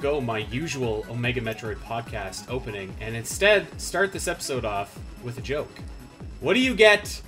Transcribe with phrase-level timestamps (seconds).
[0.00, 5.42] forego my usual Omega Metroid podcast opening and instead start this episode off with a
[5.42, 5.68] joke.
[6.40, 7.20] What do you get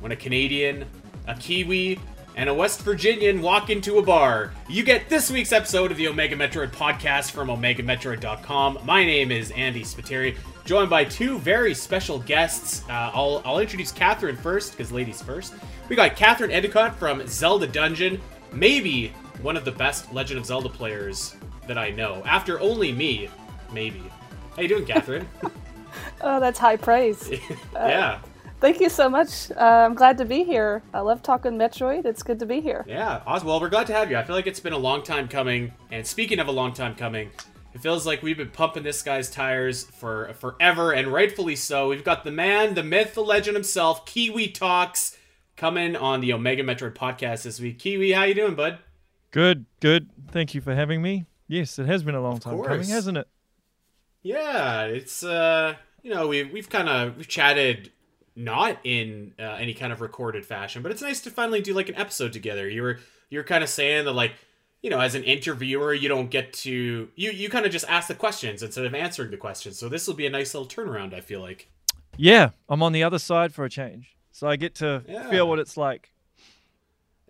[0.00, 0.84] when a Canadian,
[1.26, 1.98] a Kiwi,
[2.36, 4.52] and a West Virginian walk into a bar?
[4.68, 8.80] You get this week's episode of the Omega Metroid podcast from OmegaMetroid.com.
[8.84, 10.36] My name is Andy Spiteri,
[10.66, 12.82] joined by two very special guests.
[12.86, 15.54] Uh, I'll, I'll introduce Catherine first, because ladies first.
[15.88, 18.20] We got Catherine Endicott from Zelda Dungeon,
[18.52, 21.34] maybe one of the best Legend of Zelda players
[21.66, 22.22] that I know.
[22.26, 23.28] After only me,
[23.72, 24.02] maybe.
[24.56, 25.28] How you doing, Catherine?
[26.20, 27.30] Oh, that's high praise.
[27.74, 28.18] yeah,
[28.60, 29.50] Thank you so much.
[29.52, 30.82] Uh, I'm glad to be here.
[30.94, 32.06] I love talking Metroid.
[32.06, 32.84] It's good to be here.
[32.88, 33.20] yeah.
[33.26, 33.46] Awesome.
[33.46, 34.16] Well, we're glad to have you.
[34.16, 35.72] I feel like it's been a long time coming.
[35.92, 37.30] And speaking of a long time coming,
[37.74, 41.88] it feels like we've been pumping this guy's tires for forever, and rightfully so.
[41.90, 45.16] We've got the man, the myth, the legend himself, Kiwi Talks,
[45.56, 47.78] coming on the Omega Metroid podcast this week.
[47.78, 48.78] Kiwi, how you doing, bud?
[49.30, 50.08] Good, good.
[50.30, 51.26] Thank you for having me.
[51.48, 53.28] Yes, it has been a long time coming, hasn't it?
[54.22, 57.92] Yeah, it's uh, you know, we've we've kind of we've chatted
[58.36, 61.88] not in uh, any kind of recorded fashion, but it's nice to finally do like
[61.88, 62.68] an episode together.
[62.68, 62.98] You were
[63.30, 64.32] you're kind of saying that like,
[64.82, 68.08] you know, as an interviewer, you don't get to you you kind of just ask
[68.08, 69.78] the questions instead of answering the questions.
[69.78, 71.68] So this will be a nice little turnaround, I feel like.
[72.16, 75.28] Yeah, I'm on the other side for a change, so I get to Yeah.
[75.30, 76.13] feel what it's like.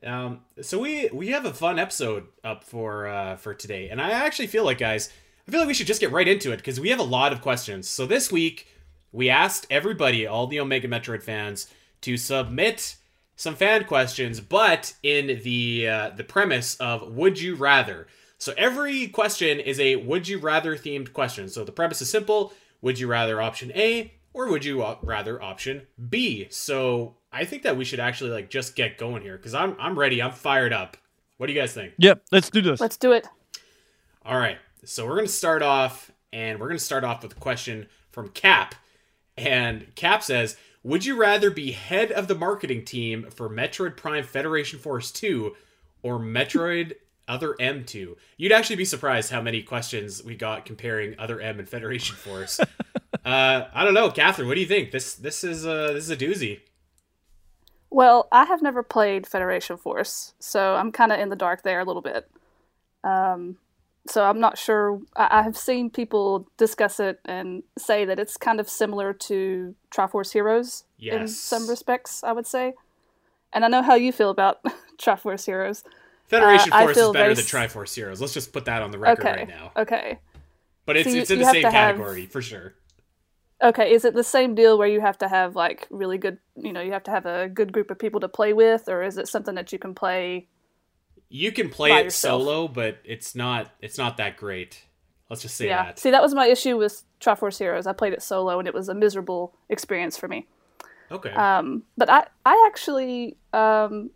[0.05, 4.11] Um, so we we have a fun episode up for uh, for today, and I
[4.11, 5.11] actually feel like, guys,
[5.47, 7.33] I feel like we should just get right into it because we have a lot
[7.33, 7.89] of questions.
[7.89, 8.69] So this week
[9.13, 11.69] we asked everybody, all the Omega Metroid fans,
[12.03, 12.97] to submit
[13.37, 18.07] some fan questions, but in the uh, the premise of would you rather.
[18.39, 21.49] So every question is a would you rather themed question.
[21.49, 22.53] So the premise is simple:
[22.83, 26.49] would you rather option A or would you uh, rather option B?
[26.51, 29.99] So I think that we should actually like just get going here because I'm I'm
[29.99, 30.21] ready.
[30.21, 30.99] I'm fired up.
[31.39, 31.95] What do you guys think?
[31.99, 32.81] Yep, let's do this.
[32.81, 33.27] Let's do it.
[34.25, 34.59] All right.
[34.85, 37.87] So we're going to start off, and we're going to start off with a question
[38.11, 38.75] from Cap.
[39.37, 44.25] And Cap says, Would you rather be head of the marketing team for Metroid Prime
[44.25, 45.55] Federation Force 2
[46.03, 46.95] or Metroid
[47.27, 48.17] Other M2?
[48.37, 52.61] You'd actually be surprised how many questions we got comparing Other M and Federation Force.
[53.25, 54.49] uh, I don't know, Catherine.
[54.49, 54.91] What do you think?
[54.91, 56.61] This this is a this is a doozy.
[57.91, 61.81] Well, I have never played Federation Force, so I'm kind of in the dark there
[61.81, 62.29] a little bit.
[63.05, 63.57] Um,
[64.09, 65.01] so I'm not sure.
[65.17, 69.75] I, I have seen people discuss it and say that it's kind of similar to
[69.95, 72.25] Triforce Heroes in some respects.
[72.25, 72.75] I would say,
[73.53, 74.59] and I know how you feel about
[74.99, 75.85] Triforce Heroes.
[76.27, 78.21] Federation Uh, I Force is better very than Triforce Heroes.
[78.21, 79.37] Let's just put that on the record Okay.
[79.41, 79.73] right now.
[79.77, 80.19] Okay.
[80.87, 82.75] But it's it's in the same to have- category for sure.
[83.63, 86.73] Okay, is it the same deal where you have to have like really good, you
[86.73, 89.17] know, you have to have a good group of people to play with, or is
[89.17, 90.49] it something that you can play?
[91.29, 92.43] You can play it yourself.
[92.43, 94.85] solo, but it's not it's not that great.
[95.31, 95.85] Let's just say yeah.
[95.85, 95.99] that.
[95.99, 97.87] See, that was my issue with Triforce Heroes.
[97.87, 100.47] I played it solo, and it was a miserable experience for me.
[101.11, 101.31] Okay.
[101.31, 104.11] Um, but I, I actually, um,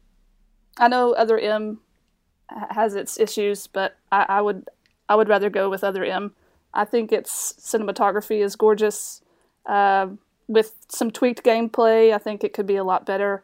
[0.79, 1.81] I know Other M
[2.49, 4.69] has its issues, but I, I would,
[5.09, 6.35] I would rather go with Other M.
[6.75, 9.23] I think its cinematography is gorgeous.
[9.69, 10.09] Uh,
[10.49, 13.43] with some tweaked gameplay, I think it could be a lot better.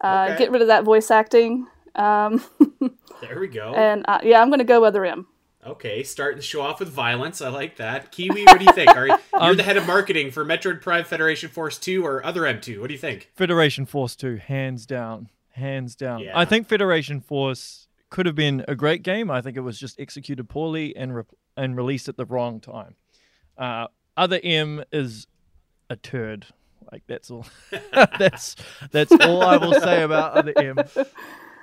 [0.00, 0.38] Uh, Okay.
[0.38, 1.66] Get rid of that voice acting.
[1.94, 2.42] Um,
[3.20, 3.72] there we go.
[3.74, 5.26] and uh, yeah, I'm going to go Other M.
[5.66, 7.40] okay, starting to show off with violence.
[7.42, 8.10] I like that.
[8.12, 8.90] Kiwi, what do you think?
[8.96, 12.24] Are you, Um, you're the head of marketing for Metroid Prime Federation Force 2 or
[12.24, 12.80] other M2.
[12.80, 13.30] What do you think?
[13.34, 15.28] Federation Force 2, hands down.
[15.50, 16.20] Hands down.
[16.20, 16.32] Yeah.
[16.38, 19.30] I think Federation Force could have been a great game.
[19.30, 21.22] I think it was just executed poorly and re-
[21.56, 22.94] and released at the wrong time.
[23.58, 25.26] Uh, Other M is
[25.90, 26.46] a turd.
[26.90, 27.46] Like that's all.
[27.92, 28.56] that's
[28.90, 30.78] that's all I will say about Other M.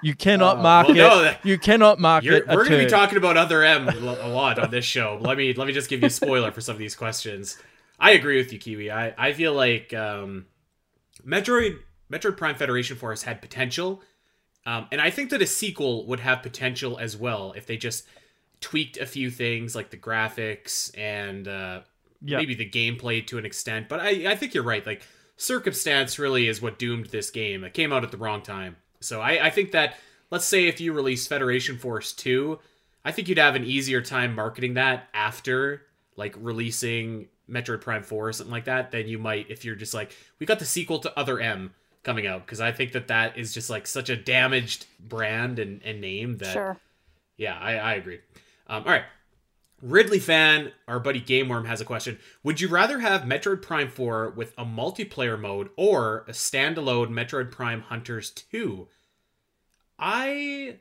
[0.03, 0.95] You cannot Uh, market.
[0.97, 4.59] well, no, you cannot market we're going to be talking about other M a lot
[4.59, 5.17] on this show.
[5.19, 7.57] Let me let me just give you a spoiler for some of these questions.
[7.99, 8.91] I agree with you, Kiwi.
[8.91, 10.45] I, I feel like um,
[11.25, 11.79] Metroid
[12.11, 14.03] Metroid Prime Federation Force had potential,
[14.67, 18.05] um, and I think that a sequel would have potential as well if they just
[18.61, 21.81] tweaked a few things like the graphics and uh,
[22.21, 22.37] Yeah.
[22.37, 23.87] maybe the gameplay to an extent.
[23.89, 24.85] But I, I think you're right.
[24.85, 25.01] Like
[25.37, 27.63] circumstance really is what doomed this game.
[27.63, 28.75] It came out at the wrong time.
[28.99, 29.95] So I, I think that
[30.31, 32.59] let's say if you release Federation Force 2,
[33.05, 35.83] I think you'd have an easier time marketing that after
[36.15, 39.93] like releasing Metroid Prime 4 or something like that than you might if you're just
[39.93, 41.73] like we got the sequel to Other M
[42.03, 45.81] coming out because I think that that is just like such a damaged brand and,
[45.83, 46.77] and name that Sure.
[47.37, 48.19] yeah, I, I agree.
[48.67, 49.03] Um, all right.
[49.81, 52.17] Ridley fan, our buddy Gameworm has a question.
[52.43, 57.51] Would you rather have Metroid Prime 4 with a multiplayer mode or a standalone Metroid
[57.51, 58.87] Prime Hunters 2?
[59.99, 60.77] I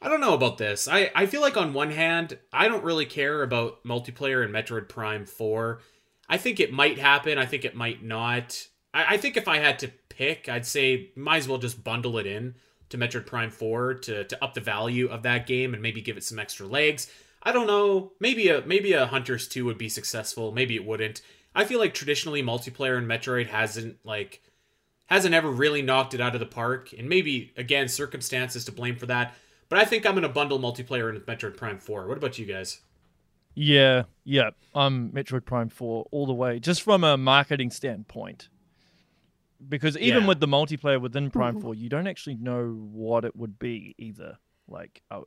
[0.00, 0.86] I don't know about this.
[0.86, 4.88] I, I feel like on one hand, I don't really care about multiplayer in Metroid
[4.88, 5.80] Prime 4.
[6.28, 7.38] I think it might happen.
[7.38, 8.66] I think it might not.
[8.94, 12.18] I, I think if I had to pick, I'd say might as well just bundle
[12.18, 12.54] it in
[12.90, 16.16] to Metroid Prime 4 to, to up the value of that game and maybe give
[16.16, 17.10] it some extra legs.
[17.42, 18.12] I don't know.
[18.20, 20.52] Maybe a maybe a Hunters 2 would be successful.
[20.52, 21.22] Maybe it wouldn't.
[21.54, 24.42] I feel like traditionally multiplayer in Metroid hasn't like
[25.06, 28.96] hasn't ever really knocked it out of the park, and maybe again circumstances to blame
[28.96, 29.34] for that.
[29.68, 32.06] But I think I'm gonna bundle multiplayer in Metroid Prime 4.
[32.08, 32.80] What about you guys?
[33.54, 34.50] Yeah, yeah.
[34.74, 38.48] I'm Metroid Prime 4 all the way, just from a marketing standpoint.
[39.68, 40.28] Because even Yeah.
[40.28, 44.38] with the multiplayer within Prime 4, you don't actually know what it would be either.
[44.68, 45.22] Like, uh,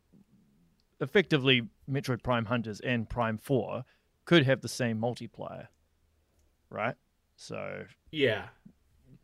[1.02, 3.84] effectively, Metroid Prime Hunters and Prime 4
[4.26, 5.70] could have the same multiplier,
[6.70, 6.96] right?
[7.36, 8.46] So, Yeah,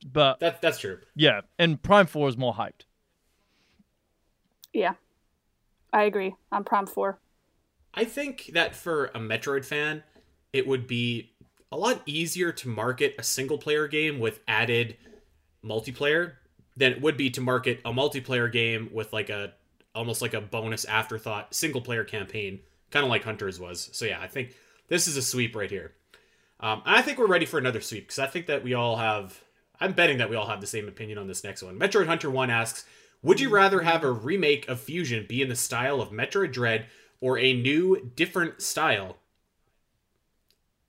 [0.05, 0.99] but that that's true.
[1.15, 2.85] yeah, and Prime 4 is more hyped.
[4.73, 4.93] Yeah,
[5.93, 6.35] I agree.
[6.51, 7.19] I'm Prime Four.
[7.93, 10.03] I think that for a Metroid fan,
[10.53, 11.33] it would be
[11.71, 14.97] a lot easier to market a single player game with added
[15.63, 16.33] multiplayer
[16.75, 19.53] than it would be to market a multiplayer game with like a
[19.97, 22.59] almost like a bonus afterthought single player campaign,
[22.91, 23.89] kind of like Hunters was.
[23.91, 24.55] So yeah, I think
[24.87, 25.93] this is a sweep right here.
[26.59, 29.41] Um, I think we're ready for another sweep because I think that we all have.
[29.79, 31.77] I'm betting that we all have the same opinion on this next one.
[31.77, 32.85] Metroid Hunter One asks,
[33.21, 36.87] "Would you rather have a remake of Fusion be in the style of Metroid Dread
[37.21, 39.17] or a new, different style?"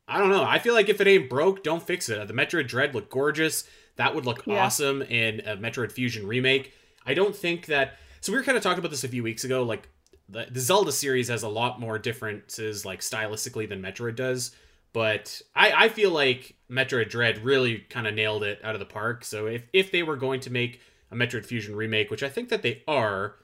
[0.07, 0.43] I don't know.
[0.45, 2.27] I feel like if it ain't broke, don't fix it.
[2.29, 3.65] The Metroid Dread looked gorgeous.
[3.97, 4.65] That would look Yeah.
[4.65, 6.73] awesome in a Metroid Fusion remake.
[7.05, 7.99] I don't think that.
[8.21, 9.63] So we were kind of talking about this a few weeks ago.
[9.63, 9.89] Like
[10.29, 14.53] the, the Zelda series has a lot more differences, like stylistically, than Metroid does.
[14.93, 18.87] But I, I feel like Metroid Dread really kind of nailed it out of the
[18.87, 19.25] park.
[19.25, 20.81] So if if they were going to make
[21.11, 23.37] a Metroid Fusion remake, which I think that they are,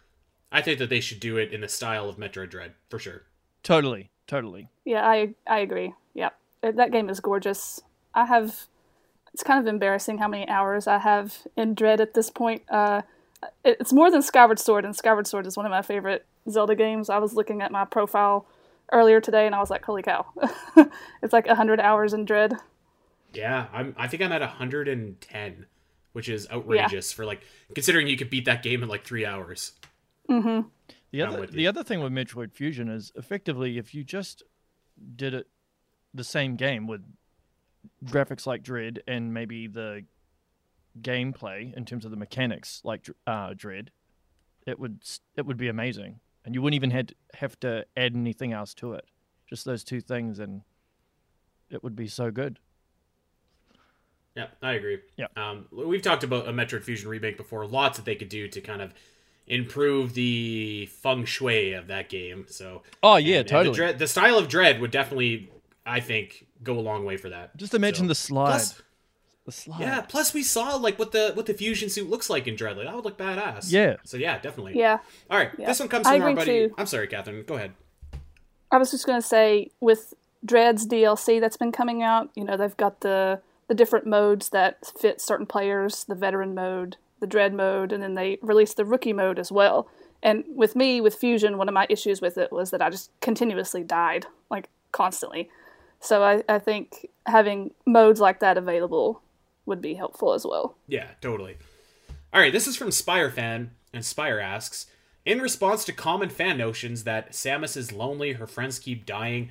[0.51, 3.23] I think that they should do it in the style of Metroid Dread for sure.
[3.63, 4.69] Totally, totally.
[4.85, 5.95] Yeah, I I agree.
[6.15, 7.81] Yep, Uh, that game is gorgeous.
[8.15, 8.67] I have.
[9.33, 12.63] It's kind of embarrassing how many hours I have in Dread at this point.
[12.69, 13.14] Uh, it-
[13.65, 17.11] it's more than Skyward Sword, and Skyward Sword is one of my favorite Zelda games.
[17.11, 18.47] I was looking at my profile
[18.93, 20.27] earlier today, and I was like, "Holy cow!"
[21.23, 22.55] it's like hundred hours in Dread.
[23.33, 23.95] Yeah, I'm.
[23.99, 25.67] I think I'm at 110,
[26.13, 27.43] which is outrageous for like
[27.75, 29.73] considering you could beat that game in like three hours.
[30.31, 30.69] Mm-hmm.
[31.11, 31.57] The I'm other with you.
[31.57, 34.43] the other thing with Metroid Fusion is effectively if you just
[35.17, 35.49] did it
[36.13, 37.03] the same game with
[38.07, 40.05] graphics like Dread and maybe the
[41.01, 43.91] gameplay in terms of the mechanics like uh, Dread,
[44.67, 45.03] it would
[45.37, 48.93] it would be amazing, and you wouldn't even had have to add anything else to
[48.95, 49.05] it.
[49.49, 50.63] Just those two things, and
[51.71, 52.59] it would be so good.
[54.35, 54.99] Yeah, I agree.
[55.17, 55.27] Yeah.
[55.37, 57.67] Um, we've talked about a Metroid Fusion remake before.
[57.67, 58.93] Lots that they could do to kind of
[59.47, 62.47] improve the feng shui of that game.
[62.49, 62.83] So.
[63.03, 63.71] Oh yeah, and- and totally.
[63.73, 65.51] the, dread, the style of Dread would definitely,
[65.87, 67.57] I think, go a long way for that.
[67.57, 68.47] Just imagine So- the slide.
[68.49, 68.83] Plus,
[69.45, 69.81] the slide.
[69.81, 70.01] yeah.
[70.03, 72.77] Plus, we saw like what the what the fusion suit looks like in Dread.
[72.77, 73.71] Like that would look badass.
[73.71, 73.97] Yeah.
[74.05, 74.79] So yeah, definitely.
[74.79, 74.99] Yeah,
[75.31, 75.51] All right.
[75.59, 75.67] Yeah.
[75.67, 76.69] This one comes I from our buddy.
[76.69, 76.75] too.
[76.79, 77.45] I'm sorry, Catherine.
[77.47, 77.73] Go ahead.
[78.71, 80.15] I was just gonna say with
[80.45, 84.93] Dread's DLC that's been coming out, you know, they've got the the different modes that
[84.99, 89.13] fit certain players, the veteran mode, the dread mode, and then they released the rookie
[89.13, 89.89] mode as well.
[90.23, 93.11] And with me, with Fusion, one of my issues with it was that I just
[93.21, 95.51] continuously died, like constantly.
[96.01, 99.23] So I, I think having modes like that available
[99.67, 100.77] would be helpful as well.
[100.87, 101.57] Yeah, totally.
[102.33, 104.87] All right, this is from Spire fan, and Spire asks,
[105.25, 109.51] in response to common fan notions that Samus is lonely, her friends keep dying,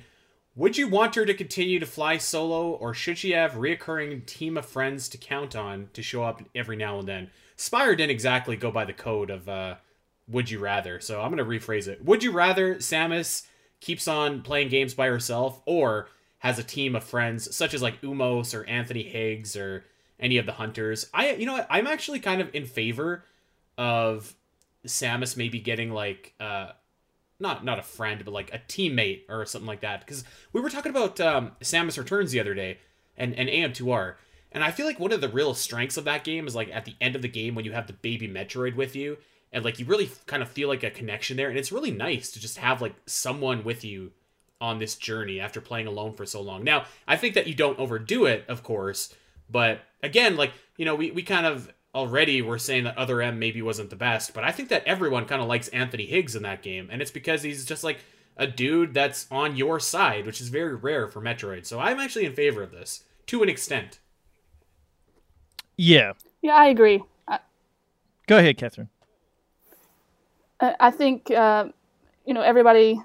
[0.54, 4.56] would you want her to continue to fly solo, or should she have reoccurring team
[4.56, 7.30] of friends to count on to show up every now and then?
[7.56, 9.76] Spire didn't exactly go by the code of uh,
[10.28, 12.04] would you rather, so I'm going to rephrase it.
[12.04, 13.46] Would you rather Samus
[13.80, 18.02] keeps on playing games by herself, or has a team of friends such as like
[18.02, 19.84] U-Mos or Anthony Higgs or
[20.18, 21.08] any of the hunters?
[21.12, 21.64] I, you know?
[21.68, 23.24] I'm actually kind of in favor
[23.76, 24.34] of
[24.86, 26.68] Samus maybe getting like uh
[27.40, 30.70] not not a friend but like a teammate or something like that because we were
[30.70, 32.78] talking about um Samus Returns the other day
[33.16, 34.14] and and AM2R
[34.52, 36.84] and I feel like one of the real strengths of that game is like at
[36.84, 39.16] the end of the game when you have the baby Metroid with you
[39.52, 42.30] and like you really kind of feel like a connection there and it's really nice
[42.30, 44.12] to just have like someone with you
[44.60, 46.64] on this journey after playing alone for so long.
[46.64, 49.12] Now, I think that you don't overdo it, of course,
[49.54, 53.38] but again, like, you know, we, we kind of already were saying that Other M
[53.38, 56.42] maybe wasn't the best, but I think that everyone kind of likes Anthony Higgs in
[56.42, 58.00] that game, and it's because he's just like
[58.36, 61.66] a dude that's on your side, which is very rare for Metroid.
[61.66, 64.00] So I'm actually in favor of this to an extent.
[65.76, 66.14] Yeah.
[66.42, 67.04] Yeah, I agree.
[67.28, 67.38] I,
[68.26, 68.88] Go ahead, Catherine.
[70.58, 71.66] I I think uh,
[72.26, 73.00] you know everybody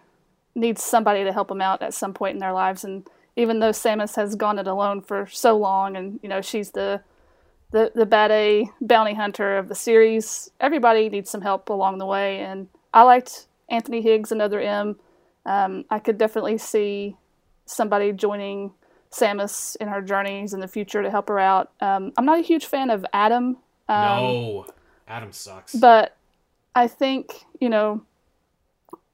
[0.56, 3.08] needs somebody to help them out at some point in their lives, and
[3.40, 7.02] even though Samus has gone it alone for so long, and you know she's the
[7.72, 12.06] the the bad A bounty hunter of the series, everybody needs some help along the
[12.06, 14.98] way, and I liked Anthony Higgs, another M.
[15.46, 17.16] Um, I could definitely see
[17.66, 18.74] somebody joining
[19.12, 21.72] Samus in her journeys in the future to help her out.
[21.80, 23.58] Um, I'm not a huge fan of Adam.
[23.88, 24.66] Um, no,
[25.08, 25.74] Adam sucks.
[25.76, 26.18] but
[26.76, 28.04] I think you know,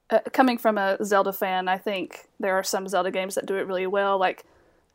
[0.09, 3.55] uh, coming from a Zelda fan, I think there are some Zelda games that do
[3.57, 4.19] it really well.
[4.19, 4.43] Like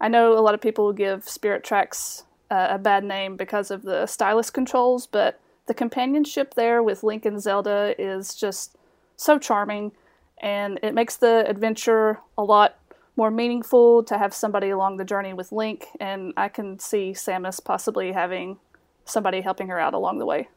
[0.01, 3.83] I know a lot of people give Spirit Tracks uh, a bad name because of
[3.83, 8.77] the stylus controls, but the companionship there with Link and Zelda is just
[9.17, 9.93] so charming,
[10.39, 12.77] and it makes the adventure a lot
[13.17, 17.63] more meaningful to have somebody along the journey with Link, and I can see Samus
[17.63, 18.59] possibly having
[19.05, 20.49] somebody helping her out along the way.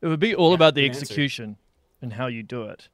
[0.00, 1.02] It would be all Yeah, about the good answer.
[1.02, 1.56] execution
[2.00, 2.88] and how you do it.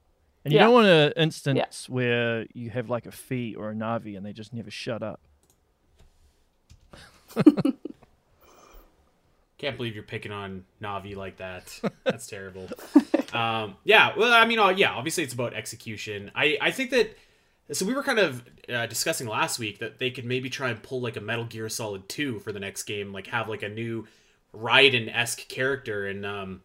[0.47, 0.67] And you Yeah.
[0.67, 4.33] don't want an instance where you have like a Fi or a Navi and they
[4.33, 5.19] just never shut up.
[9.59, 11.81] Can't believe you're picking on Navi like that.
[12.05, 12.69] That's terrible.
[13.33, 16.31] Um, yeah, well, I mean, uh, yeah, obviously it's about execution.
[16.35, 17.17] I, I think that.
[17.73, 20.81] So we were kind of uh, discussing last week that they could maybe try and
[20.81, 23.69] pull like a Metal Gear Solid 2 for the next game, like have like a
[23.69, 24.07] new
[24.55, 26.63] Raiden esque character, and um,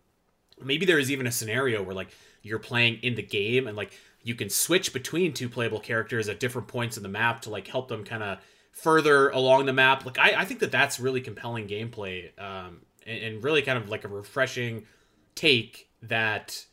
[0.63, 2.09] maybe there is even a scenario where like
[2.41, 3.91] you're playing in the game and like
[4.23, 7.67] you can switch between two playable characters at different points in the map to like
[7.67, 8.39] help them kind of
[8.71, 10.05] further along the map.
[10.05, 13.89] Like I, I think that that's really compelling gameplay um, and, and really kind of
[13.89, 14.85] like a refreshing
[15.35, 16.65] take that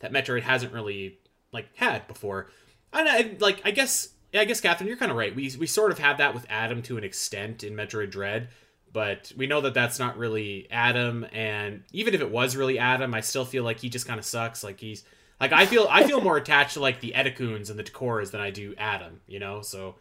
[0.00, 1.18] that metroid hasn't really
[1.52, 2.50] like had before.
[2.92, 5.34] And I, like i guess yeah, i guess catherine you're kind of right.
[5.34, 8.48] We, we sort of have that with adam to an extent in metroid dread
[8.96, 13.12] but we know that that's not really Adam, and even if it was really Adam,
[13.12, 14.64] I still feel like he just kind of sucks.
[14.64, 15.04] Like he's
[15.40, 18.40] like I feel I feel more attached to like the Edakuns and the Takoras than
[18.40, 19.20] I do Adam.
[19.26, 19.96] You know, so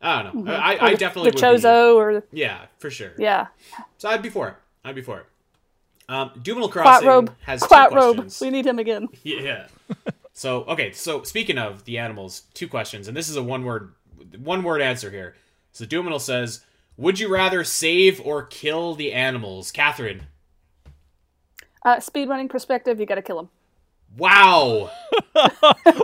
[0.00, 0.52] I don't know.
[0.52, 3.12] I, Or I the- definitely the Chozo or yeah, for sure.
[3.18, 3.48] yeah,
[3.98, 4.54] So I'd be for it.
[4.84, 5.26] I'd be for it.
[6.08, 8.14] Um, Doomino Crossing Quatrobe, has two Quatrobe.
[8.16, 8.40] questions.
[8.40, 9.08] We need him again.
[9.22, 9.66] Yeah.
[10.32, 13.92] so okay, so speaking of the animals, two questions, and this is a one word
[14.38, 15.34] one word answer here.
[15.72, 16.64] So Duminal says,
[16.96, 20.22] "Would you rather save or kill the animals?" Catherine.
[21.84, 23.48] Uh, speedrunning perspective, you got to kill him.
[24.16, 24.90] Wow.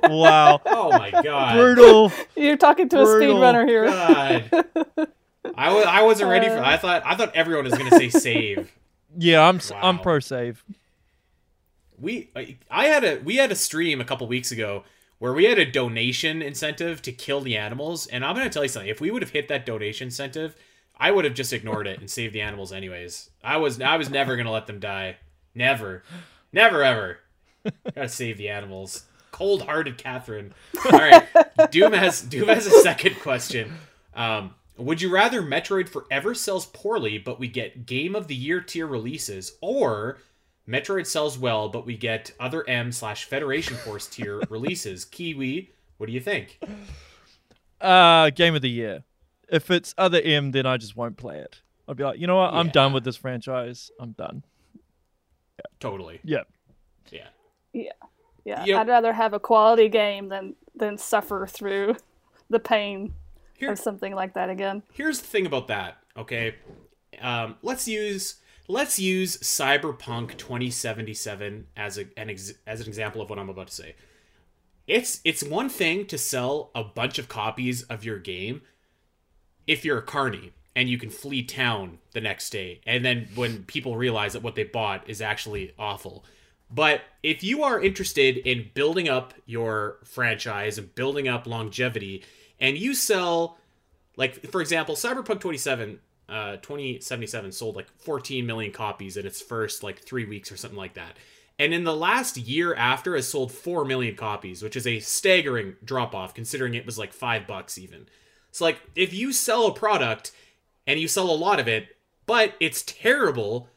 [0.05, 0.61] Wow.
[0.67, 1.57] Oh my god.
[1.57, 2.13] Brutal.
[2.37, 3.37] You're talking to a Brutal.
[3.37, 3.87] speedrunner here.
[3.87, 5.09] God.
[5.57, 6.59] I was I wasn't ready for.
[6.59, 6.69] Uh.
[6.69, 8.73] I thought I thought everyone was gonna say save.
[9.17, 10.63] Yeah, I'm s I'm pro save.
[11.99, 14.85] we I- I had a we had a stream a couple weeks ago
[15.19, 18.63] where we had a donation incentive to kill the animals and i'm going to tell
[18.63, 20.55] you something if we would have hit that donation incentive
[20.99, 24.11] i would have just ignored it and saved the animals anyways i was i was
[24.11, 25.17] never going to let them die
[25.55, 26.03] never
[26.53, 27.19] never ever
[27.94, 30.52] gotta save the animals cold-hearted catherine
[30.87, 31.26] all right
[31.70, 33.73] doom has doom has a second question
[34.14, 38.61] um would you rather Metroid forever sells poorly, but we get Game of the Year
[38.61, 40.18] tier releases, or
[40.68, 45.06] Metroid sells well, but we get other M slash Federation Force tier releases?
[45.06, 46.61] Kiwi, what do you think?
[47.80, 49.04] Uh, game of the year.
[49.50, 51.62] If it's other M, then I just won't play it.
[51.88, 52.52] I'll be like, you know what?
[52.52, 52.73] I'm Yeah.
[52.73, 53.90] done with this franchise.
[53.99, 54.42] I'm done.
[55.58, 55.64] Yeah.
[55.80, 56.20] Totally.
[56.23, 56.42] Yeah.
[57.11, 57.28] Yeah.
[57.76, 57.92] Yeah,
[58.45, 58.64] yeah.
[58.64, 58.78] Yep.
[58.78, 61.97] I'd rather have a quality game than than suffer through
[62.50, 63.12] the pain
[63.59, 64.83] Here, of something like that again.
[64.92, 65.99] here's the thing about that.
[66.16, 66.54] Okay,
[67.21, 68.37] um, let's use
[68.68, 73.68] let's use Cyberpunk 2077 as a an ex, as an example of what I'm about
[73.68, 73.95] to say.
[74.87, 78.62] It's it's one thing to sell a bunch of copies of your game
[79.66, 83.64] if you're a carny and you can flee town the next day and then when
[83.64, 86.25] people realize that what they bought is actually awful
[86.70, 92.25] but if you are interested in building up your franchise and building up longevity
[92.61, 93.58] and you sell
[94.16, 99.82] like for example cyberpunk 27 uh 2077 sold like 14 million copies in its first
[99.82, 101.16] like three weeks or something like that.
[101.58, 105.76] And in the last year after has sold 4 million copies which is a staggering
[105.85, 108.08] drop off considering it was like five bucks even.
[108.50, 110.32] So like if you sell a product
[110.87, 111.96] and you sell a lot of it
[112.26, 113.68] but it's terrible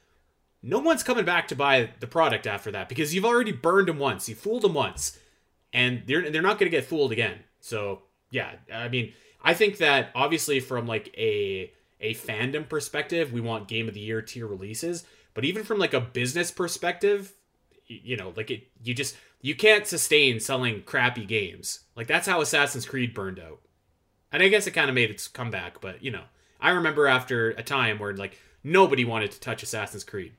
[0.61, 3.99] no one's coming back to buy the product after that because you've already burned them
[3.99, 5.17] once you fooled them once
[5.73, 7.39] and they're they're not going to get fooled again.
[7.59, 8.01] So
[8.31, 9.13] yeah, I mean,
[9.43, 13.99] I think that obviously from like a a fandom perspective, we want game of the
[13.99, 17.33] year tier releases, but even from like a business perspective,
[17.87, 21.81] you know, like it, you just you can't sustain selling crappy games.
[21.95, 23.59] Like that's how Assassin's Creed burned out.
[24.31, 26.23] And I guess it kind of made its comeback, but you know,
[26.61, 30.33] I remember after a time where like nobody wanted to touch Assassin's Creed.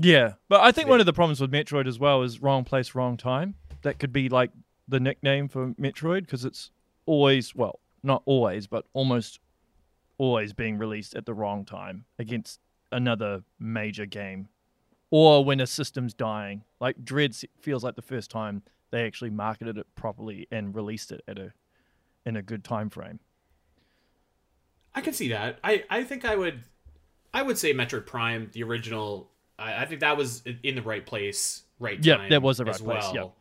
[0.00, 2.94] Yeah, but I think one of the problems with Metroid as well is wrong place,
[2.94, 3.54] wrong time.
[3.82, 4.50] That could be like
[4.88, 6.70] the nickname for Metroid because it's
[7.06, 9.40] always, well, not always, but almost
[10.18, 12.60] always being released at the wrong time against
[12.92, 14.48] another major game
[15.10, 16.64] or when a system's dying.
[16.80, 21.22] Like Dread feels like the first time they actually marketed it properly and released it
[21.28, 21.52] at a
[22.26, 23.18] in a good time frame.
[24.94, 25.58] I can see that.
[25.64, 26.64] I, I think I would
[27.32, 29.30] I would say Metroid Prime, the original.
[29.60, 32.30] I, I think that was in the right place, right time.
[32.30, 33.14] that was the right place, well.
[33.14, 33.32] yep.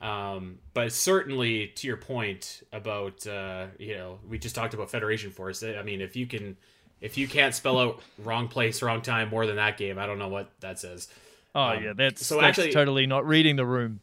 [0.00, 5.30] Um, but certainly to your point about uh, you know we just talked about Federation
[5.30, 5.62] Force.
[5.62, 6.56] I mean, if you can
[7.02, 10.18] if you can't spell out wrong place, wrong time more than that game, I don't
[10.18, 11.08] know what that says.
[11.54, 14.00] Oh Um, yeah, that's so that's actually- totally not reading the room.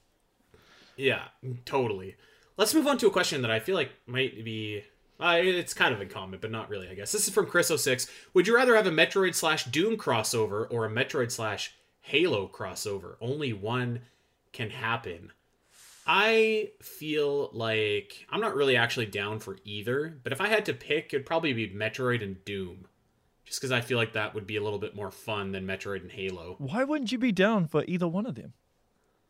[0.98, 1.24] Yeah,
[1.66, 2.16] totally.
[2.58, 4.84] Let's move on to a question that I feel like might be.
[5.20, 7.12] Uh, it's kind of in common, but not really, I guess.
[7.12, 8.10] This is from Chris06.
[8.34, 13.16] Would you rather have a Metroid slash Doom crossover or a Metroid slash Halo crossover?
[13.20, 14.02] Only one
[14.54, 15.32] can happen.
[16.06, 20.74] I feel like I'm not really actually down for either, but if I had to
[20.74, 22.86] pick, it'd probably be Metroid and Doom.
[23.44, 26.02] Just because I feel like that would be a little bit more fun than Metroid
[26.02, 26.56] and Halo.
[26.60, 28.54] Why wouldn't you be down for either one of them?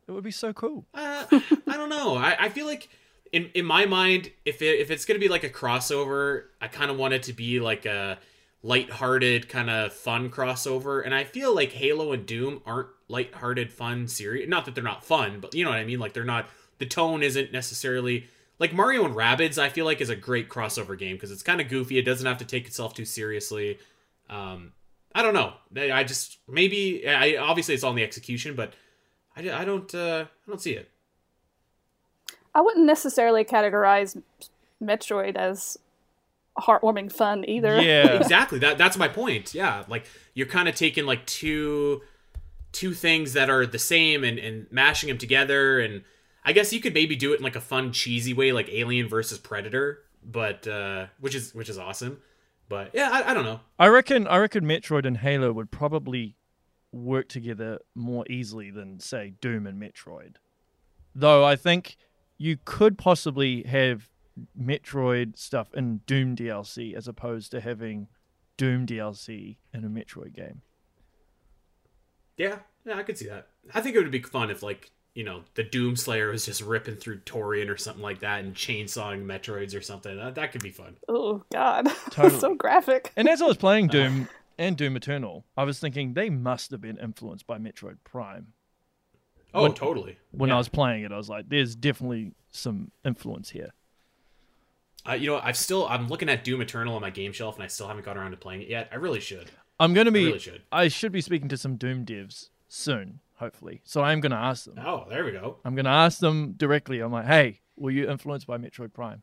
[0.07, 0.85] It would be so cool.
[0.93, 2.15] Uh, I don't know.
[2.15, 2.89] I, I feel like
[3.31, 6.91] in in my mind, if it, if it's gonna be like a crossover, I kind
[6.91, 8.19] of want it to be like a
[8.63, 11.05] light-hearted kind of fun crossover.
[11.05, 14.49] And I feel like Halo and Doom aren't light-hearted, fun, serious.
[14.49, 15.99] Not that they're not fun, but you know what I mean.
[15.99, 16.49] Like they're not.
[16.79, 18.27] The tone isn't necessarily
[18.59, 19.57] like Mario and Rabbids.
[19.57, 21.97] I feel like is a great crossover game because it's kind of goofy.
[21.97, 23.79] It doesn't have to take itself too seriously.
[24.29, 24.73] Um,
[25.15, 25.53] I don't know.
[25.75, 27.07] I just maybe.
[27.07, 28.73] I obviously it's all in the execution, but
[29.35, 29.93] I, I don't.
[29.93, 30.91] Uh, I don't see it.
[32.53, 34.21] I wouldn't necessarily categorize
[34.81, 35.77] Metroid as
[36.57, 37.81] heartwarming fun either.
[37.81, 38.13] Yeah.
[38.13, 42.01] exactly that that's my point yeah like you're kind of taking like two
[42.71, 46.03] two things that are the same and and mashing them together and
[46.43, 49.07] i guess you could maybe do it in like a fun cheesy way like alien
[49.07, 52.19] versus predator but uh which is which is awesome
[52.67, 56.35] but yeah i, I don't know I reckon I reckon Metroid and Halo would probably
[56.91, 60.35] work together more easily than say Doom and Metroid.
[61.13, 61.97] Though I think
[62.37, 64.09] you could possibly have
[64.59, 68.07] Metroid stuff in Doom DLC as opposed to having
[68.57, 70.61] Doom DLC in a Metroid game.
[72.37, 75.23] yeah yeah i could see that i think it would be fun if like you
[75.23, 79.25] know the doom slayer was just ripping through Tourian or something like that and chainsawing
[79.25, 82.39] metroids or something that, that could be fun Oh God, Totally.
[82.39, 83.11] so graphic.
[83.17, 83.93] And as I was playing uh.
[83.93, 88.53] Doom and Doom Eternal, I was thinking they must have been influenced by Metroid Prime.
[89.53, 90.55] Oh When- totally When Yeah.
[90.55, 93.73] I was playing it, I was like, there's definitely some influence here.
[95.07, 97.63] Uh, you know, I've still I'm looking at Doom Eternal on my game shelf, and
[97.63, 98.89] I still haven't got around to playing it yet.
[98.91, 99.49] I really should.
[99.79, 100.25] I'm going to be.
[100.25, 100.63] really should.
[100.71, 103.79] I should be speaking to some Doom devs soon, hopefully.
[103.85, 104.79] So I'm going to ask them.
[104.85, 105.57] Oh, there we go.
[105.63, 106.99] I'm going to ask them directly.
[106.99, 109.21] I'm like, hey, were you influenced by Metroid Prime?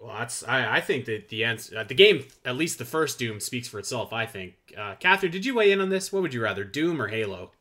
[0.00, 3.18] Well, that's I, I think that the answer, uh, the game, at least the first
[3.18, 4.12] Doom, speaks for itself.
[4.12, 4.54] I think.
[4.76, 6.12] Uh, Catherine, did you weigh in on this?
[6.12, 7.52] What would you rather, Doom or Halo?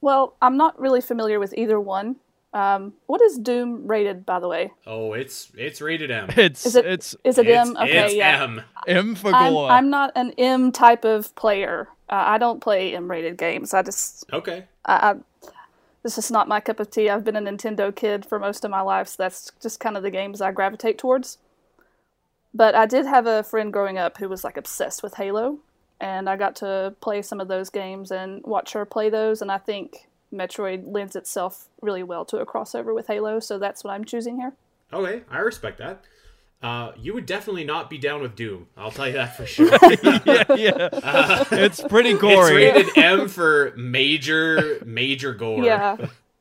[0.00, 2.16] Well, I'm not really familiar with either one.
[2.52, 4.72] Um, what is Doom rated, by the way?
[4.86, 6.30] Oh, it's it's rated M.
[6.36, 7.76] It's Is it- it's Is it it's, M?
[7.76, 8.42] Okay, it's yeah.
[8.42, 8.62] M.
[8.88, 9.70] M for I'm, gore.
[9.70, 11.88] I'm not an M type of player.
[12.08, 13.72] Uh, I don't play M-rated games.
[13.72, 14.64] I just, Okay.
[14.84, 15.14] I, I,
[16.02, 17.08] this is not my cup of tea.
[17.08, 20.02] I've been a Nintendo kid for most of my life, so that's just kind of
[20.02, 21.38] the games I gravitate towards.
[22.52, 25.58] But I did have a friend growing up who was like obsessed with Halo,
[26.00, 29.50] and I got to play some of those games and watch her play those, and
[29.52, 33.92] I think Metroid lends itself really well to a crossover with Halo, so that's what
[33.92, 34.52] I'm choosing here.
[34.92, 36.04] Okay, I respect that.
[36.62, 38.66] Uh, you would definitely not be down with Doom.
[38.76, 39.68] I'll tell you that for sure.
[40.26, 41.44] yeah, yeah.
[41.52, 42.64] it's pretty gory.
[42.64, 42.92] it's gory.
[42.94, 45.64] rated M for major major gore.
[45.64, 45.96] Yeah,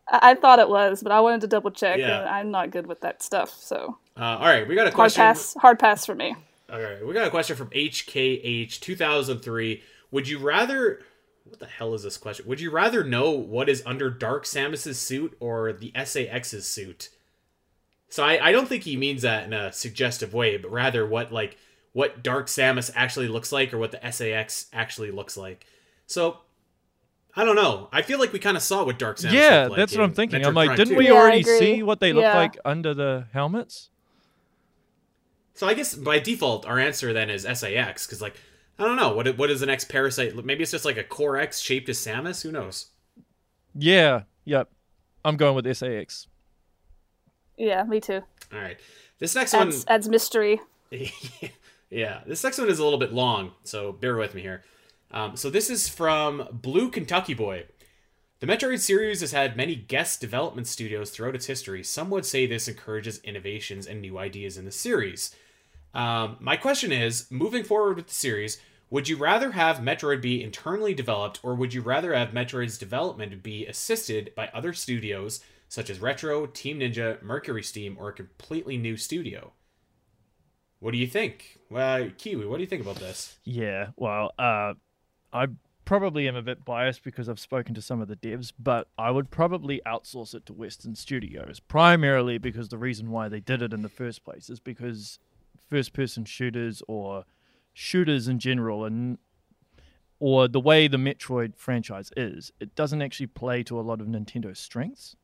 [0.09, 2.19] I-, I thought it was, but I wanted to double check, Yeah.
[2.19, 5.13] and I'm not good with that stuff, so Uh, all right, we got a hard
[5.13, 5.53] pass.
[5.55, 6.35] Hard pass for me.
[6.71, 9.83] All right, we got a question from HKH 2003.
[10.11, 11.01] Would you rather?
[11.45, 12.47] What the hell is this question?
[12.47, 17.09] Would you rather know what is under Dark Samus's suit or the SA-X's suit?
[18.09, 21.31] So I, I don't think he means that in a suggestive way, but rather what
[21.31, 21.57] like
[21.93, 25.65] what Dark Samus actually looks like or what the SA-X actually looks like.
[26.05, 26.37] So
[27.35, 27.87] I don't know.
[27.91, 29.31] I feel like we kind of saw what Dark Samus.
[29.31, 30.41] yeah, looked like that's what I'm thinking.
[30.41, 30.97] Metroid I'm like, Prime didn't 2.
[30.97, 33.89] we Yeah, already see what they look like under the helmets?
[35.59, 38.35] So I guess by default, our answer then is SA-X because like
[38.79, 40.33] I don't know what what is the next parasite?
[40.45, 42.43] Maybe it's just like a Core X shaped as Samus.
[42.43, 42.91] Who knows?
[43.75, 44.69] Yeah, yep.
[45.25, 46.27] I'm going with SA-X.
[47.57, 48.21] Yeah, me too.
[48.53, 48.79] All right,
[49.19, 50.61] this next Adds, adds mystery.
[51.89, 54.63] yeah, this next one is a little bit long, so bear with me here.
[55.11, 57.65] Um, so this is from Blue Kentucky Boy.
[58.39, 61.83] The Metroid series has had many guest development studios throughout its history.
[61.83, 65.35] Some would say this encourages innovations and new ideas in the series.
[65.93, 70.43] Um, my question is moving forward with the series, would you rather have Metroid be
[70.43, 75.89] internally developed, or would you rather have Metroid's development be assisted by other studios such
[75.91, 79.53] as Retro, Team Ninja, Mercury Steam, or a completely new studio?
[80.79, 81.59] What do you think?
[81.69, 83.37] Well, Kiwi, what do you think about this?
[83.43, 84.73] Yeah, well, uh,
[85.31, 85.47] I
[85.85, 89.11] probably am a bit biased because I've spoken to some of the devs, but I
[89.11, 93.73] would probably outsource it to Western studios, primarily because the reason why they did it
[93.73, 95.19] in the first place is because
[95.69, 97.25] first person shooters or
[97.73, 99.17] shooters in general and
[100.19, 104.07] or the way the Metroid franchise is, it doesn't actually play to a lot of
[104.07, 105.15] Nintendo's strengths.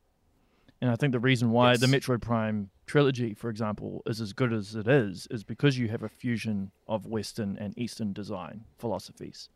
[0.80, 1.80] And I think the reason why Yes.
[1.80, 5.88] the Metroid Prime trilogy, for example, is as good as it is, is because you
[5.88, 9.50] have a fusion of Western and Eastern design philosophies.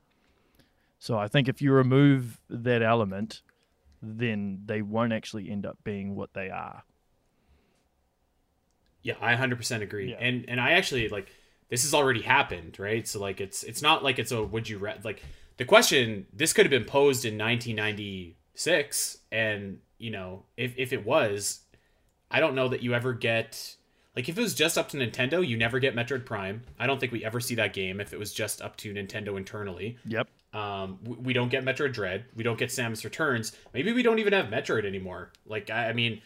[0.98, 3.40] So I think if you remove that element,
[4.02, 6.82] then they won't actually end up being what they are.
[9.02, 10.10] Yeah, I 100% agree.
[10.10, 10.16] Yeah.
[10.20, 11.28] And and I actually like
[11.68, 13.06] this has already happened, right?
[13.06, 15.22] So like it's it's not like it's a would you ra- like
[15.56, 21.04] the question this could have been posed in 1996 and you know, if if it
[21.04, 21.60] was
[22.30, 23.76] I don't know that you ever get
[24.16, 26.62] like if it was just up to Nintendo, you never get Metroid Prime.
[26.78, 29.36] I don't think we ever see that game if it was just up to Nintendo
[29.36, 29.98] internally.
[30.04, 30.28] Yep.
[30.52, 32.24] Um, we, we don't get Metroid Dread.
[32.34, 33.52] We don't get Samus Returns.
[33.72, 35.32] Maybe we don't even have Metroid anymore.
[35.46, 36.22] Like I, I mean,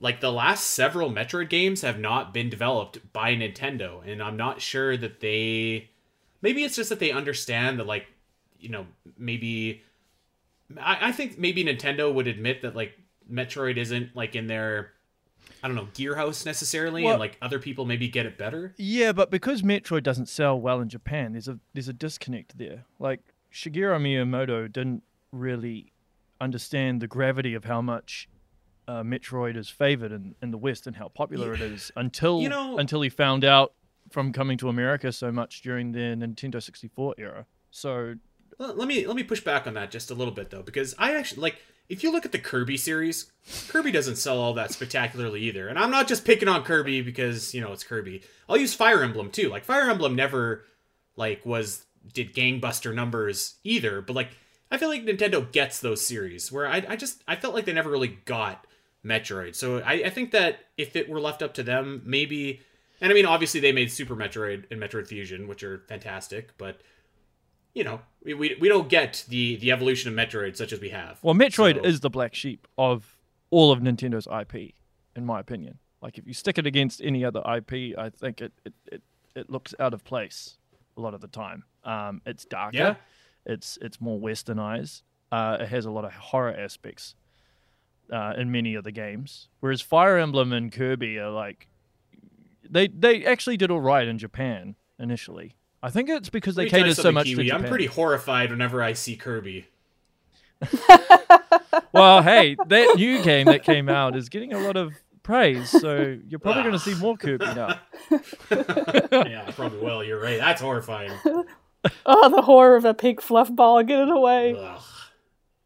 [0.00, 4.60] like the last several Metroid games have not been developed by Nintendo, and I'm not
[4.60, 5.90] sure that they.
[6.42, 8.06] Maybe it's just that they understand that, like,
[8.58, 8.86] you know,
[9.18, 9.82] maybe.
[10.80, 12.94] I, I think maybe Nintendo would admit that like
[13.30, 14.92] Metroid isn't like in their.
[15.62, 18.74] I don't know, Gearhouse necessarily, Well- and like other people maybe get it better.
[18.78, 22.84] Yeah, but because Metroid doesn't sell well in Japan, there's a there's a disconnect there.
[22.98, 23.20] Like
[23.52, 25.92] Shigeru Miyamoto didn't really
[26.40, 28.28] understand the gravity of how much
[28.88, 32.48] uh, Metroid is favored in, in the West and how popular it is until You
[32.48, 33.72] know- until he found out
[34.10, 37.46] from coming to America so much during the Nintendo 64 era.
[37.70, 38.14] So
[38.58, 40.94] Let let me let me push back on that just a little bit though, because
[40.98, 41.56] I actually like
[41.88, 43.30] if you look at the Kirby series,
[43.68, 45.66] Kirby doesn't sell all that spectacularly either.
[45.68, 48.22] And I'm not just picking on Kirby because you know it's Kirby.
[48.48, 49.48] I'll use Fire Emblem too.
[49.48, 50.64] Like Fire Emblem never
[51.16, 54.30] like was did gangbuster numbers either, but like
[54.72, 57.72] I feel like Nintendo gets those series where I I just I felt like they
[57.72, 58.66] never really got
[59.04, 59.54] Metroid.
[59.54, 62.60] So I, I think that if it were left up to them, maybe.
[63.00, 66.80] And I mean, obviously they made Super Metroid and Metroid Fusion, which are fantastic, but
[67.72, 70.90] you know, we, we, we don't get the the evolution of Metroid such as we
[70.90, 71.18] have.
[71.22, 73.16] Well, Metroid So- is the black sheep of
[73.50, 74.74] all of Nintendo's IP,
[75.16, 75.78] in my opinion.
[76.02, 79.02] Like, if you stick it against any other IP, I think it it, it,
[79.34, 80.56] it looks out of place
[80.96, 81.64] a lot of the time.
[81.84, 82.94] Um, it's darker, Yeah.
[83.46, 85.02] it's it's more westernized.
[85.32, 87.14] Uh, it has a lot of horror aspects
[88.10, 91.68] uh, in many of the games, whereas Fire Emblem and Kirby are like
[92.68, 95.56] they they actually did all right in Japan initially.
[95.82, 97.64] I think it's because they Let me tell cater so something, much to Japan.
[97.64, 99.66] I'm pretty horrified whenever I see Kirby.
[101.92, 104.92] Well, hey, that new game that came out is getting a lot of
[105.22, 107.80] praise, so you're probably going to see more Kirby now.
[109.10, 110.04] yeah, probably will.
[110.04, 110.38] You're right.
[110.38, 111.12] That's horrifying.
[112.04, 113.82] Oh, the horror of a pink fluff ball.
[113.82, 114.54] Get it away.
[114.54, 114.80] Ugh.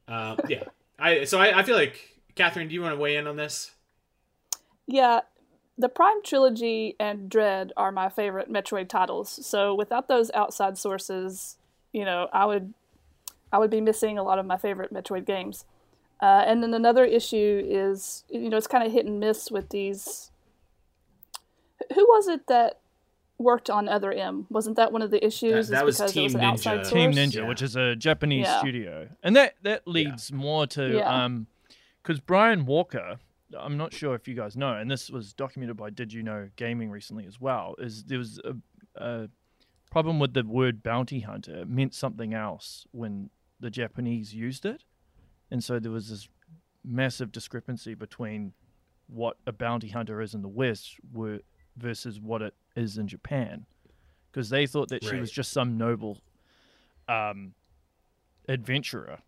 [0.07, 0.63] Uh, yeah.
[0.97, 2.69] I so I, I feel like Catherine.
[2.69, 3.73] Do you want to weigh in on this?
[4.87, 5.21] Yeah,
[5.79, 9.45] the Prime trilogy and Dread are my favorite Metroid titles.
[9.47, 11.57] So without those outside sources,
[11.93, 12.75] you know, I would
[13.53, 15.65] I would be missing a lot of my favorite Metroid games.
[16.21, 19.69] Uh, and then another issue is, you know, it's kind of hit and miss with
[19.71, 20.31] these.
[21.95, 22.79] Who was it that
[23.39, 24.47] worked on Other M?
[24.49, 25.69] Wasn't that one of the issues?
[25.69, 26.91] That- that is was because it was Team an outside Ninja.
[26.91, 27.27] Team source?
[27.27, 27.49] Ninja, Yeah.
[27.49, 28.59] which is a Japanese Yeah.
[28.61, 31.25] studio, and that that leads more to Yeah.
[31.25, 31.47] um,
[32.05, 33.17] because Brian Walker,
[33.59, 36.51] I'm not sure if you guys know, and this was documented by Did You Know
[36.57, 37.75] Gaming recently as well.
[37.79, 38.55] Is there was a,
[39.03, 39.29] a
[39.91, 41.61] problem with the word bounty hunter?
[41.61, 44.85] It meant something else when the Japanese used it,
[45.51, 46.29] and so there was this
[46.85, 48.53] massive discrepancy between
[49.07, 51.41] what a bounty hunter is in the West were,
[51.77, 53.65] versus what it is in Japan,
[54.31, 56.19] because they thought that she was just some noble
[57.09, 57.55] um,
[58.47, 59.21] adventurer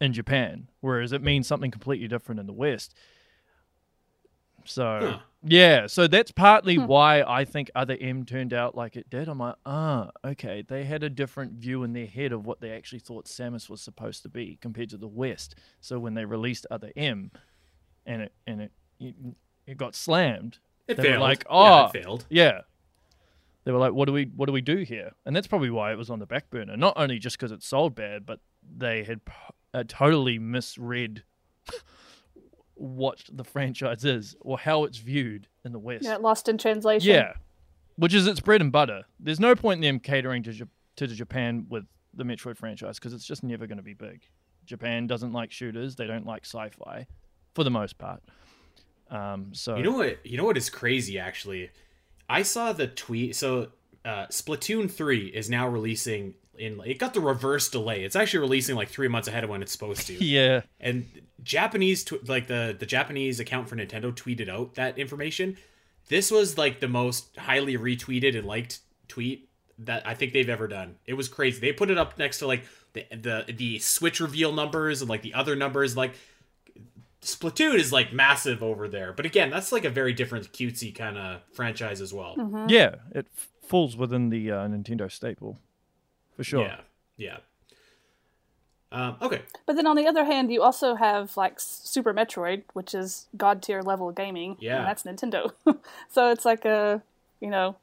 [0.00, 2.94] in Japan, whereas it means something completely different in the West.
[4.64, 5.18] So Huh.
[5.44, 9.28] yeah, so that's partly why I think Other M turned out like it did.
[9.28, 12.70] I'm like, ah, okay, they had a different view in their head of what they
[12.70, 15.54] actually thought Samus was supposed to be compared to the West.
[15.80, 17.30] So when they released Other M,
[18.04, 19.14] and it and it it,
[19.66, 21.22] it got slammed, It They were failed.
[21.22, 22.26] like, yeah, "Oh." it failed.
[22.28, 22.60] yeah.
[23.64, 25.92] they were like, "What do we what do we do here?" And that's probably why
[25.92, 26.76] it was on the back burner.
[26.76, 28.40] Not only just because it sold bad, but
[28.76, 29.20] they had
[29.76, 31.22] uh, totally misread
[32.74, 36.04] what the franchise is or how it's viewed in the West.
[36.04, 37.08] Yeah, lost in translation.
[37.08, 37.34] Yeah,
[37.96, 39.02] which is its bread and butter.
[39.20, 41.84] There's no point in them catering to Jap- to Japan with
[42.14, 44.22] the Metroid franchise because it's just never going to be big.
[44.64, 47.06] Japan doesn't like shooters; they don't like sci-fi,
[47.54, 48.22] for the most part.
[49.10, 50.24] Um, so You know what?
[50.24, 51.70] You know what is crazy actually.
[52.28, 53.36] I saw the tweet.
[53.36, 53.68] So
[54.04, 56.80] uh, Splatoon three is now releasing in.
[56.84, 58.04] It got the reverse delay.
[58.04, 60.12] It's actually releasing like three months ahead of when it's supposed to.
[60.24, 61.06] yeah, and
[61.42, 65.56] Japanese tw- like the the Japanese account for Nintendo tweeted out that information.
[66.08, 70.68] This was like the most highly retweeted and liked tweet that I think they've ever
[70.68, 70.96] done.
[71.04, 71.60] It was crazy.
[71.60, 75.22] They put it up next to like the the the Switch reveal numbers and like
[75.22, 75.96] the other numbers.
[75.96, 76.12] Like
[77.22, 81.18] Splatoon is like massive over there, but again, that's like a very different cutesy kind
[81.18, 82.66] of franchise as well.
[82.68, 85.58] yeah, it f- falls within the uh, Nintendo staple,
[86.36, 86.62] for sure.
[86.62, 86.80] Yeah,
[87.16, 87.36] yeah.
[88.92, 92.94] Um, okay, But then on the other hand, you also have like Super Metroid, which
[92.94, 94.56] is god tier level gaming.
[94.60, 94.78] Yeah.
[94.78, 95.52] And that's Nintendo.
[96.08, 97.02] so it's like a,
[97.40, 97.76] you know,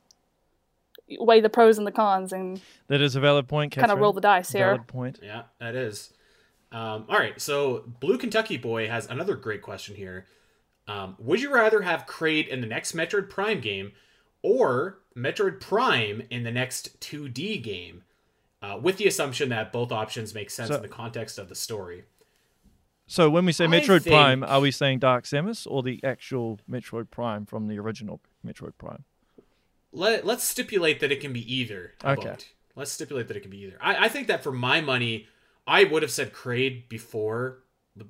[1.20, 3.76] weigh the pros and the cons and That is a valid point.
[3.76, 4.68] kind of roll the dice here.
[4.68, 5.20] Valid point.
[5.22, 6.12] Yeah, that is.
[6.72, 10.26] Um, all right, so Blue Kentucky Boy has another great question here.
[10.88, 13.92] Um, would you rather have Kraid in the next Metroid Prime game
[14.42, 18.04] or Metroid Prime in the next 2D game?
[18.64, 21.56] Uh, with the assumption that both options make sense So- in the context of the
[21.56, 22.06] story.
[23.06, 26.62] So when we say Metroid think- Prime, are we saying Dark Samus or the actual
[26.72, 29.04] Metroid Prime from the original Metroid Prime?
[29.92, 31.94] Let, let's stipulate that it can be either.
[32.04, 32.22] Okay.
[32.22, 32.48] about?
[32.76, 33.78] Let's stipulate that it can be either.
[33.82, 35.28] I, I think that for my money,
[35.68, 37.60] I would have said Kraid before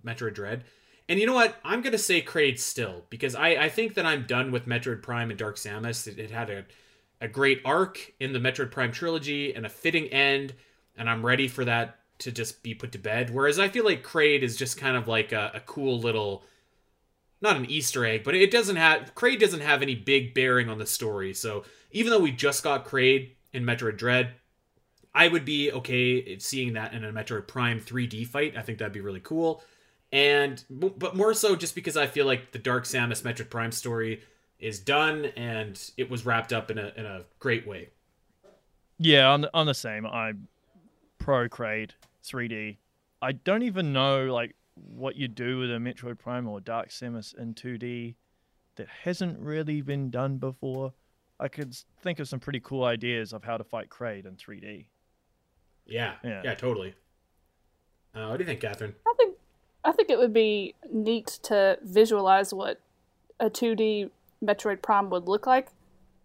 [0.05, 0.63] Metroid Dread.
[1.09, 1.57] And you know what?
[1.65, 5.01] I'm going to say Kraid still because I, I think that I'm done with Metroid
[5.01, 6.07] Prime and Dark Samus.
[6.07, 6.65] It, it had a,
[7.23, 10.53] a great arc in the Metroid Prime trilogy and a fitting end,
[10.97, 13.33] and I'm ready for that to just be put to bed.
[13.33, 16.43] Whereas I feel like Kraid is just kind of like a, a cool little
[17.41, 20.77] not an Easter egg, but it doesn't have Kraid doesn't have any big bearing on
[20.77, 21.33] the story.
[21.33, 24.33] So even though we just got Kraid in Metroid Dread,
[25.15, 28.57] I would be okay seeing that in a Metroid Prime 3D fight.
[28.57, 29.63] I think that'd be really cool.
[30.11, 34.21] And but more so just because I feel like the Dark Samus Metroid Prime story
[34.63, 37.89] is done and it was wrapped up in a in a great way.
[38.97, 40.05] Yeah, on the, on the same.
[40.05, 40.47] I'm
[41.19, 41.91] pro Kraid
[42.23, 42.77] 3D.
[43.21, 47.37] I don't even know like what you do with a Metroid Prime or Dark Samus
[47.37, 48.15] in 2D
[48.75, 50.93] that hasn't really been done before.
[51.39, 54.85] I could think of some pretty cool ideas of how to fight Kraid in 3D.
[55.85, 56.41] Yeah, Yeah.
[56.45, 56.93] yeah, totally.
[58.15, 58.95] Uh, what do you think, Catherine?
[59.05, 59.35] I think
[59.83, 62.79] I think it would be neat to visualize what
[63.39, 64.09] a 2D
[64.43, 65.69] Metroid Prime would look like.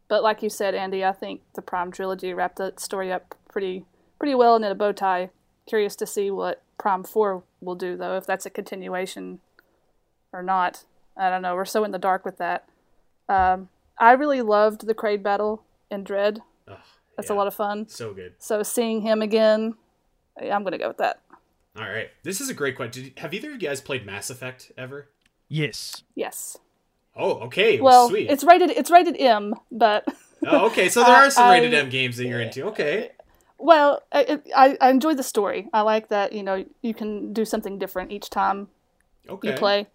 [0.08, 3.84] But like you said, Andy, I think the Prime trilogy wrapped the story up pretty
[4.18, 5.30] pretty well and in a bow tie.
[5.66, 9.40] Curious to see what Prime 4 will do though, if that's a continuation
[10.32, 10.84] or not.
[11.16, 11.54] I don't know.
[11.54, 12.68] We're so in the dark with that.
[13.28, 16.40] Um, I really loved the Kraid battle in Dread.
[16.66, 16.78] Ugh,
[17.16, 17.88] That's yeah, a lot of fun.
[17.88, 18.34] so good.
[18.38, 19.74] So seeing him again,
[20.40, 21.20] I'm gonna go with that.
[21.76, 23.04] All right, this is a great question.
[23.04, 25.08] Did, have either of you guys played Mass Effect ever?
[25.48, 26.02] Yes.
[26.14, 26.56] Yes.
[27.18, 27.80] Oh, okay.
[27.80, 28.30] Well, sweet.
[28.30, 30.06] it's rated it's rated M, but
[30.46, 30.88] Oh, okay.
[30.88, 32.64] So there are some rated I- M games that you're into.
[32.68, 33.10] Okay.
[33.58, 35.68] well, I, I I enjoy the story.
[35.72, 38.68] I like that you know you can do something different each time
[39.28, 39.50] Okay.
[39.50, 39.86] you play.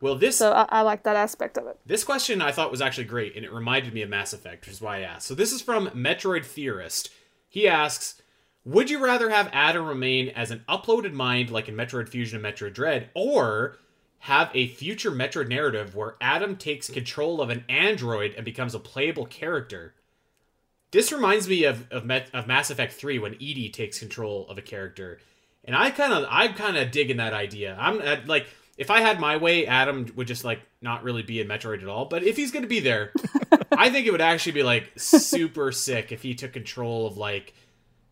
[0.00, 1.78] Well, this So I, I like that aspect of it.
[1.86, 4.72] this question I thought was actually great, and it reminded me of Mass Effect, which
[4.74, 5.28] is why I asked.
[5.28, 7.10] So this is from Metroid Theorist.
[7.48, 8.20] He asks,
[8.64, 12.54] "Would you rather have Adam remain as an uploaded mind like in Metroid Fusion and
[12.56, 13.76] Metroid Dread, or
[14.26, 18.80] have a future Metroid narrative where Adam takes control of an android and becomes a
[18.80, 19.94] playable character?"
[20.92, 24.58] This reminds me of of, Met, of Mass Effect 3 when EDI takes control of
[24.58, 25.18] a character.
[25.64, 27.76] And I kind of I'm kind of digging that idea.
[27.78, 28.46] I'm uh, like
[28.78, 31.88] if I had my way, Adam would just like not really be in Metroid at
[31.88, 33.12] all, but if he's going to be there,
[33.72, 37.54] I think it would actually be like super sick if he took control of like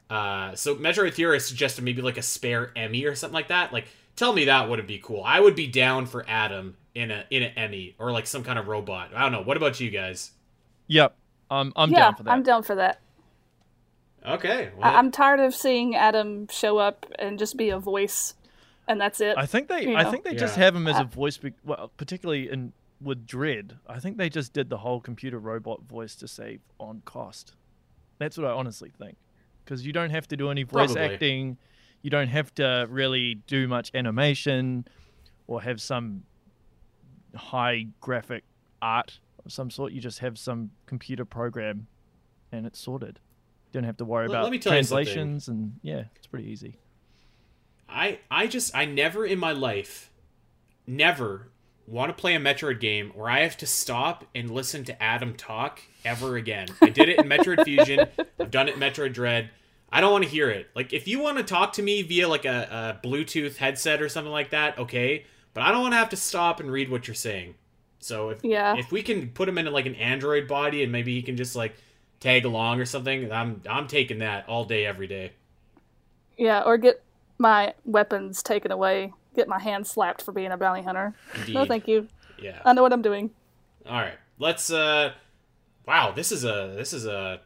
[0.08, 3.72] uh so Metroid Theorist suggested maybe like a spare Emmy or something like that.
[3.72, 3.86] Like
[4.20, 5.22] tell me that wouldn't be cool.
[5.24, 8.58] I would be down for Adam in a in an Emmy or like some kind
[8.58, 9.10] of robot.
[9.16, 9.42] I don't know.
[9.42, 10.32] What about you guys?
[10.88, 11.16] Yep.
[11.50, 12.30] I'm I'm yeah, down for that.
[12.30, 13.00] I'm down for that.
[14.26, 14.66] Okay.
[14.66, 18.34] I, Well, I'm tired of seeing Adam show up and just be a voice,
[18.86, 19.38] and that's it.
[19.38, 20.10] I think they you I know.
[20.10, 23.78] think they just have him as a voice be- well, particularly in with Dread.
[23.86, 27.54] I think they just did the whole computer robot voice to save on cost.
[28.18, 29.16] That's what I honestly think.
[29.64, 31.14] Cuz you don't have to do any voice Probably.
[31.14, 31.56] acting.
[32.02, 34.86] You don't have to really do much animation
[35.46, 36.22] or have some
[37.34, 38.44] high graphic
[38.80, 39.92] art of some sort.
[39.92, 41.86] You just have some computer program
[42.52, 43.18] and it's sorted.
[43.66, 45.04] You don't have to worry Let- about let me tell you something.
[45.04, 46.76] translations, and yeah, it's pretty easy.
[47.88, 50.10] I I just I never in my life
[50.86, 51.48] never
[51.86, 55.34] want to play a Metroid game where I have to stop and listen to Adam
[55.34, 56.68] talk ever again.
[56.80, 58.06] I did it in Metroid Fusion.
[58.38, 59.50] I've done it in Metroid Dread.
[59.92, 60.68] I don't want to hear it.
[60.74, 64.08] Like if you want to talk to me via like a, a Bluetooth headset or
[64.08, 65.24] something like that, okay.
[65.52, 67.54] But I don't want to have to stop and read what you're saying.
[67.98, 68.76] So if Yeah.
[68.76, 71.56] if we can put him in like an Android body and maybe he can just
[71.56, 71.74] like
[72.20, 75.32] tag along or something, I'm I'm taking that all day every day.
[76.38, 77.02] Yeah, or get
[77.38, 79.12] my weapons taken away.
[79.34, 81.14] Get my hand slapped for being a bounty hunter.
[81.34, 81.54] Indeed.
[81.54, 82.08] No, thank you.
[82.38, 82.60] Yeah.
[82.64, 83.30] I know what I'm doing.
[83.86, 84.70] All right, let's.
[84.70, 85.12] uh
[85.86, 87.40] Wow, this is a this is a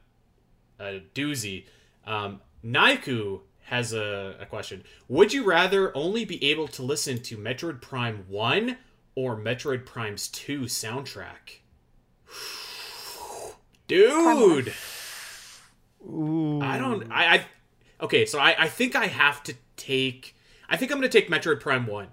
[0.79, 1.65] a doozy.
[2.07, 4.85] Um, Naiku has a, a question.
[5.09, 8.79] Would you rather only be able to listen to Metroid Prime One
[9.15, 11.61] or Metroid Prime's Two soundtrack?
[13.87, 14.73] Dude.
[16.07, 17.11] I don't.
[17.11, 17.47] I, I
[18.03, 18.27] okay.
[18.27, 20.37] So I I think I have to take.
[20.69, 22.09] I think I'm gonna take Metroid Prime One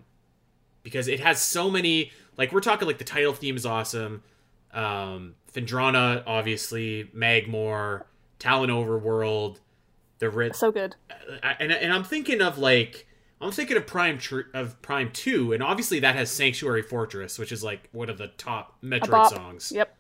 [0.84, 2.12] because it has so many.
[2.38, 4.24] Like we're talking like the title theme is awesome.
[4.74, 8.04] Um, Phendrana, obviously, Magmoor,
[8.40, 9.60] Talon Overworld,
[10.22, 10.96] the Rit, So good.
[11.10, 13.08] Uh, and and I'm thinking of like
[13.42, 17.52] I'm thinking of Prime tr- of Prime Two, and obviously that has Sanctuary Fortress, which
[17.52, 19.72] is like one of the top Metroid songs.
[19.74, 19.94] Yep.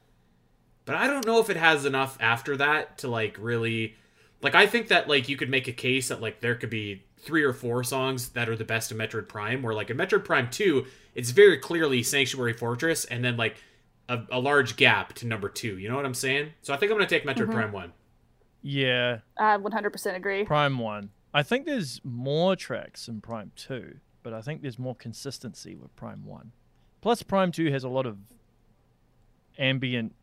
[0.85, 3.95] but I don't know if it has enough after that to like really
[4.41, 7.03] like I think that like you could make a case that like there could be
[7.17, 10.23] three or four songs that are the best of Metroid Prime where like in Metroid
[10.23, 13.57] Prime 2 it's very clearly Sanctuary Fortress and then like
[14.09, 16.51] a, a large gap to number 2 you know what I'm saying?
[16.61, 17.51] So I think I'm going to take Metroid mm-hmm.
[17.51, 17.93] Prime 1
[18.61, 20.43] Yeah, I 100% agree.
[20.43, 21.09] Prime One.
[21.33, 25.95] I think there's more tracks in Prime Two, but I think there's more consistency with
[25.95, 26.51] Prime One.
[27.01, 28.17] Plus, Prime Two has a lot of
[29.57, 30.13] ambient,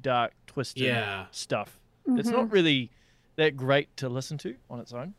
[0.00, 1.26] dark, twisted Yeah.
[1.30, 1.78] stuff.
[2.06, 2.54] It's not mm-hmm.
[2.54, 2.90] really
[3.36, 5.14] that great to listen to on its own.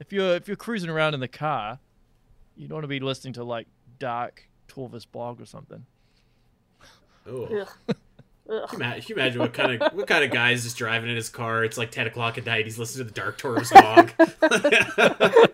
[0.00, 1.78] If you're if you're cruising around in the car,
[2.56, 5.86] you don't want to be listening to like dark Torvus Bog or something.
[7.28, 7.66] oh
[8.50, 8.68] Ugh.
[8.68, 10.76] Can you ima- can you imagine what kind of what kind of guy is just
[10.76, 11.64] driving in his car?
[11.64, 12.64] It's like ten o'clock at night.
[12.66, 14.10] He's listening to the Dark Torvus song.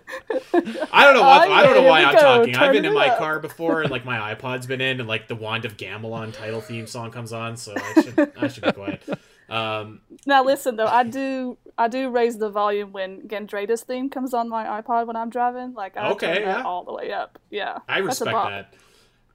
[0.93, 1.23] I don't know.
[1.23, 2.57] What, Oh, I don't know why I'm talking.
[2.57, 3.19] I've been in my up.
[3.19, 6.61] car before, and like my iPod's been in, and like the Wand of Gamelon title
[6.61, 9.03] theme song comes on, so I should I should be quiet.
[9.49, 14.33] Um, Now listen though, I do I do raise the volume when Gandrayda's theme comes
[14.35, 15.75] on my iPod when I'm driving.
[15.75, 16.63] Like I Okay, turn that yeah.
[16.65, 17.39] all the way up.
[17.51, 17.79] Yeah.
[17.89, 18.75] I respect that.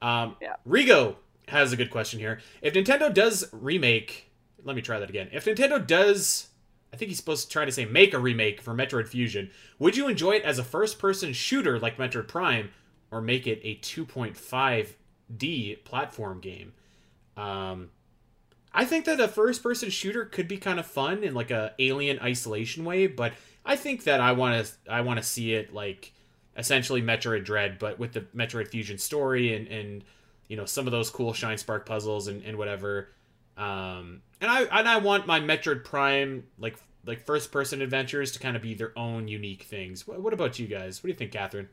[0.00, 0.54] Um, Yeah.
[0.66, 1.16] Rigo
[1.48, 2.40] has a good question here.
[2.62, 4.30] If Nintendo does remake,
[4.64, 5.28] let me try that again.
[5.32, 6.48] If Nintendo does,
[6.92, 9.96] I think he's supposed to try to say make a remake for Metroid Fusion, would
[9.96, 12.70] you enjoy it as a first-person shooter like Metroid Prime,
[13.10, 16.72] or make it a 2.5D platform game?
[17.36, 17.90] Um,
[18.72, 22.18] I think that a first-person shooter could be kind of fun in like a Alien
[22.20, 26.12] Isolation way, but I think that I want to I want to see it like
[26.56, 30.04] essentially Metroid Dread, but with the Metroid Fusion story and and
[30.48, 33.08] you know some of those cool Shine Spark puzzles and, and whatever.
[33.56, 38.38] Um, and I and I want my Metroid Prime like like first person adventures to
[38.38, 40.06] kind of be their own unique things.
[40.06, 41.02] What, what about you guys?
[41.02, 41.68] What do you think, Catherine?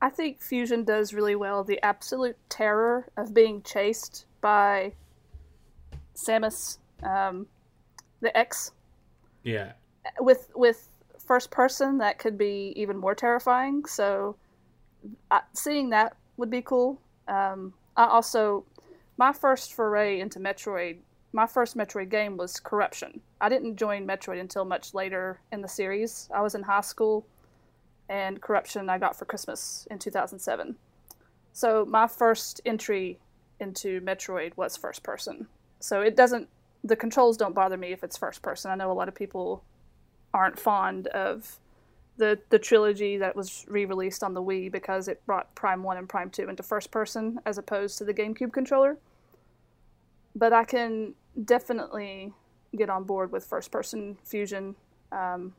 [0.00, 4.92] I think Fusion does really well the absolute terror of being chased by
[6.14, 7.46] Samus, um,
[8.20, 8.72] the X.
[9.42, 9.72] Yeah,
[10.20, 10.88] With with
[11.18, 13.84] first person, that could be even more terrifying.
[13.84, 14.36] So,
[15.30, 17.00] uh, seeing that would be cool.
[17.30, 18.64] Um, I also,
[19.16, 20.98] my first foray into Metroid,
[21.32, 23.20] my first Metroid game was Corruption.
[23.40, 26.28] I didn't join Metroid until much later in the series.
[26.34, 27.24] I was in high school,
[28.08, 30.74] and Corruption I got for Christmas in 2007.
[31.52, 33.18] So my first entry
[33.60, 35.46] into Metroid was first person.
[35.78, 36.48] So it doesn't,
[36.82, 38.70] the controls don't bother me if it's first person.
[38.70, 39.62] I know a lot of people
[40.34, 41.58] aren't fond of
[42.20, 46.08] the the trilogy that was re-released on the Wii because it brought Prime 1 and
[46.08, 48.98] Prime 2 into first person as opposed to the GameCube controller.
[50.36, 51.14] But I can
[51.44, 52.32] definitely
[52.76, 54.76] get on board with first person fusion
[55.10, 55.54] um,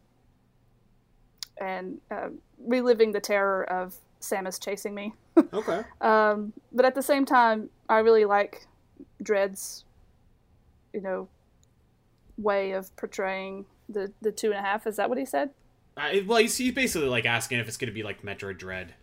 [1.59, 5.13] and uh, reliving the terror of Samus chasing me.
[5.53, 5.81] okay.
[5.99, 8.67] Um, but at the same time, I really like
[9.23, 9.83] Dread's,
[10.93, 11.27] you know,
[12.37, 14.85] way of portraying the the two and a half.
[14.85, 15.49] Is that what he said?
[15.97, 18.93] I, well, he's, he's basically like asking if it's going to be like Metroid Dread,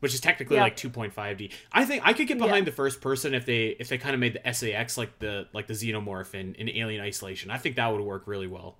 [0.00, 0.62] which is technically Yeah.
[0.62, 1.52] like 2.5D.
[1.72, 2.70] I think I could get behind Yeah.
[2.70, 5.66] the first person if they if they kind of made the SA-X like the like
[5.66, 7.50] the Xenomorph in, in Alien Isolation.
[7.50, 8.76] I think that would work really well.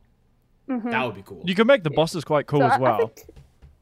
[0.68, 0.90] Mm-hmm.
[0.90, 1.42] That would be cool.
[1.44, 2.98] You can make the bosses quite cool So as I well.
[3.08, 3.28] think-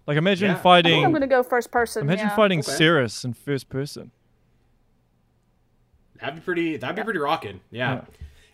[0.07, 0.53] like imagine Yeah.
[0.53, 2.03] I I think fighting I'm going to go first person.
[2.03, 2.37] imagine yeah.
[2.37, 2.73] fighting Okay.
[2.73, 4.11] Serris in first person.
[6.21, 6.77] That'd be pretty.
[6.77, 7.61] That'd be pretty rocking.
[7.71, 8.03] Yeah.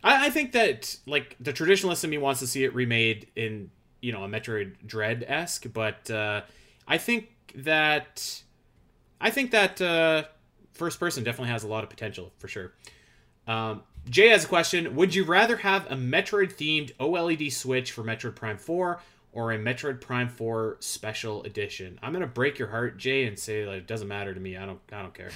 [0.02, 3.70] I, I think that like the traditionalist in me wants to see it remade in
[4.00, 6.42] you know a Metroid Dread esque, but uh,
[6.86, 8.42] I think that
[9.20, 10.24] I think that uh,
[10.72, 12.72] first person definitely has a lot of potential for sure.
[13.46, 18.02] Um, Jay has a question: Would you rather have a Metroid themed OLED Switch for
[18.02, 19.00] Metroid Prime Four?
[19.32, 22.00] Or a Metroid Prime 4 Special Edition.
[22.02, 24.56] I'm gonna break your heart, Jay, and say like it doesn't matter to me.
[24.56, 24.80] I don't.
[24.90, 25.30] I don't care.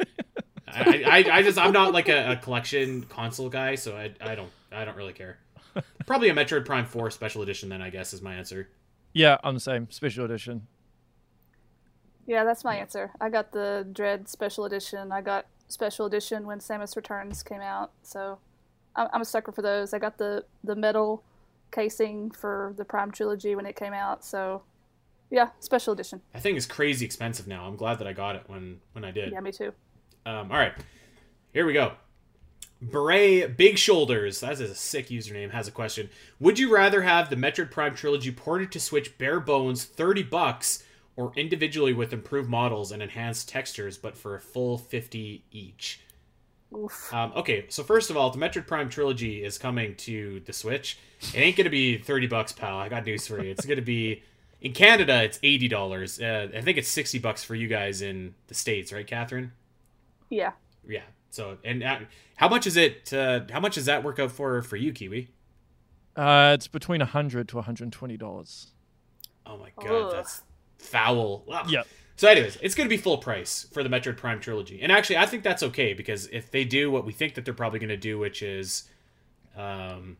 [0.68, 4.34] I, I, I just I'm not like a, a collection console guy, so I, I
[4.34, 5.38] don't I don't really care.
[6.06, 8.68] Probably a Metroid Prime 4 Special Edition, then I guess is my answer.
[9.12, 9.90] Yeah, I'm the same.
[9.90, 10.66] Special edition.
[12.26, 13.12] Yeah, that's my answer.
[13.20, 15.12] I got the Dread Special Edition.
[15.12, 18.38] I got Special Edition when Samus Returns came out, so
[18.94, 19.94] I'm, I'm a sucker for those.
[19.94, 21.22] I got the the metal
[21.72, 24.62] casing for the Prime trilogy when it came out, so
[25.30, 26.20] yeah, Special Edition.
[26.32, 27.64] That thing is crazy expensive now.
[27.66, 29.32] I'm glad that I got it when when I did.
[29.32, 29.72] Yeah, me too.
[30.24, 30.74] Um, all right,
[31.52, 31.92] here we go.
[32.80, 36.10] Beret Big Shoulders, that's a sick username, has a question.
[36.40, 40.84] Would you rather have the Metroid Prime trilogy ported to Switch bare bones 30 bucks
[41.16, 46.00] or individually with improved models and enhanced textures but for a full 50 each?
[46.76, 47.12] Oof.
[47.14, 50.98] Um, okay, so first of all, the Metroid Prime trilogy is coming to the Switch.
[51.32, 52.76] It ain't gonna be 30 bucks, pal.
[52.76, 53.50] I got news for you.
[53.50, 54.22] It's gonna be
[54.60, 56.20] in Canada, it's eighty dollars.
[56.20, 59.52] Uh, I think it's sixty bucks for you guys in the states, right, Catherine?
[60.28, 60.52] Yeah.
[60.86, 61.02] Yeah.
[61.36, 61.98] So, and uh,
[62.36, 63.12] how much is it?
[63.12, 65.28] Uh, how much does that work out for for you, Kiwi?
[66.16, 68.72] Uh, it's between a 100 to 120 dollars.
[69.44, 70.12] Oh my god, Ugh.
[70.12, 70.42] that's
[70.78, 71.44] foul.
[71.52, 71.70] Ugh.
[71.70, 71.86] Yep.
[72.16, 75.18] So, anyways, it's going to be full price for the Metroid Prime trilogy, and actually,
[75.18, 77.90] I think that's okay because if they do what we think that they're probably going
[77.90, 78.88] to do, which is,
[79.54, 80.16] um,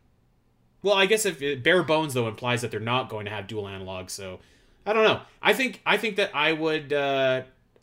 [0.83, 3.47] well, I guess if it, bare bones though implies that they're not going to have
[3.47, 4.39] dual analog, so
[4.85, 5.21] I don't know.
[5.41, 7.41] I think I think that I would uh,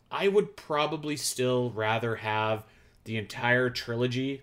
[0.09, 2.63] I would probably still rather have
[3.05, 4.41] the entire trilogy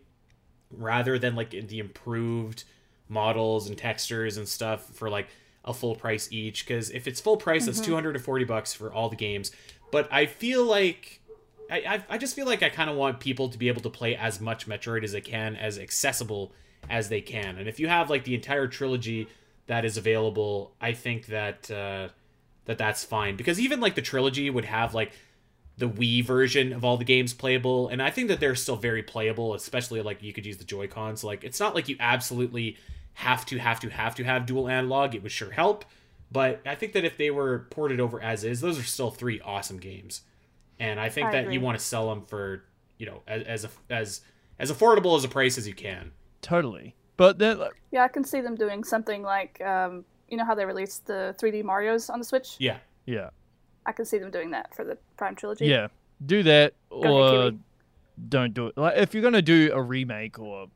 [0.71, 2.65] rather than like the improved
[3.09, 5.29] models and textures and stuff for like
[5.65, 6.67] a full price each.
[6.67, 9.51] Because if it's full price that's 240 bucks for all the games.
[9.91, 11.21] But i feel like
[11.71, 13.91] i i, I just feel like i kind of want people to be able to
[13.91, 16.53] play as much metroid as they can as accessible
[16.89, 17.59] as they can.
[17.59, 19.29] And if you have like the entire trilogy
[19.67, 22.09] that is available i think that uh
[22.65, 23.37] that that's fine.
[23.37, 25.13] Because even like the trilogy would have like
[25.79, 29.03] the Wii version of all the games playable, and I think that they're still very
[29.03, 31.25] playable, especially like you could use the Joy Cons.
[31.25, 32.77] Like it's not like you absolutely
[33.14, 35.14] have to have to have to have dual analog.
[35.14, 35.85] It would sure help,
[36.31, 39.41] but I think that if they were ported over as is, those are still three
[39.41, 40.23] awesome games,
[40.79, 41.55] and I think I that agree.
[41.55, 42.64] you want to sell them for
[42.99, 44.20] you know as as a, as
[44.59, 46.12] as affordable as a price as you can.
[46.43, 46.95] Totally.
[47.16, 50.55] But then, like, Yeah, I can see them doing something like, um, you know how
[50.55, 52.57] they released the 3D Mario's on the Switch?
[52.59, 53.31] Yeah, yeah,
[53.87, 55.66] I can see them doing that for the Prime trilogy.
[55.66, 55.89] yeah,
[56.24, 57.53] do that ahead, or
[58.28, 58.76] don't do it.
[58.78, 60.66] Like if you're gonna do a remake or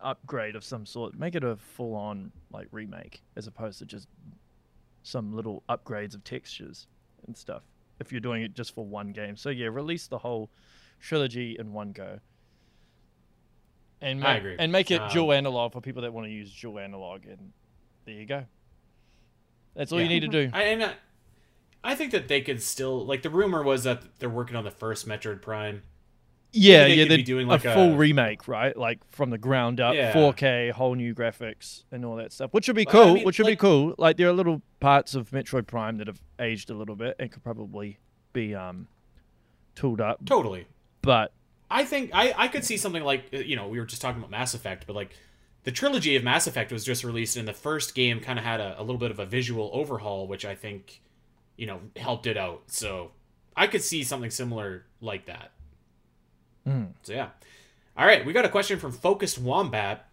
[0.00, 4.08] upgrade of some sort, make it a full-on like remake as opposed to just
[5.02, 6.86] some little upgrades of textures
[7.26, 7.62] and stuff.
[8.00, 10.50] If you're doing it just for one game, so yeah, release the whole
[11.00, 12.18] trilogy in one go.
[14.00, 14.56] And I make, agree.
[14.58, 17.52] and make it Um, dual analog for people that want to use dual analog, and
[18.04, 18.44] there you go.
[19.74, 20.50] That's all you need to do.
[20.52, 20.94] I and
[21.84, 24.70] I, think that they could still like the rumor was that they're working on the
[24.70, 25.82] first Metroid Prime.
[26.56, 28.76] Yeah, they yeah, they're doing, like a like, full a- remake, right?
[28.76, 30.12] Like from the ground up, Yeah.
[30.12, 33.14] 4K, whole new graphics, and all that stuff, which would be Well, I cool.
[33.14, 33.94] mean, which would be cool.
[33.98, 37.30] Like there are little parts of Metroid Prime that have aged a little bit and
[37.32, 37.98] could probably
[38.32, 38.86] be um
[39.74, 40.66] tooled up, Totally.
[41.02, 41.32] but
[41.70, 44.18] I think I, I could see something like uh, you know we were just talking
[44.20, 45.10] about Mass Effect, but like
[45.64, 48.60] the trilogy of Mass Effect was just released, and the first game kind of had
[48.60, 51.00] a, a little bit of a visual overhaul, which I think
[51.56, 52.62] you know helped it out.
[52.66, 53.12] So
[53.56, 55.52] I could see something similar like that.
[56.64, 56.84] Hmm.
[57.02, 57.28] So yeah.
[57.96, 60.08] All right, we got a question from Focused Wombat.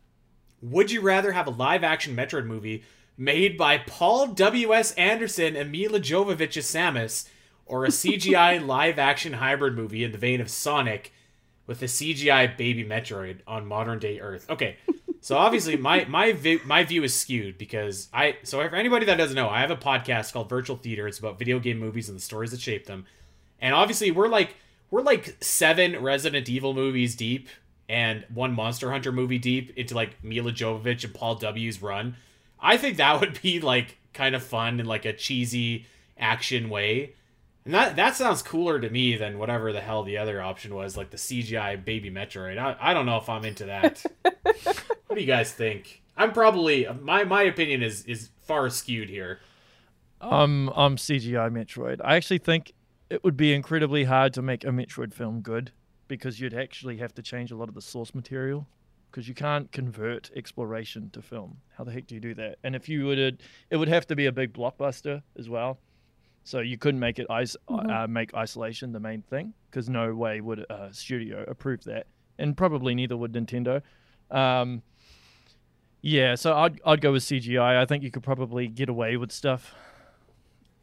[0.62, 2.84] Would you rather have a live action Metroid movie
[3.18, 4.94] made by Paul W.S.
[4.94, 7.28] Anderson and Milla Jovovich as Samus,
[7.66, 11.12] or a CGI live action hybrid movie in the vein of Sonic
[11.66, 14.48] with a CGI baby Metroid on modern day Earth?
[14.50, 14.78] Okay,
[15.22, 19.18] so obviously my my vi- my view is skewed because I so for anybody that
[19.18, 21.08] doesn't know, I have a podcast called Virtual Theater.
[21.08, 23.06] It's about video game movies and the stories that shape them.
[23.60, 24.56] And obviously we're like
[24.90, 27.50] we're like seven Resident Evil movies deep
[27.88, 32.16] and one Monster Hunter movie deep into like Milla Jovovich and Paul W.'s run.
[32.60, 35.86] I think that would be like kind of fun in like a cheesy
[36.18, 37.14] action way.
[37.64, 40.98] And that that sounds cooler to me than whatever the hell the other option was,
[40.98, 42.58] like the CGI baby Metroid.
[42.58, 44.04] I, I don't know if I'm into that.
[45.12, 46.02] what do you guys think?
[46.16, 49.42] I'm probably my my opinion is is far skewed here.
[50.22, 52.00] um I'm CGI Metroid.
[52.02, 52.72] I actually think
[53.10, 55.74] it would be incredibly hard to make a Metroid film good
[56.08, 58.66] because you'd actually have to change a lot of the source material
[59.12, 61.58] because you can't convert exploration to film.
[61.78, 62.60] How the heck do you do that?
[62.64, 63.20] And if you would,
[63.70, 65.78] it would have to be a big blockbuster as well.
[66.46, 70.40] So you couldn't make it is- uh, make isolation the main thing because no way
[70.40, 72.08] would a studio approve that,
[72.40, 73.82] and probably neither would Nintendo.
[74.32, 74.82] Um,
[76.02, 77.78] yeah, so I'd I'd go with CGI.
[77.78, 79.74] I think you could probably get away with stuff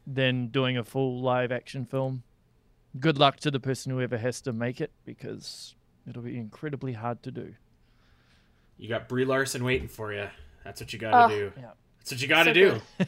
[0.07, 2.23] than doing a full live action film.
[2.99, 5.75] Good luck to the person who ever has to make it because
[6.07, 7.53] it'll be incredibly hard to do.
[8.77, 10.27] You got Brie Larson waiting for you.
[10.63, 11.37] That's what you got to Oh.
[11.37, 11.51] do.
[11.57, 11.71] Yeah.
[11.99, 13.05] That's what you got to So do.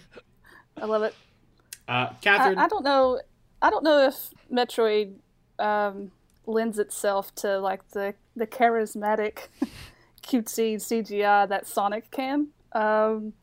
[0.78, 1.16] I love it.
[1.88, 3.20] Uh, I, Catherine, I don't know.
[3.62, 5.16] I don't know if Metroid
[5.60, 6.12] um,
[6.46, 9.48] lends itself to like the the charismatic,
[10.32, 12.48] cutesy CGI that Sonic can.
[12.74, 13.34] Um,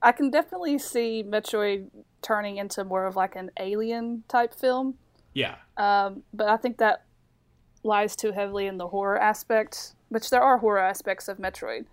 [0.00, 1.88] I can definitely see Metroid
[2.22, 4.94] turning into more of like an alien type film,
[5.34, 7.04] yeah, um, but I think that
[7.82, 11.84] lies too heavily in the horror aspect, which there are horror aspects of Metroid.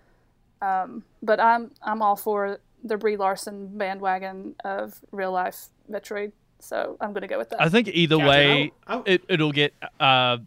[0.61, 6.97] Um, but I'm I'm all for the Brie Larson bandwagon of real life Metroid, so
[7.01, 7.61] I'm gonna go with that.
[7.61, 10.37] I think either Catherine, way, I'll- I'll- it it'll get uh,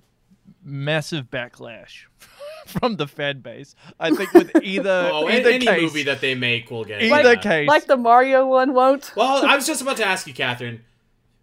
[0.63, 2.05] massive backlash
[2.67, 3.75] from the fan base.
[3.99, 7.23] I think with either oh, either any case, movie that they make will get either
[7.35, 7.43] that.
[7.43, 9.13] case, like the Mario one won't.
[9.17, 10.83] Well, I was just about to ask you, Catherine.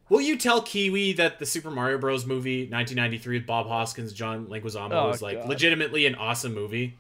[0.08, 2.28] Will you tell Kiwi that the Super Mario Bros.
[2.28, 5.50] movie, 1993, with Bob Hoskins, John Leguizamo, Oh, was like God.
[5.50, 6.96] legitimately an awesome movie?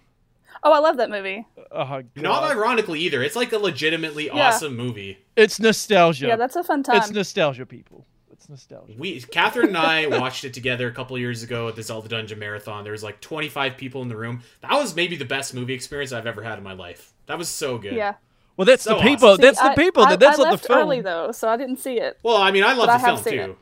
[0.63, 1.45] Oh, I love that movie.
[1.71, 2.07] oh, God.
[2.15, 3.21] Not ironically either.
[3.21, 4.47] It's like a legitimately Yeah.
[4.47, 5.19] awesome movie.
[5.35, 6.25] it's nostalgia.
[6.27, 6.97] Yeah, that's a fun time.
[6.97, 8.07] it's nostalgia, people.
[8.35, 8.93] It's nostalgia.
[8.97, 12.37] We, Catherine and I watched it together a couple years ago at the Zelda Dungeon
[12.37, 12.83] Marathon.
[12.83, 14.41] There was like 25 people in the room.
[14.61, 17.13] That was maybe the best movie experience I've ever had in my life.
[17.27, 17.93] That was so good.
[17.93, 18.15] yeah.
[18.57, 19.29] Well, that's So the people.
[19.29, 19.41] awesome.
[19.41, 20.03] That's See, the people.
[20.03, 20.79] I, that that's I what left the film.
[20.79, 22.17] early though, so I didn't see it.
[22.23, 23.51] Well, I mean, I love But I the have film seen too.
[23.51, 23.57] it.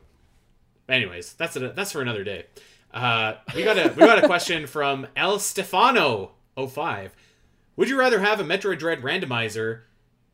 [0.93, 2.45] Anyways, that's a, that's for another day.
[2.93, 7.15] Uh, we got a we got a question from El Stefano 05.
[7.75, 9.81] Would you rather have a Metroid Dread randomizer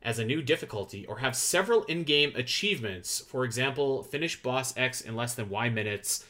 [0.02, 3.20] as a new difficulty, or have several in-game achievements?
[3.20, 6.24] For example, finish boss X in less than Y minutes.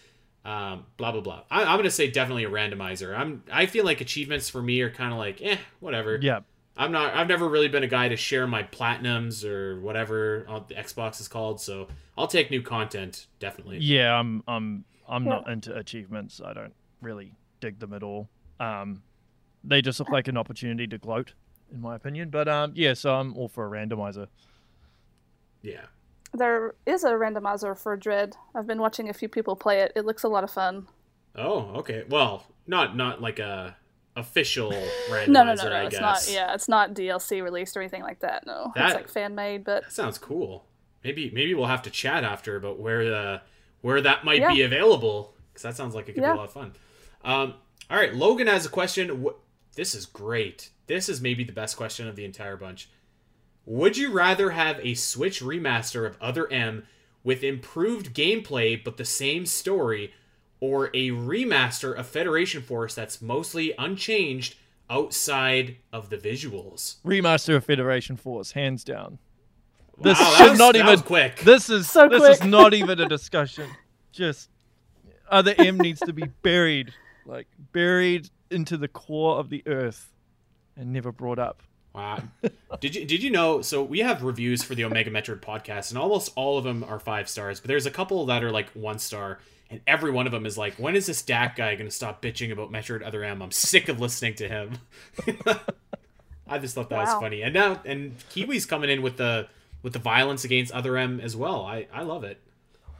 [0.44, 1.42] Um, blah blah blah.
[1.50, 3.16] I, I'm gonna say definitely a randomizer.
[3.16, 6.18] I'm I feel like achievements for me are kind of like eh, whatever.
[6.20, 6.40] Yeah.
[6.76, 7.14] I'm not.
[7.14, 11.28] I've never really been a guy to share my platinums or whatever the Xbox is
[11.28, 11.60] called.
[11.60, 13.78] So I'll take new content definitely.
[13.80, 15.30] Yeah, I'm I'm I'm Yeah.
[15.30, 16.40] not into achievements.
[16.42, 18.30] I don't really dig them at all.
[18.60, 19.02] Um,
[19.62, 21.34] they just look like an opportunity to gloat,
[21.72, 22.30] in my opinion.
[22.30, 24.26] But um, yeah, so I'm all for a randomizer.
[25.62, 25.82] Yeah.
[26.32, 28.36] There is a randomizer for Dread.
[28.54, 29.92] I've been watching a few people play it.
[29.96, 30.86] It looks a lot of fun.
[31.36, 32.04] Oh, okay.
[32.08, 33.76] Well, not not like a
[34.16, 34.70] official
[35.10, 35.28] randomizer.
[35.28, 35.72] No, no, no, no.
[35.76, 36.00] I It's guess.
[36.00, 36.28] not.
[36.32, 38.46] Yeah, it's not DLC released or anything like that.
[38.46, 39.64] No, That- it's like fan made.
[39.64, 40.66] But That sounds cool.
[41.02, 43.42] Maybe maybe we'll have to chat after about where the
[43.80, 44.52] where that might Yeah.
[44.52, 46.32] be available because that sounds like it could Yeah.
[46.32, 46.72] be a lot of fun.
[47.24, 47.54] Um,
[47.90, 49.24] all right, Logan has a question.
[49.72, 50.70] Wh- This is great.
[50.86, 52.88] This is maybe the best question of the entire bunch.
[53.66, 56.84] Would you rather have a Switch remaster of Other M
[57.22, 60.12] with improved gameplay but the same story,
[60.60, 64.56] or a remaster of Federation Force that's mostly unchanged
[64.88, 66.96] outside of the visuals?
[67.04, 69.18] Remaster of Federation Force, hands down.
[70.02, 71.00] This Wow, that should was- not even.
[71.02, 71.40] quick.
[71.40, 73.68] This is So this is not even a discussion.
[74.12, 74.48] Just
[75.30, 76.92] other M needs to be buried,
[77.26, 80.12] like buried into the core of the earth,
[80.76, 81.62] and never brought up.
[81.94, 82.22] Wow.
[82.80, 83.62] did you did you know?
[83.62, 87.00] So we have reviews for the Omega Metroid podcast, and almost all of them are
[87.00, 87.60] five stars.
[87.60, 89.40] But there's a couple that are like one star,
[89.70, 92.22] and every one of them is like, "When is this DAC guy going to stop
[92.22, 93.42] bitching about Metroid Other M?
[93.42, 94.78] I'm sick of listening to him."
[96.48, 99.48] I just thought that was funny, and now and Kiwi's coming in with the
[99.82, 101.64] with the violence against Other M as well.
[101.64, 102.40] I I love it.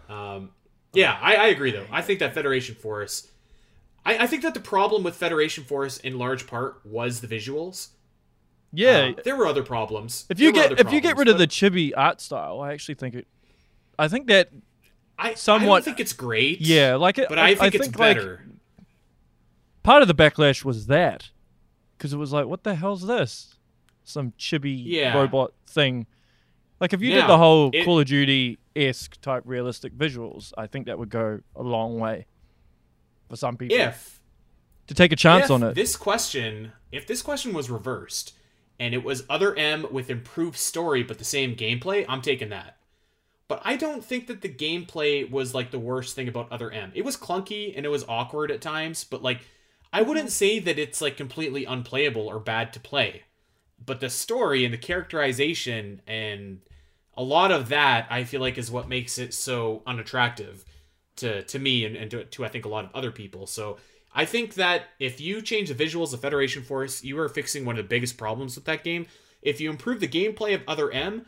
[0.09, 0.51] Um,
[0.93, 1.87] yeah, I, I agree though.
[1.93, 3.30] I think that Federation Force.
[4.05, 7.89] I, I think that the problem with Federation Force in large part was the visuals.
[8.73, 10.27] Yeah, Uh, there were other problems.
[10.31, 12.95] if you There get if you get rid of the chibi art style, I actually
[12.95, 13.27] think it.
[13.99, 14.51] I think that
[15.19, 16.61] I, I somewhat- don't think it's great.
[16.61, 17.29] yeah, like it.
[17.29, 18.47] but I think it's like, better.
[19.83, 21.31] part of the backlash was that
[21.99, 23.57] because it was like, what the hell's this?
[24.05, 25.15] Some chibi Yeah.
[25.17, 26.07] robot thing.
[26.81, 30.53] Like if you Now, did the whole it- Call of Duty esque type realistic visuals,
[30.57, 32.27] I think that would go a long way
[33.31, 34.21] for some people if
[34.89, 35.75] to take a chance if on it.
[35.75, 38.35] this question, if this question was reversed
[38.79, 42.77] and it was other M with improved story but the same gameplay, I'm taking that.
[43.47, 46.91] But I don't think that the gameplay was like the worst thing about other M.
[46.95, 49.47] It was clunky and it was awkward at times, but like
[49.93, 53.23] I wouldn't say that it's like completely unplayable or bad to play.
[53.85, 56.61] But the story and the characterization and
[57.17, 60.65] a lot of that I feel like is what makes it so unattractive
[61.21, 63.47] to to me and, and to, to I think a lot of other people.
[63.47, 63.79] So
[64.15, 67.79] I think that if you change the visuals of Federation Force, you are fixing one
[67.79, 69.07] of the biggest problems with that game.
[69.41, 71.27] If you improve the gameplay of Other M,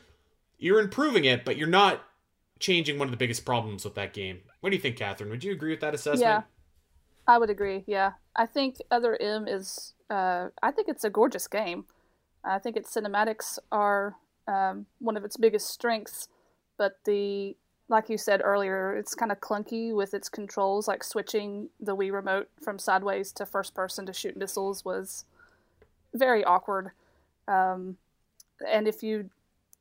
[0.59, 2.03] you're improving it, but you're not
[2.59, 4.41] changing one of the biggest problems with that game.
[4.61, 5.31] What do you think, Catherine?
[5.31, 6.21] Would you agree with that assessment?
[6.21, 6.43] Yeah,
[7.27, 7.85] I would agree.
[7.87, 9.95] Yeah, I think Other M is.
[10.11, 11.85] Uh, I think it's a gorgeous game.
[12.45, 14.17] I think its cinematics are
[14.47, 16.29] um, one of its biggest strengths,
[16.77, 17.57] but the
[17.93, 20.89] like you said earlier, it's kind of clunky with its controls.
[20.89, 25.27] Like switching the Wii remote from sideways to first person to shoot missiles was
[26.15, 26.91] very awkward.
[27.47, 27.99] Um,
[28.67, 29.29] and if you,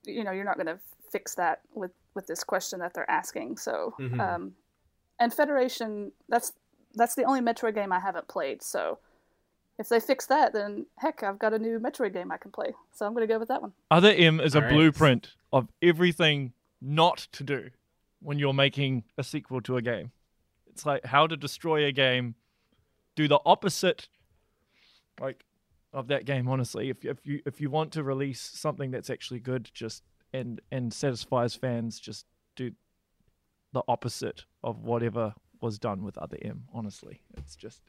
[0.06, 3.56] you know, you're not going to fix that with with this question that they're asking.
[3.56, 4.20] So, Mhm.
[4.20, 4.56] um,
[5.18, 6.52] and Federation, that's
[6.94, 8.62] that's the only Metroid game I haven't played.
[8.62, 9.00] So,
[9.80, 12.74] if they fix that, then heck, I've got a new Metroid game I can play.
[12.92, 13.72] So I'm going to go with that one.
[13.90, 14.74] Other M is a All right.
[14.74, 16.52] blueprint of everything
[16.82, 17.70] not to do
[18.22, 20.12] when you're making a sequel to a game.
[20.68, 22.36] It's like how to destroy a game,
[23.16, 24.08] do the opposite,
[25.20, 25.44] like
[25.94, 26.48] of that game.
[26.48, 30.04] Honestly, if if you if you want to release something that's actually good, just
[30.34, 32.72] and and satisfies fans, just do
[33.74, 36.64] the opposite of whatever was done with Other M.
[36.74, 37.82] Honestly, it's just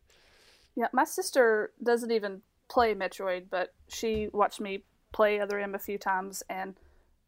[0.74, 5.78] Yeah, my sister doesn't even play Metroid, but she watched me play Other M a
[5.78, 6.74] few times, and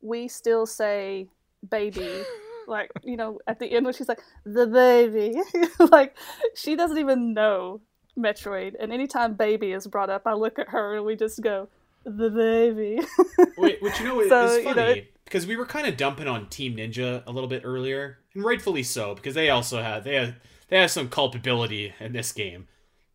[0.01, 1.29] we still say
[1.69, 2.25] baby.
[2.67, 5.41] Like, you know, at the end when she's like, the baby.
[5.91, 6.17] like,
[6.55, 7.81] she doesn't even know
[8.19, 8.75] Metroid.
[8.79, 11.69] And anytime baby is brought up, I look at her and we just go,
[12.05, 13.01] the baby.
[13.59, 16.29] Wait, which you know is So, funny you know, because we were kind of dumping
[16.29, 20.15] on Team Ninja a little bit earlier, and rightfully so because they also have they
[20.15, 20.35] have
[20.69, 22.69] they have some culpability in this game.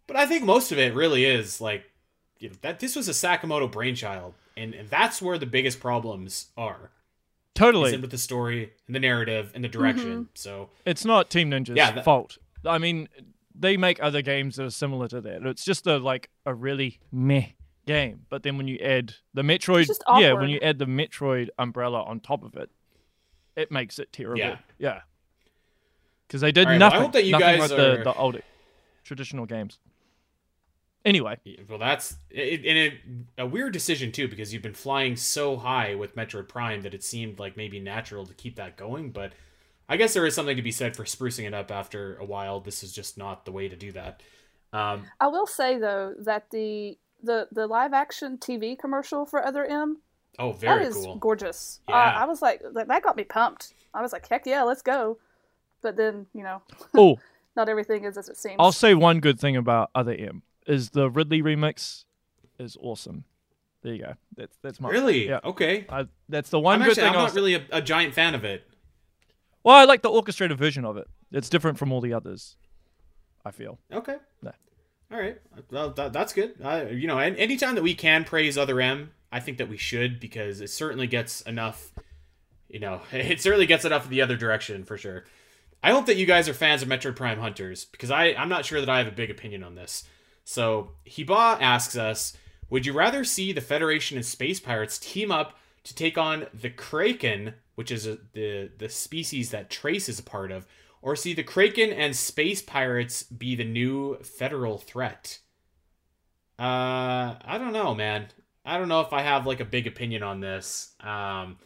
[0.07, 1.83] But I think most of it really is like
[2.39, 6.47] you know, that this was a Sakamoto brainchild, and, and that's where the biggest problems
[6.57, 6.91] are.
[7.55, 7.93] Is totally.
[7.93, 10.11] in with the story and the narrative and the direction.
[10.11, 10.23] Mm-hmm.
[10.35, 12.37] So It's not Team Ninja's Yeah, that- fault.
[12.65, 13.07] I mean,
[13.53, 15.43] they make other games that are similar to that.
[15.45, 17.47] It's just a like a really meh
[17.85, 18.21] game.
[18.29, 22.03] But then when you add the Metroid, just yeah, when you add the Metroid umbrella
[22.03, 22.69] on top of it,
[23.57, 24.39] it makes it terrible.
[24.39, 24.57] Yeah.
[24.77, 25.01] Yeah.
[26.27, 27.01] Because they did All right, well, I nothing.
[27.01, 28.39] hope that you nothing guys like are- the, the old
[29.03, 29.79] traditional games.
[31.05, 31.37] Anyway,
[31.69, 32.93] Well, that's it, and it,
[33.37, 37.03] a weird decision too because you've been flying so high with Metroid Prime that it
[37.03, 39.11] seemed like maybe natural to keep that going.
[39.11, 39.31] But
[39.87, 42.59] I guess there is something to be said for sprucing it up after a while.
[42.59, 44.21] This is just not the way to do that.
[44.73, 46.97] Um, I will say, though, that the.
[47.21, 49.97] The, the live action TV commercial for Other M
[50.39, 51.15] oh, very that is cool.
[51.17, 51.81] gorgeous.
[51.87, 52.23] Uh, Yeah.
[52.23, 53.73] I was like, that that got me pumped.
[53.93, 55.17] I was like, heck yeah, let's go.
[55.81, 56.61] But then, you know,
[56.95, 57.19] oh,
[57.55, 58.55] not everything is as it seems.
[58.57, 62.05] I'll say one good thing about Other M is the Ridley remix
[62.57, 63.25] is awesome.
[63.81, 64.13] There you go.
[64.37, 65.27] That's that's my Really?
[65.27, 65.39] Yeah.
[65.43, 65.85] Okay.
[65.89, 67.13] I, that's the one I'm good actually thing.
[67.13, 68.63] I'm not s- really a, a giant fan of it.
[69.63, 71.07] Well, I like the orchestrated version of it.
[71.31, 72.55] It's different from all the others.
[73.45, 73.79] I feel.
[73.91, 74.17] Okay.
[74.41, 74.51] No.
[75.11, 75.39] All right.
[75.71, 76.55] Well, that, that's good.
[76.63, 79.77] I, you know, and anytime that we can praise Other M, I think that we
[79.77, 81.93] should because it certainly gets enough.
[82.67, 85.25] You know, it certainly gets enough of the other direction for sure.
[85.81, 88.65] I hope that you guys are fans of Metroid Prime Hunters because I I'm not
[88.65, 90.03] sure that I have a big opinion on this.
[90.49, 92.35] So Hiba asks us,
[92.71, 96.71] would you rather see the Federation and Space Pirates team up to take on the
[96.71, 100.65] Kriken, which is a, the the species that Trace is a part of,
[101.03, 105.37] or see the Kriken and Space Pirates be the new federal threat?
[106.57, 108.29] Uh, I don't know, man.
[108.65, 110.95] I don't know if I have like a big opinion on this.
[110.99, 111.59] Um,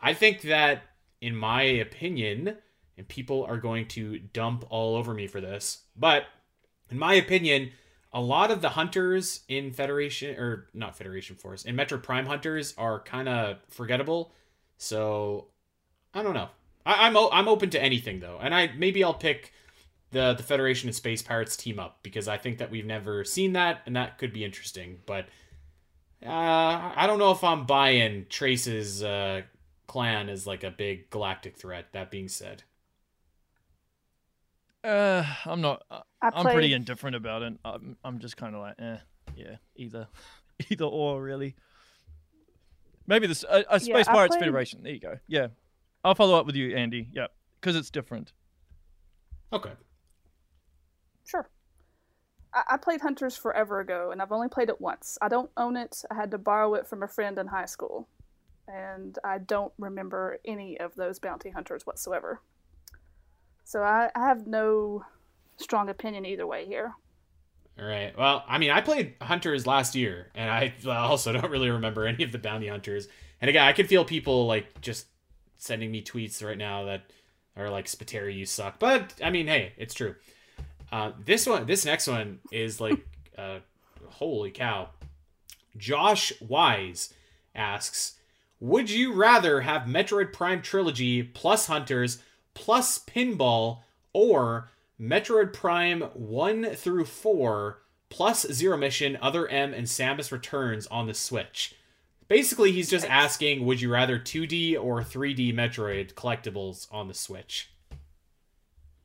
[0.00, 0.82] I think that,
[1.20, 2.58] in my opinion,
[2.96, 6.26] and people are going to dump all over me for this, but
[6.90, 7.72] in my opinion,
[8.12, 12.74] a lot of the hunters in Federation or not Federation Force in Metroid Prime hunters
[12.76, 14.32] are kind of forgettable.
[14.78, 15.46] So
[16.12, 16.48] I don't know.
[16.84, 19.52] I, I'm o- I'm open to anything though, and I maybe I'll pick
[20.10, 23.52] the the Federation and Space Pirates team up because I think that we've never seen
[23.52, 24.98] that, and that could be interesting.
[25.06, 25.26] But
[26.24, 29.42] uh, I don't know if I'm buying Trace's uh,
[29.86, 31.86] clan as like a big galactic threat.
[31.92, 32.64] That being said,
[34.82, 35.82] Uh, I'm not.
[35.90, 37.54] I I'm pretty indifferent about it.
[37.64, 38.96] I'm, I'm just kind of like, eh,
[39.36, 40.08] yeah, either,
[40.70, 41.54] either or, really.
[43.06, 44.82] Maybe this a, a Space I Pirates played- Federation.
[44.82, 45.18] There you go.
[45.26, 45.48] Yeah,
[46.04, 47.08] I'll follow up with you, Andy.
[47.12, 47.26] Yeah,
[47.60, 48.32] because it's different.
[49.52, 49.72] okay.
[51.26, 51.48] Sure.
[52.54, 55.18] I, I played Hunters forever ago, and I've only played it once.
[55.20, 56.02] I don't own it.
[56.10, 58.08] I had to borrow it from a friend in high school,
[58.66, 62.40] and I don't remember any of those bounty hunters whatsoever.
[63.70, 65.04] So I, I have no
[65.56, 66.92] strong opinion either way here.
[67.78, 68.12] All right.
[68.18, 72.24] Well, I mean, I played Hunters last year, and I also don't really remember any
[72.24, 73.06] of the bounty hunters.
[73.40, 75.06] And again, I can feel people like just
[75.58, 77.12] sending me tweets right now that
[77.56, 80.16] are like, "Spiteri, you suck." But I mean, hey, it's true.
[80.90, 82.98] Uh, this one, this next one is like,
[83.38, 83.60] uh,
[84.08, 84.88] holy cow.
[85.76, 87.14] Josh Wise
[87.54, 88.18] asks,
[88.58, 92.20] "Would you rather have Metroid Prime Trilogy plus Hunters
[92.60, 93.80] plus Pinball,
[94.12, 101.06] or Metroid Prime one through four plus Zero Mission, Other M, and Samus Returns on
[101.06, 101.74] the Switch?"
[102.28, 107.70] Basically, he's just asking, "Would you rather 2D or 3D Metroid collectibles on the Switch?"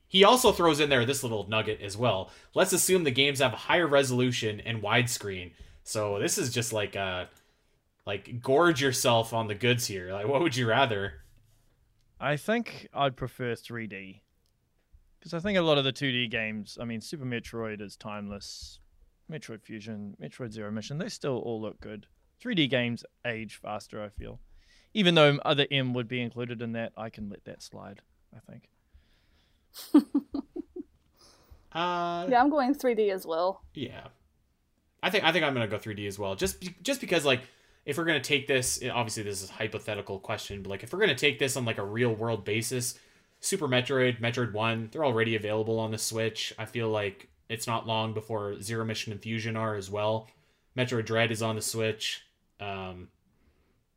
[0.08, 2.30] He also throws in there this little nugget as well.
[2.54, 5.52] Let's assume the games have higher resolution and widescreen.
[5.82, 7.26] So this is just like uh
[8.06, 10.12] like gorge yourself on the goods here.
[10.12, 11.14] Like what would you rather?
[12.20, 14.20] I think I'd prefer 3D.
[15.18, 18.78] Because I think a lot of the 2D games, I mean, Super Metroid is timeless,
[19.30, 22.06] Metroid Fusion, Metroid Zero Mission, they still all look good.
[22.42, 24.40] 3D games age faster, I feel.
[24.94, 28.00] Even though other M would be included in that, I can let that slide,
[28.34, 28.68] I think.
[31.72, 33.62] Uh Yeah, I'm going 3D as well.
[33.74, 34.06] yeah.
[35.02, 36.34] I think I think I'm going to go 3D as well.
[36.34, 37.42] Just be- just because like
[37.86, 40.92] if we're going to take this obviously this is a hypothetical question, but like if
[40.92, 42.98] we're going to take this on like a real world basis,
[43.40, 46.52] Super Metroid, Metroid 1, they're already available on the Switch.
[46.58, 50.28] I feel like it's not long before Zero Mission and Fusion are as well.
[50.76, 52.22] Metroid Dread is on the Switch.
[52.60, 53.08] Um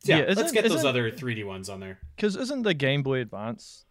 [0.02, 2.00] so yeah, Yeah, let's get those other 3D ones on there.
[2.16, 3.86] Because isn't the Game Boy Advance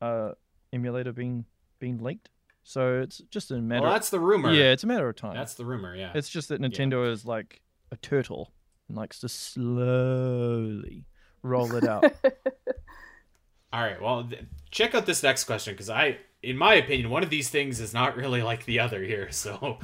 [0.00, 0.32] uh,
[0.72, 1.44] emulator being
[1.80, 2.30] being leaked?
[2.62, 3.82] So it's just a matter.
[3.82, 4.52] Well, that's the rumor.
[4.52, 5.34] yeah, it's a matter of time.
[5.34, 6.12] That's the rumor, yeah.
[6.14, 8.52] It's just that Nintendo is like a turtle
[8.90, 11.06] and likes to slowly
[11.42, 12.04] roll it out.
[13.72, 14.02] All right.
[14.02, 17.48] Well, th- check out this next question because I, in my opinion, one of these
[17.48, 19.28] things is not really like the other here.
[19.32, 19.78] So,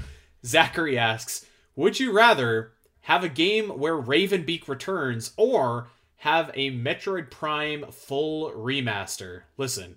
[0.44, 1.46] Zachary asks,
[1.76, 8.50] would you rather have a game where Ravenbeak returns or have a Metroid Prime full
[8.50, 9.42] remaster?
[9.56, 9.96] Listen,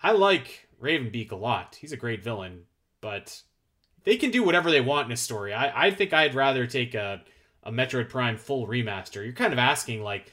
[0.00, 1.76] I like Ravenbeak a lot.
[1.80, 2.62] He's a great villain,
[3.00, 3.42] but
[4.04, 5.52] they can do whatever they want in a story.
[5.52, 7.22] I, I think I'd rather take a,
[7.62, 9.22] a Metroid Prime full remaster.
[9.24, 10.32] You're kind of asking like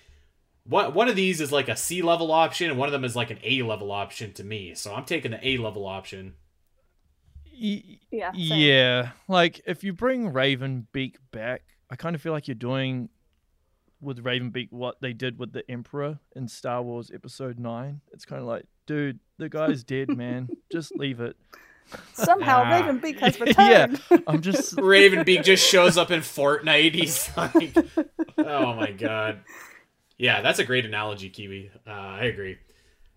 [0.65, 3.15] what one of these is like a C level option, and one of them is
[3.15, 4.73] like an A level option to me.
[4.75, 6.33] So I'm taking the A level option.
[7.61, 8.31] Y- Yeah.
[8.31, 8.59] same.
[8.59, 13.09] yeah, like if you bring Ravenbeak back, I kind of feel like you're doing
[14.01, 17.99] with Ravenbeak what they did with the Emperor in Star Wars Episode Nine.
[18.13, 20.47] It's kind of like, dude, the guy's dead, man.
[20.71, 21.35] Just leave it.
[22.13, 22.81] Somehow Ah.
[22.81, 24.01] Ravenbeak has returned.
[24.11, 24.17] yeah.
[24.27, 26.93] I'm just Ravenbeak just shows up in Fortnite.
[26.93, 27.75] He's like,
[28.37, 29.41] oh my god.
[30.17, 31.71] Yeah, that's a great analogy, Kiwi.
[31.87, 32.57] Uh, I agree.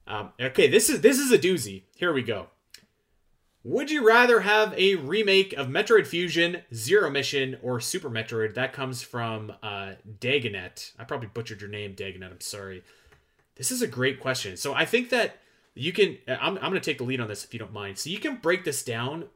[0.06, 1.82] Um, okay, this is this is a doozy.
[1.96, 2.46] Here we go.
[3.64, 8.54] Would you rather have a remake of Metroid Fusion, Zero Mission, or Super Metroid?
[8.54, 10.90] That comes from uh, Dagonet.
[10.98, 12.30] I probably butchered your name, Dagonet.
[12.32, 12.82] I'm sorry.
[13.54, 14.56] This is a great question.
[14.56, 15.36] So I think that
[15.74, 16.18] you can.
[16.28, 17.98] I'm, I'm going to take the lead on this if you don't mind.
[17.98, 19.26] So you can break this down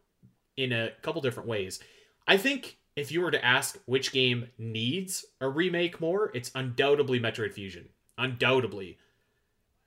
[0.57, 1.81] in a couple different ways.
[2.27, 7.21] I think if you were to ask which game needs a remake more, it's undoubtedly
[7.21, 7.89] Metroid Fusion.
[8.19, 8.99] Undoubtedly.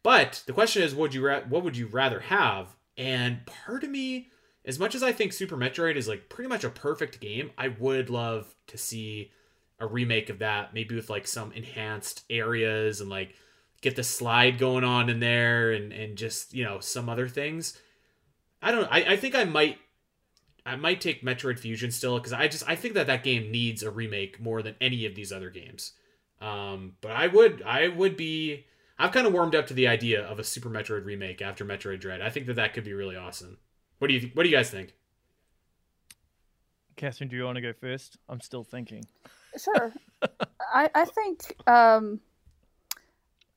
[0.03, 2.75] But the question is, would you ra- what would you rather have?
[2.97, 4.29] And part of me,
[4.65, 7.69] as much as I think Super Metroid is like pretty much a perfect game, I
[7.69, 9.31] would love to see
[9.79, 13.35] a remake of that, maybe with like some enhanced areas and like
[13.81, 17.77] get the slide going on in there and and just you know some other things.
[18.61, 18.87] I don't.
[18.91, 19.77] I, I think I might
[20.65, 23.83] I might take Metroid Fusion still because I just I think that that game needs
[23.83, 25.93] a remake more than any of these other games.
[26.41, 28.65] Um, but I would I would be
[28.97, 32.01] I've kind of warmed up to the idea of a Super Metroid remake after Metroid
[32.01, 32.21] Dread.
[32.21, 33.57] I think that that could be really awesome.
[33.99, 34.93] What do you What do you guys think?
[36.97, 38.17] Catherine, do you want to go first?
[38.27, 39.05] I'm still thinking.
[39.57, 39.93] Sure.
[40.73, 42.19] I I think um,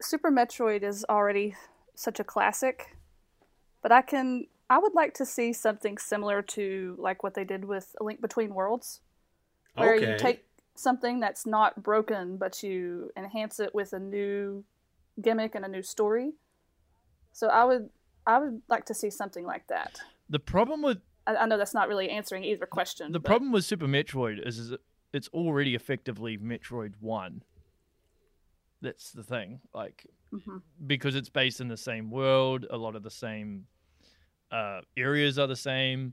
[0.03, 1.55] Super Metroid is already
[1.95, 2.97] such a classic,
[3.83, 7.65] but I can I would like to see something similar to like what they did
[7.67, 9.01] with A Link Between Worlds,
[9.75, 10.13] where Okay.
[10.13, 10.45] you take
[10.75, 14.65] something that's not broken but you enhance it with a new
[15.21, 16.33] gimmick and a new story.
[17.33, 17.91] So I would
[18.27, 20.01] I would like to see something like that.
[20.31, 23.13] The problem with I, I know that's not really answering either question.
[23.13, 24.75] the but- problem with Super Metroid is, is
[25.13, 27.43] it's already effectively Metroid One.
[28.83, 30.61] That's the thing, like Mhm.
[30.87, 32.67] because it's based in the same world.
[32.71, 33.67] A lot of the same
[34.51, 36.13] uh, areas are the same.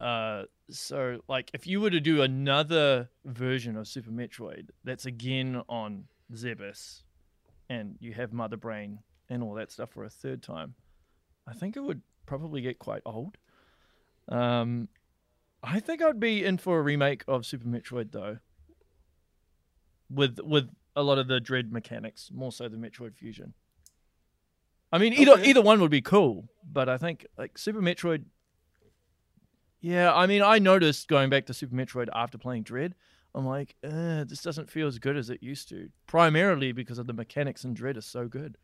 [0.00, 5.62] Uh, so, like, if you were to do another version of Super Metroid that's again
[5.68, 7.02] on Zebes,
[7.68, 10.74] and you have Mother Brain and all that stuff for a third time,
[11.46, 13.36] I think it would probably get quite old.
[14.28, 14.88] Um,
[15.62, 18.38] I think I'd be in for a remake of Super Metroid though,
[20.08, 23.54] with with a lot of the dread mechanics, more so than Metroid Fusion.
[24.92, 25.48] I mean, either Okay.
[25.50, 28.24] either one would be cool, but I think like Super Metroid,
[29.80, 32.94] Yeah, I mean, I noticed going back to Super Metroid after playing Dread,
[33.34, 35.88] I'm like, uh, this doesn't feel as good as it used to.
[36.06, 38.58] Primarily because of the mechanics in Dread is so good.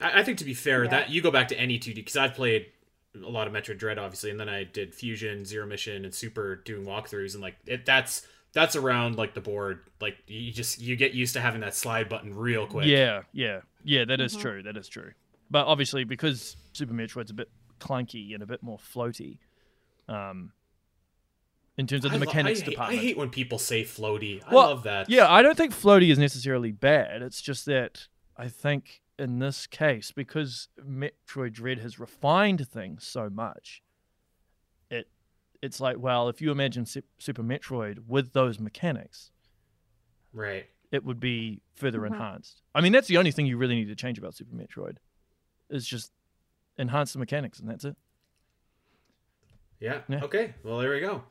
[0.00, 0.90] I, I think to be fair, Yeah.
[0.90, 2.66] that you go back to any 2D because I've played
[3.14, 6.56] a lot of Metroid Dread, obviously, and then I did Fusion, Zero Mission, and Super
[6.56, 9.80] doing walkthroughs, and like it, that's that's around like the board.
[10.00, 12.86] Like you just you get used to having that slide button real quick.
[12.86, 14.04] Yeah, yeah, yeah.
[14.04, 14.40] That is Mhm.
[14.40, 14.62] true.
[14.62, 15.12] That is true.
[15.50, 17.50] But obviously, because Super Metroid's a bit
[17.80, 19.38] clunky and a bit more floaty,
[20.08, 20.52] um,
[21.76, 23.00] in terms of the I lo- mechanics I hate, department.
[23.00, 24.42] I hate when people say floaty.
[24.46, 25.08] I Well, love that.
[25.10, 27.22] Yeah, I don't think floaty is necessarily bad.
[27.22, 33.28] It's just that I think in this case, because Metroid Dread has refined things so
[33.30, 33.91] much, it
[35.62, 39.30] it's like, well, if you imagine Super Metroid with those mechanics,
[40.32, 40.68] Right.
[40.90, 42.08] it would be further Mhm.
[42.08, 42.62] enhanced.
[42.74, 44.96] I mean, that's the only thing you really need to change about Super Metroid,
[45.70, 46.12] is just
[46.78, 47.96] enhance the mechanics, and that's it.
[49.80, 50.02] Yeah.
[50.08, 50.24] Yeah.
[50.24, 50.54] Okay.
[50.62, 51.24] Well, there we go.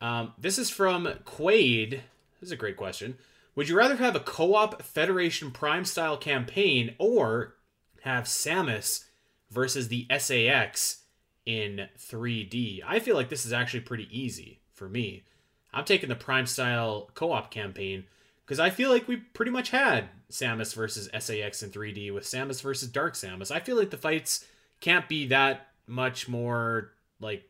[0.00, 2.02] Um, this is from Quade.
[2.40, 3.18] This is a great question.
[3.56, 7.56] Would you rather have a co-op Federation Prime style campaign or
[8.02, 9.06] have Samus
[9.50, 10.97] versus the SA-X
[11.48, 12.82] in 3D?
[12.86, 15.24] I feel like this is actually pretty easy for me.
[15.72, 18.04] I'm taking the Prime style co-op campaign
[18.44, 22.60] because I feel like we pretty much had Samus versus SA-X in 3D with Samus
[22.60, 23.50] versus Dark Samus.
[23.50, 24.44] I feel like the fights
[24.80, 27.48] can't be that much more like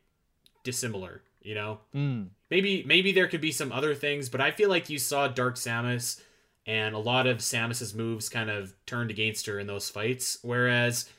[0.62, 1.80] dissimilar, you know?
[1.92, 2.28] Mm.
[2.52, 5.56] Maybe maybe there could be some other things, but I feel like you saw Dark
[5.56, 6.20] Samus
[6.66, 10.38] and a lot of Samus's moves kind of turned against her in those fights.
[10.42, 11.10] Whereas,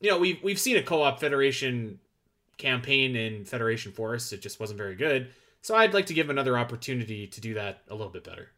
[0.00, 2.00] you know, we've we've seen a co-op Federation
[2.58, 4.32] campaign in Federation Force.
[4.32, 5.30] It just wasn't very good.
[5.62, 8.50] So I'd like to give another opportunity to do that a little bit better.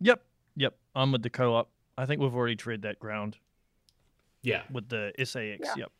[0.00, 0.22] Yep,
[0.56, 0.74] yep.
[0.94, 1.70] I'm with the co-op.
[1.96, 3.36] I think we've already tread that ground
[4.42, 4.62] Yeah.
[4.70, 5.60] with the SA-X.
[5.62, 5.74] Yeah.
[5.76, 5.92] Yep.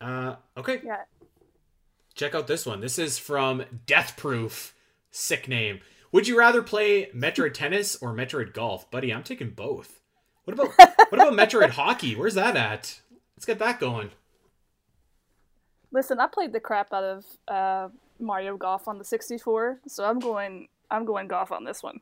[0.00, 0.80] Uh, okay.
[0.84, 1.02] Yeah.
[2.14, 2.80] Check out this one.
[2.80, 4.74] This is from Death Proof.
[5.10, 5.80] Sick name.
[6.12, 8.90] Would you rather play Metroid Tennis or Metroid Golf?
[8.90, 10.00] Buddy, I'm taking both.
[10.44, 10.68] What about
[11.10, 12.16] what about Metroid Hockey?
[12.16, 13.00] Where's that at?
[13.36, 14.10] Let's get that going.
[15.92, 17.88] Listen, I played the crap out of uh,
[18.18, 20.68] Mario Golf on the 64, so I'm going.
[20.92, 22.00] I'm going golf on this one.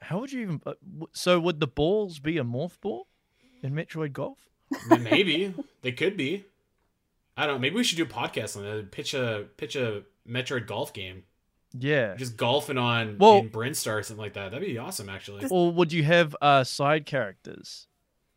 [0.00, 0.60] How would you even?
[0.64, 0.74] uh,
[1.12, 3.08] So would the balls be a morph ball
[3.62, 4.38] in Metroid Golf?
[4.90, 6.44] I mean, Maybe they could be.
[7.36, 7.60] I don't know.
[7.60, 8.90] Maybe we should do a podcast on that.
[8.92, 11.24] Pitch a pitch a Metroid golf game.
[11.78, 12.14] Yeah.
[12.16, 14.52] Just golfing on Well- in Brinstar or something like that.
[14.52, 15.44] That'd be awesome, actually.
[15.50, 17.86] Or would you have uh, side characters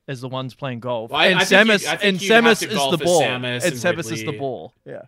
[0.10, 1.12] as the ones playing golf?
[1.12, 3.22] Well, I- and I Samus you'd- I think and Samus is the ball.
[3.22, 4.74] Samus and and Samus is the ball.
[4.86, 5.04] Yeah.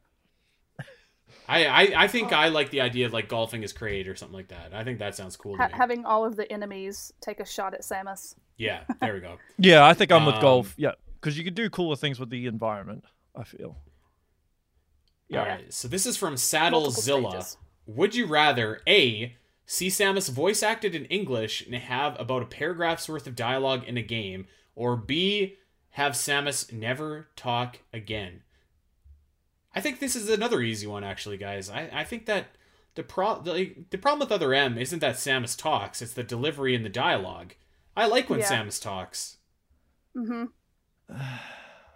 [1.49, 4.35] I, I I think I like the idea of like golfing as Kraid or something
[4.35, 4.73] like that.
[4.73, 5.73] I think that sounds cool to Ha- me.
[5.75, 8.35] having all of the enemies take a shot at Samus.
[8.57, 9.37] Yeah, there we go.
[9.57, 10.73] Yeah, I think I'm with Um, golf.
[10.77, 13.03] Yeah, because you could do cooler things with the environment.
[13.35, 13.75] I feel.
[15.27, 15.39] Yeah.
[15.39, 15.73] All right.
[15.73, 17.55] So this is from Saddlezilla.
[17.87, 19.35] Would you rather a
[19.65, 23.97] see Samus voice acted in English and have about a paragraph's worth of dialogue in
[23.97, 24.47] a game,
[24.81, 25.57] or b
[25.91, 28.41] have Samus never talk again?
[29.75, 31.69] I think this is another easy one, actually, guys.
[31.69, 32.47] I, I think that
[32.95, 36.73] the pro the, the problem with Other M isn't that Samus talks; it's the delivery
[36.75, 37.53] and the dialogue.
[37.95, 38.47] I like when Yeah.
[38.49, 39.37] Samus talks.
[40.17, 40.45] Mm-hmm.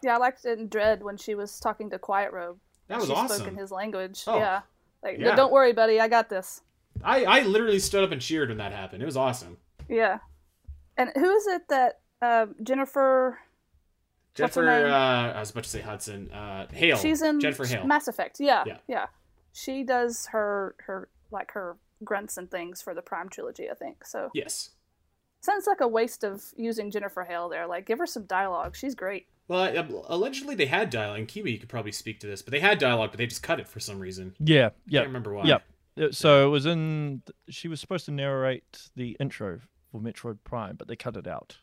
[0.04, 2.60] Yeah, I liked it in Dread when she was talking to Quiet Robe.
[2.90, 3.38] That was she awesome.
[3.38, 4.24] spoke in his language.
[4.28, 4.38] Oh.
[4.38, 4.62] Yeah.
[5.02, 5.36] Like, Yeah.
[5.36, 6.62] don't worry, buddy, I got this.
[7.04, 9.02] I, I literally stood up and cheered when that happened.
[9.02, 9.58] It was awesome.
[9.90, 10.20] Yeah.
[10.96, 13.40] And who is it that um, Jennifer?
[14.34, 16.30] Jennifer, uh, I was about to say Hudson.
[16.32, 16.98] Uh, Hale.
[16.98, 17.86] She's in Jennifer Hale.
[17.86, 18.40] Mass Effect.
[18.40, 18.78] Yeah, Yeah.
[18.88, 19.06] yeah.
[19.54, 24.06] She does her her like her grunts and things for the Prime trilogy, I think.
[24.06, 24.72] So yes.
[25.40, 27.66] sounds like a waste of using Jennifer Hale there.
[27.66, 28.76] Like, give her some dialogue.
[28.76, 29.28] She's great.
[29.48, 31.20] Well, uh, allegedly they had dialogue.
[31.20, 33.44] And Kiwi you could probably speak to this, but they had dialogue, but they just
[33.44, 34.36] cut it for some reason.
[34.40, 34.68] Yeah.
[34.68, 35.00] I Yeah.
[35.00, 35.46] can't remember why.
[35.46, 35.64] Yep.
[35.98, 37.22] Uh, So it was in.
[37.48, 39.60] She was supposed to narrate the intro
[39.92, 41.58] for Metroid Prime, but they cut it out.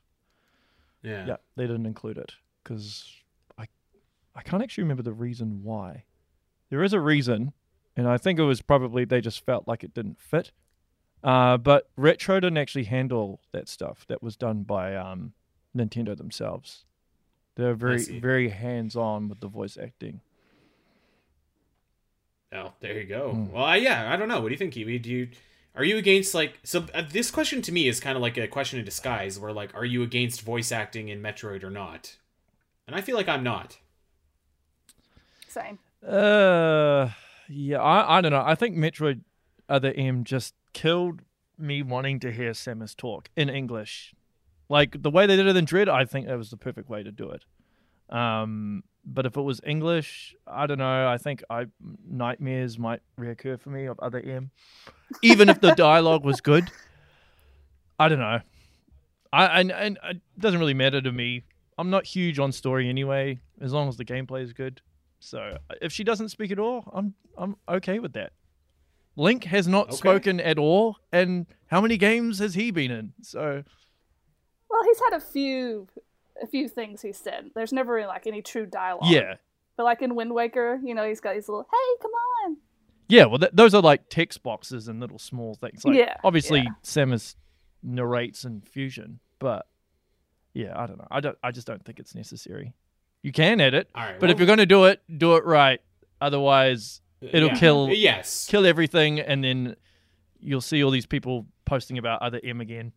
[1.02, 1.26] Yeah.
[1.26, 2.32] Yeah, they didn't include it
[2.62, 3.10] because
[3.58, 3.66] I,
[4.34, 6.04] I can't actually remember the reason why.
[6.70, 7.52] There is a reason,
[7.96, 10.52] and I think it was probably they just felt like it didn't fit.
[11.22, 14.04] Uh, but Retro didn't actually handle that stuff.
[14.08, 15.34] That was done by um,
[15.76, 16.84] Nintendo themselves.
[17.54, 20.20] They're very very hands on with the voice acting.
[22.54, 23.30] Oh, there you go.
[23.30, 23.52] Hmm.
[23.52, 24.40] Well, yeah, I don't know.
[24.40, 24.98] What do you think, Kiwi?
[24.98, 25.28] Do you
[25.74, 26.86] are you against like so?
[26.94, 29.74] Uh, this question to me is kind of like a question in disguise, where like,
[29.74, 32.16] are you against voice acting in Metroid or not?
[32.86, 33.78] And I feel like I'm not.
[35.48, 35.78] Same.
[36.06, 37.10] Uh,
[37.48, 38.42] yeah, I I don't know.
[38.44, 39.20] I think Metroid
[39.68, 41.22] Other M just killed
[41.58, 44.14] me wanting to hear Samus talk in English.
[44.68, 47.02] Like the way they did it in Dread, I think that was the perfect way
[47.02, 47.44] to do it.
[48.14, 51.08] Um, but if it was English, I don't know.
[51.08, 51.66] I think I
[52.08, 54.50] nightmares might reoccur for me of other M,
[55.22, 56.70] even if the dialogue was good.
[57.98, 58.40] I don't know.
[59.32, 61.44] I and, and it doesn't really matter to me.
[61.78, 64.80] I'm not huge on story anyway, as long as the gameplay is good.
[65.20, 68.32] So if she doesn't speak at all, I'm I'm okay with that.
[69.16, 69.96] Link has not Okay.
[69.98, 73.12] spoken at all, and how many games has he been in?
[73.22, 73.62] So
[74.70, 75.86] Well, he's had a few,
[76.42, 77.50] a few things he said.
[77.54, 79.10] There's never really, like any true dialogue.
[79.10, 79.34] yeah,
[79.76, 82.10] But like in Wind Waker, you know, he's got these little, "Hey, come
[82.44, 82.56] on."
[83.08, 83.26] yeah.
[83.26, 85.84] Well, th- those are like text boxes and little small things.
[85.84, 86.70] Like Yeah, obviously yeah.
[86.82, 87.34] Samus
[87.82, 89.66] narrates in Fusion, but
[90.54, 91.08] yeah, I don't know.
[91.10, 91.38] I don't.
[91.42, 92.72] I just don't think it's necessary.
[93.22, 94.18] You can edit, All right.
[94.18, 95.80] but if you're going to do it, do it right.
[96.20, 97.54] Otherwise, uh, it'll yeah.
[97.58, 98.46] kill- uh, Yes.
[98.50, 99.76] kill everything, and then
[100.40, 102.92] you'll see all these people posting about other M again.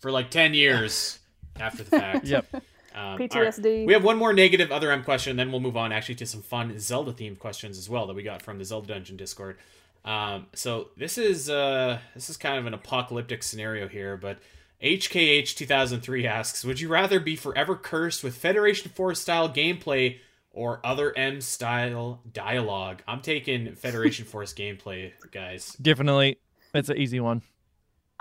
[0.00, 1.18] For like 10 years
[1.58, 2.26] after the fact.
[2.34, 2.46] Yep.
[2.54, 2.62] Um,
[2.94, 3.30] all right.
[3.30, 3.86] PTSD.
[3.86, 6.26] We have one more negative other M question, and then we'll move on actually to
[6.26, 9.56] some fun Zelda themed questions as well that we got from the Zelda Dungeon Discord.
[10.04, 14.38] Um, so this is uh, this is kind of an apocalyptic scenario here, but
[14.82, 20.18] HKH 2003 asks, would you rather be forever cursed with Federation Force style gameplay
[20.52, 23.02] or other M style dialogue?
[23.08, 25.74] I'm taking Federation Force gameplay, guys.
[25.80, 26.38] Definitely,
[26.74, 27.42] it's an easy one.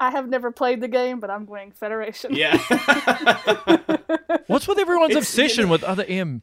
[0.04, 2.36] I have never played the game, but I'm going Federation.
[2.36, 2.58] Yeah.
[4.47, 6.41] What's with everyone's It's- you obsession know- with other M?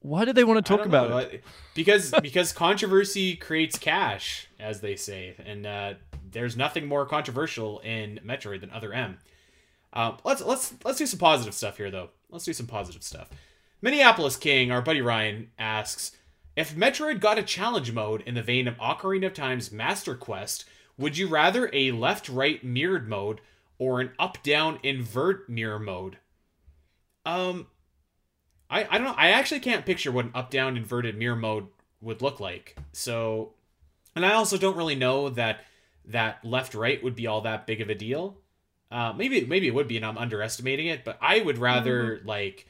[0.00, 1.42] Why do they want to talk about know, it?
[1.42, 5.94] uh, Because because controversy creates cash, as they say, and uh,
[6.30, 9.16] there's nothing more controversial in Metroid than Other M.
[9.94, 12.10] Um, let's let's let's do some positive stuff here, though.
[12.28, 13.30] Let's do some positive stuff.
[13.80, 16.12] Minneapolis King, our buddy Ryan, asks
[16.54, 20.66] if Metroid got a challenge mode in the vein of Ocarina of Time's Master Quest.
[20.96, 23.40] Would you rather a left-right mirrored mode
[23.78, 26.18] or an up-down invert mirror mode?
[27.26, 27.66] Um,
[28.70, 29.14] I, I don't know.
[29.16, 31.68] I actually can't picture what an up down inverted mirror mode
[32.00, 32.76] would look like.
[32.92, 33.54] So,
[34.14, 35.64] and I also don't really know that
[36.06, 38.36] that left right would be all that big of a deal.
[38.90, 41.04] Uh, maybe maybe it would be, and I'm underestimating it.
[41.04, 42.66] But I would rather like,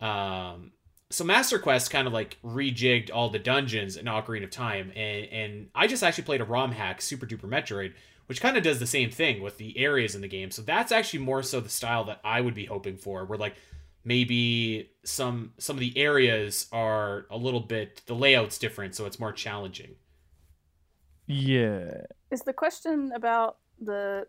[0.00, 0.72] um,
[1.12, 5.26] so Master Quest kind of like rejigged all the dungeons in Ocarina of Time, and
[5.26, 7.92] and I just actually played a ROM hack, Super Duper Metroid,
[8.26, 10.50] which kind of does the same thing with the areas in the game.
[10.50, 13.56] So that's actually more so the style that I would be hoping for, where like
[14.04, 19.20] maybe some some of the areas are a little bit the layout's different, so it's
[19.20, 19.96] more challenging.
[21.26, 22.04] Yeah.
[22.30, 24.26] Is the question about the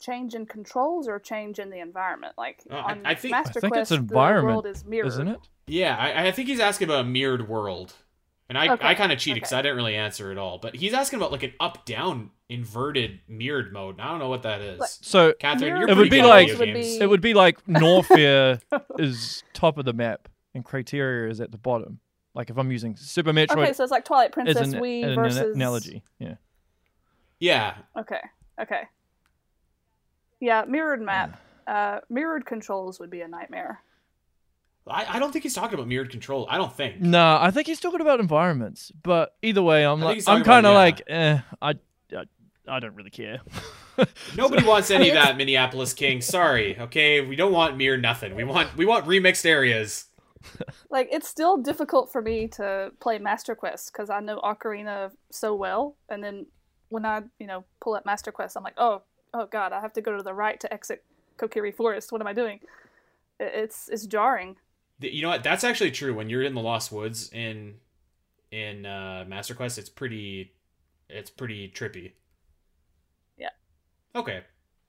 [0.00, 2.34] change in controls or change in the environment?
[2.38, 5.06] Like Uh, on I think- Master I think it's Quest, environment, the world is mirrored.
[5.08, 5.40] Isn't it?
[5.66, 7.94] Yeah, I, I think he's asking about a mirrored world.
[8.48, 9.60] And I, Okay, I kind of cheated because okay.
[9.60, 10.58] I didn't really answer at all.
[10.58, 13.94] But he's asking about like an up down inverted mirrored mode.
[13.94, 14.80] And I don't know what that is.
[14.80, 18.60] Like- So Catherine, you're It would be like- would be- it would be like Norfair
[18.98, 22.00] is top of the map and Crateria is at the bottom.
[22.34, 25.14] Like if I'm using Super Metroid Okay, so it's like Twilight Princess an, Wii an
[25.14, 26.02] versus analogy.
[26.18, 26.34] Yeah.
[27.38, 28.20] Yeah, Okay,
[28.60, 28.82] okay.
[30.40, 31.40] Yeah, mirrored map.
[31.66, 33.80] Uh, mirrored controls would be a nightmare.
[34.86, 36.46] I, I don't think he's talking about mirrored control.
[36.50, 37.00] I don't think.
[37.00, 38.90] No, I think he's talking about environments.
[39.02, 41.70] But either way, I'm I like I'm kind of about- like eh, I,
[42.16, 42.24] I
[42.66, 43.40] I don't really care.
[44.36, 46.22] Nobody wants any of that, Minneapolis King.
[46.22, 47.20] Sorry, okay.
[47.20, 48.34] We don't want mirror nothing.
[48.34, 50.06] We want we want remixed areas.
[50.88, 55.54] Like it's still difficult for me to play Master Quest because I know Ocarina so
[55.54, 56.46] well, and then
[56.88, 59.02] when I you know pull up Master Quest, I'm like, oh
[59.34, 61.04] oh god, I have to go to the right to exit
[61.38, 62.12] Kokiri Forest.
[62.12, 62.60] What am I doing?
[63.38, 64.56] It's it's jarring.
[65.00, 65.42] You know what?
[65.42, 66.14] That's actually true.
[66.14, 67.76] When you're in the Lost Woods in
[68.50, 70.52] in uh, Master Quest, it's pretty
[71.08, 72.12] it's pretty trippy.
[73.36, 73.48] Yeah.
[74.14, 74.42] Okay.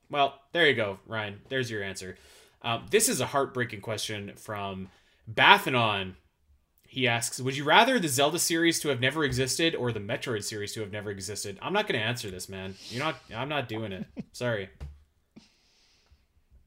[0.09, 1.39] Well, there you go, Ryan.
[1.49, 2.17] There's your answer.
[2.61, 4.89] Um, this is a heartbreaking question from
[5.27, 6.17] Bathanon.
[6.91, 10.43] He asks, "Would you rather the Zelda series to have never existed or the Metroid
[10.43, 12.75] series to have never existed?" I'm not going to answer this, man.
[12.89, 13.15] You're not.
[13.33, 14.07] I'm not doing it.
[14.33, 14.69] Sorry.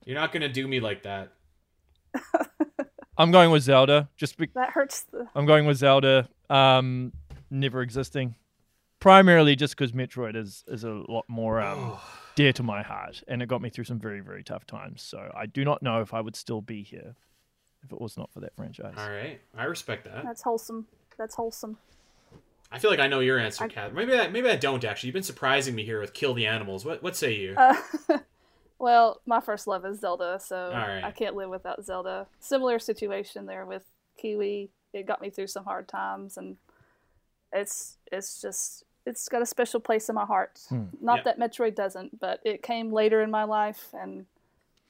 [0.07, 1.35] You're not going to do me like that.
[3.19, 4.09] I'm going with Zelda.
[4.17, 5.03] Just be- That hurts.
[5.03, 5.27] The...
[5.35, 6.31] I'm going with Zelda.
[6.49, 7.13] Um,
[7.51, 8.35] never existing.
[9.01, 11.99] Primarily just because Metroid is is a lot more um,
[12.35, 15.03] dear to my heart, and it got me through some very very tough times.
[15.03, 17.15] So I do not know if I would still be here
[17.85, 18.95] if it was not for that franchise.
[18.97, 20.25] All right, I respect that.
[20.25, 20.87] That's wholesome.
[21.19, 21.79] That's wholesome.
[22.73, 23.95] I feel like I know your answer, I- Kat.
[23.95, 25.09] Maybe I, maybe I don't actually.
[25.09, 26.85] You've been surprising me here with kill the animals.
[26.85, 27.55] What what say you?
[27.57, 27.77] Uh,
[28.79, 31.05] well, my first love is Zelda, so Alright.
[31.05, 32.27] I can't live without Zelda.
[32.41, 33.85] Similar situation there with
[34.17, 34.71] Kiwi.
[34.93, 36.57] It got me through some hard times, and
[37.53, 40.61] it's it's just it's got a special place in my heart.
[40.69, 40.85] Hmm.
[41.01, 41.23] Not Yeah.
[41.35, 44.27] that Metroid doesn't, but it came later in my life, and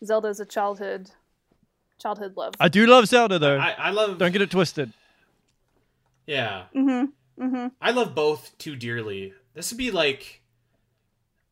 [0.05, 1.11] Zelda is a childhood
[2.05, 2.55] childhood love.
[2.61, 3.59] I do love Zelda though.
[3.59, 4.19] I, I love.
[4.19, 4.93] Don't get it twisted.
[6.27, 7.45] Yeah, mm-hmm.
[7.45, 7.67] Mm-hmm.
[7.81, 9.33] I love both too dearly.
[9.55, 10.43] This would be like.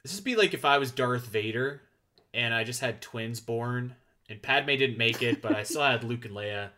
[0.02, 1.82] This would be like if I was Darth Vader,
[2.34, 3.94] and I just had twins born,
[4.28, 6.70] and Padme didn't make it, but I still had Luke and Leia,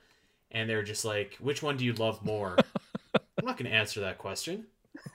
[0.51, 2.57] and they're just like, which one do you love more?
[3.14, 4.66] I'm not going to answer that question.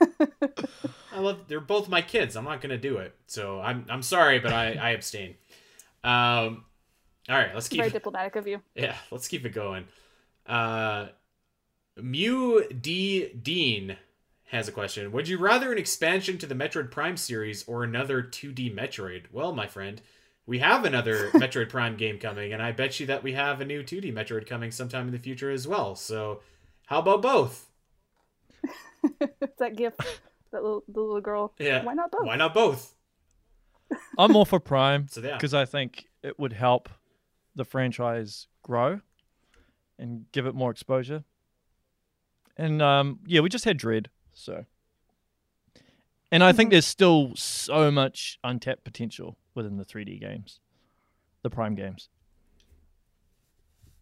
[1.12, 1.48] I love.
[1.48, 2.36] They're both my kids.
[2.36, 3.14] I'm not going to do it.
[3.26, 3.86] So I'm.
[3.88, 4.74] I'm sorry, but I.
[4.74, 5.36] I abstain.
[6.04, 6.64] Um.
[7.30, 7.54] All right.
[7.54, 7.78] Let's keep.
[7.78, 8.60] Very diplomatic of you.
[8.74, 9.84] Yeah, let's keep it going.
[10.46, 11.08] Uh,
[11.96, 13.96] Mew D Dean
[14.48, 15.12] has a question.
[15.12, 19.24] Would you rather an expansion to the Metroid Prime series or another 2D Metroid?
[19.30, 20.02] Well, my friend,
[20.44, 23.64] we have another Metroid Prime game coming, and I bet you that we have a
[23.64, 25.94] new 2D Metroid coming sometime in the future as well.
[25.94, 26.40] So,
[26.86, 27.68] how about both?
[29.58, 30.00] that gift,
[30.52, 31.54] that little, the little girl.
[31.58, 31.84] Yeah.
[31.84, 32.26] Why not both?
[32.26, 32.94] Why not both?
[34.18, 35.36] I'm all for Prime So yeah.
[35.36, 36.88] because I think it would help
[37.54, 39.00] the franchise grow
[39.98, 41.24] and give it more exposure.
[42.56, 44.64] And um, yeah, we just had Dread, so.
[46.32, 46.70] And I think Mhm.
[46.70, 50.60] there's still so much untapped potential within the 3D games,
[51.42, 52.08] the Prime games.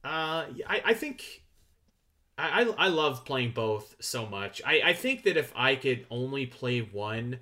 [0.05, 1.43] Uh, I, I think
[2.39, 4.63] I, I I love playing both so much.
[4.65, 7.41] I, I think that if I could only play one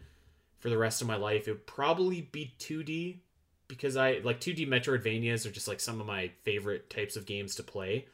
[0.58, 3.20] for the rest of my life, it would probably be 2D
[3.68, 7.54] because I like 2D Metroidvanias are just like some of my favorite types of games
[7.56, 8.06] to play.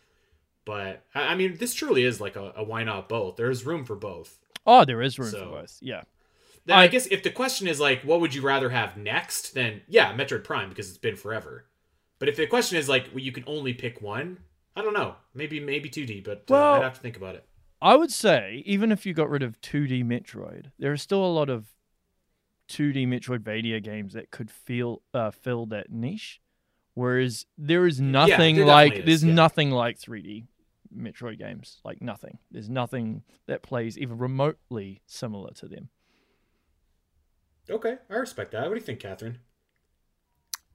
[0.65, 3.37] But I, I mean, this truly is like a, a why not both.
[3.37, 4.39] There's room for both.
[4.67, 5.79] Oh, there is room So- for both.
[5.81, 6.03] Yeah.
[6.65, 9.55] Then I, I- guess if the question is like, what would you rather have next?
[9.55, 11.65] Then yeah, Metroid Prime because it's been forever.
[12.19, 14.39] But if the question is like, well, you can only pick one,
[14.77, 15.17] I don't know.
[15.35, 17.45] Maybe maybe 2D, but uh, I'd have to think about it.
[17.81, 21.27] I would say, even if you got rid of 2D Metroid, there are still a
[21.27, 21.67] lot of
[22.69, 26.41] 2D Metroidvania games that could feel uh, fill that niche.
[26.95, 29.33] Whereas there is nothing there like is, there's yeah.
[29.35, 30.45] nothing like 3D
[30.97, 31.81] Metroid games.
[31.85, 32.39] Like nothing.
[32.51, 35.89] There's nothing that plays even remotely similar to them.
[37.71, 38.63] Okay, I respect that.
[38.65, 39.39] What do you think, Catherine?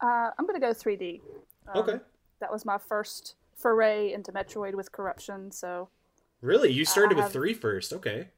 [0.01, 1.21] Uh, I'm gonna go 3D.
[1.67, 1.99] Um, Okay.
[2.39, 5.51] That was my first foray into Metroid with Corruption.
[5.51, 5.89] So
[6.41, 6.71] Really?
[6.71, 7.91] You started with have- three first.
[7.93, 8.29] Okay.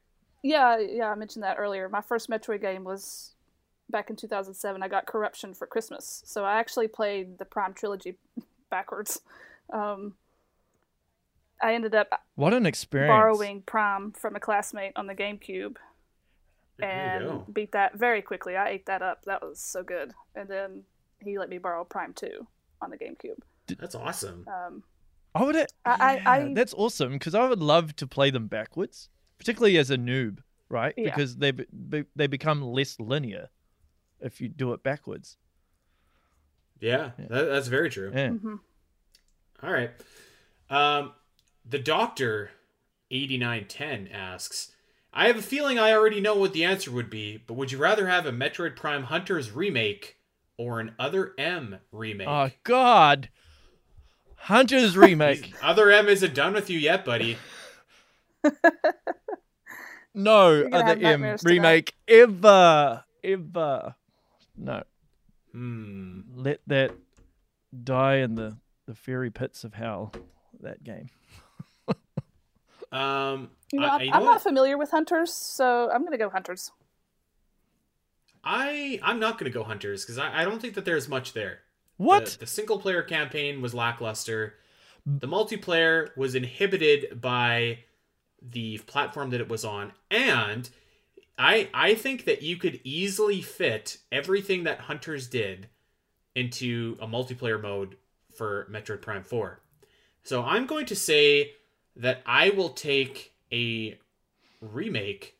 [0.42, 1.88] yeah, yeah, I mentioned that earlier.
[1.88, 3.34] My first Metroid game was
[3.90, 4.82] back in 2007.
[4.82, 8.16] I got Corruption for Christmas, so I actually played the Prime trilogy
[8.70, 9.20] backwards.
[9.72, 10.14] Um,
[11.62, 13.10] I ended up What an experience.
[13.10, 15.76] borrowing Prime from a classmate on the GameCube
[16.82, 18.56] and beat that very quickly.
[18.56, 19.24] I ate that up.
[19.26, 20.12] That was so good.
[20.34, 20.84] And then
[21.22, 22.46] he let me borrow Prime 2
[22.80, 23.38] on the GameCube.
[23.78, 24.46] That's awesome.
[24.48, 24.82] Um,
[25.34, 25.56] I would.
[25.56, 29.76] I- I- yeah, I- that's awesome because I would love to play them backwards, particularly
[29.76, 30.38] as a noob,
[30.70, 30.94] right?
[30.96, 31.04] Yeah.
[31.04, 33.48] Because they be, be- they become less linear
[34.20, 35.36] if you do it backwards.
[36.80, 38.10] Yeah, That, that's very true.
[38.14, 38.28] Yeah.
[38.30, 38.60] mhm.
[39.62, 39.90] All right.
[40.70, 41.12] Um,
[41.68, 42.50] the Doctor,
[43.10, 44.72] eighty nine ten asks,
[45.12, 47.78] I have a feeling I already know what the answer would be, but would you
[47.78, 50.16] rather have a Metroid Prime Hunters remake
[50.56, 52.28] or an Other M remake?
[52.28, 53.28] Oh God,
[54.36, 55.52] Hunter's remake.
[55.62, 57.36] Other M isn't done with you yet, buddy.
[60.14, 61.52] no other M nightmares tonight.
[61.52, 63.94] remake ever, ever.
[64.62, 64.82] No,
[65.52, 66.20] Hmm.
[66.34, 66.92] let that
[67.84, 68.56] die in the
[68.86, 70.12] the fiery pits of hell.
[70.60, 71.08] That game.
[72.92, 76.12] Um, You know, I, I, you I'm know not familiar with Hunters, so I'm going
[76.12, 76.72] to go Hunters.
[78.42, 81.58] I I'm not gonna go Hunters because I, I don't think that there's much there.
[81.98, 82.24] What?
[82.26, 84.54] The, the single player campaign was lackluster.
[85.06, 87.80] The multiplayer was inhibited by
[88.42, 90.68] the platform that it was on, and
[91.40, 95.68] I I think that you could easily fit everything that Hunters did
[96.34, 97.96] into a multiplayer mode
[98.36, 99.60] for Metroid Prime 4.
[100.22, 101.52] So I'm going to say
[101.96, 103.98] that I will take a
[104.60, 105.36] remake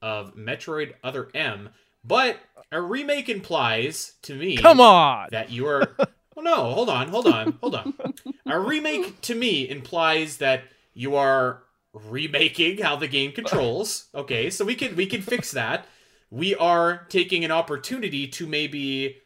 [0.00, 1.70] of Metroid Other M,
[2.04, 2.38] but
[2.70, 5.28] a remake implies to me Come on.
[5.32, 5.94] that you are
[6.36, 7.94] well no hold on hold on hold on
[8.46, 10.62] a remake to me implies that
[10.94, 11.62] you are
[11.92, 15.86] remaking how the game controls okay so we can we can fix that
[16.30, 19.18] we are taking an opportunity to maybe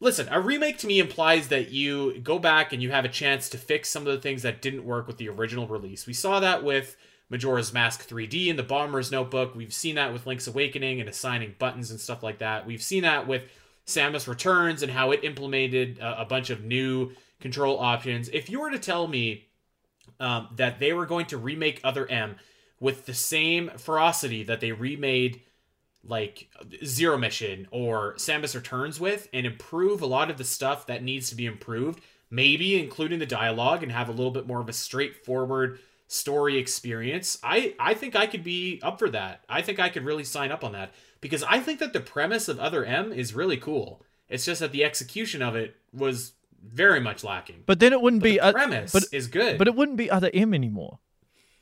[0.00, 3.48] listen a remake to me implies that you go back and you have a chance
[3.48, 6.40] to fix some of the things that didn't work with the original release we saw
[6.40, 6.96] that with
[7.30, 9.54] Majora's Mask 3D and the Bomber's Notebook.
[9.54, 12.66] We've seen that with Link's Awakening and assigning buttons and stuff like that.
[12.66, 13.44] We've seen that with
[13.86, 18.28] Samus Returns and how it implemented a, a bunch of new control options.
[18.30, 19.46] If you were to tell me
[20.20, 22.36] um, that they were going to remake Other M
[22.78, 25.42] with the same ferocity that they remade
[26.02, 26.48] like
[26.84, 31.28] Zero Mission or Samus Returns with and improve a lot of the stuff that needs
[31.28, 34.72] to be improved, maybe including the dialogue and have a little bit more of a
[34.72, 35.78] straightforward
[36.08, 37.38] story experience.
[37.42, 39.44] I I think I could be up for that.
[39.48, 42.48] I think I could really sign up on that because I think that the premise
[42.48, 44.02] of Other M is really cool.
[44.28, 47.62] It's just that the execution of it was very much lacking.
[47.66, 49.58] But then it wouldn't be the uh, premise but is good.
[49.58, 50.98] but it wouldn't be other M anymore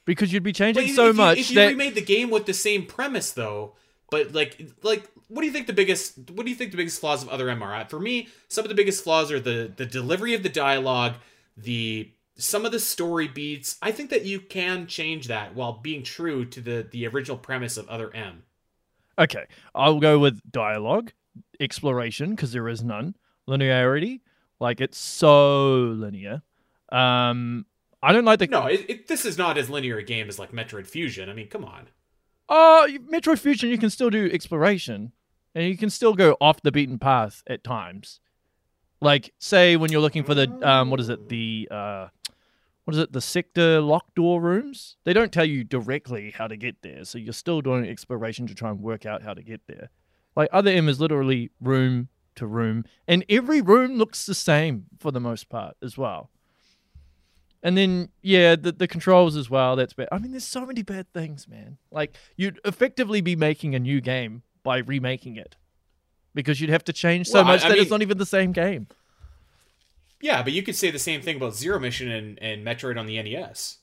[0.04, 2.02] because you'd be But changing if- so if you, much if you that remade the
[2.02, 3.74] game with the same premise though,
[4.10, 7.00] but like like what do you think the biggest what do you think the biggest
[7.00, 7.86] flaws of other M are?
[7.88, 11.14] For me, some of the biggest flaws are the the delivery of the dialogue,
[11.56, 13.76] the some of the story beats.
[13.82, 17.76] I think that you can change that while being true to the the original premise
[17.76, 18.44] of other M.
[19.18, 19.44] Okay,
[19.74, 21.12] I'll go with dialogue,
[21.58, 23.16] exploration because there is none,
[23.48, 24.20] linearity,
[24.60, 26.43] like it's so linear.
[26.90, 27.66] Um,
[28.02, 30.39] I don't like the No, it, it, this is not as linear a game as
[30.39, 31.28] like Metroid Fusion.
[31.28, 31.89] I mean, come on.
[32.48, 35.12] Oh, Metroid Fusion, you can still do exploration,
[35.55, 38.20] and you can still go off the beaten path at times.
[39.01, 41.28] Like, say when you're looking for the um, what is it?
[41.28, 42.09] The uh,
[42.85, 43.12] what is it?
[43.12, 44.97] The sector locked door rooms.
[45.05, 48.55] They don't tell you directly how to get there, so you're still doing exploration to
[48.55, 49.90] try and work out how to get there.
[50.35, 52.09] Like other M is literally room
[52.39, 56.31] to room, and every room looks the same for the most part as well.
[57.62, 59.77] And then yeah, the the controls as well.
[59.77, 60.09] That's bad.
[60.12, 61.78] I mean, there's so many bad things, man.
[61.90, 65.56] Like you'd effectively be making a new game by remaking it,
[66.35, 68.52] because you'd have to change so Well, much I that it's not even the same
[68.52, 68.86] game.
[70.20, 73.06] Yeah, but you could say the same thing about Zero Mission and, and Metroid on
[73.06, 73.78] the NES.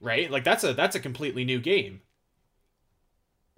[0.00, 0.30] Right?
[0.30, 2.02] Like that's a that's a completely new game.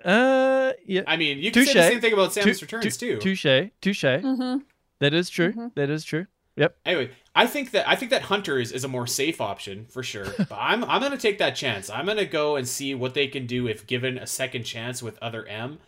[0.05, 1.02] Uh, yeah.
[1.06, 3.20] I mean, you can say the same thing about Samus Tou- Returns tou- too.
[3.20, 4.05] Touche, touche.
[4.05, 4.59] Mm-hmm.
[5.01, 5.52] That is true.
[5.52, 5.74] Mhm.
[5.74, 6.26] That is true.
[6.56, 6.76] Yep.
[6.86, 10.26] Anyway, I think that I think that Hunters is a more safe option for sure.
[10.39, 11.90] but I'm I'm gonna take that chance.
[11.90, 15.18] I'm gonna go and see what they can do if given a second chance with
[15.22, 15.78] other M.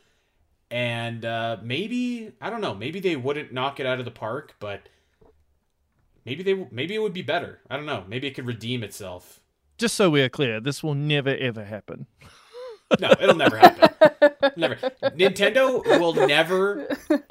[0.71, 2.75] And uh, maybe I don't know.
[2.75, 4.89] Maybe they wouldn't knock it out of the park, but
[6.25, 7.61] maybe they maybe it would be better.
[7.71, 8.05] I don't know.
[8.09, 9.41] Maybe it could redeem itself.
[9.79, 12.07] Just so we're clear, this will never ever happen.
[13.01, 13.89] No, it'll never happen.
[14.57, 14.77] Never.
[15.03, 16.89] Nintendo will never,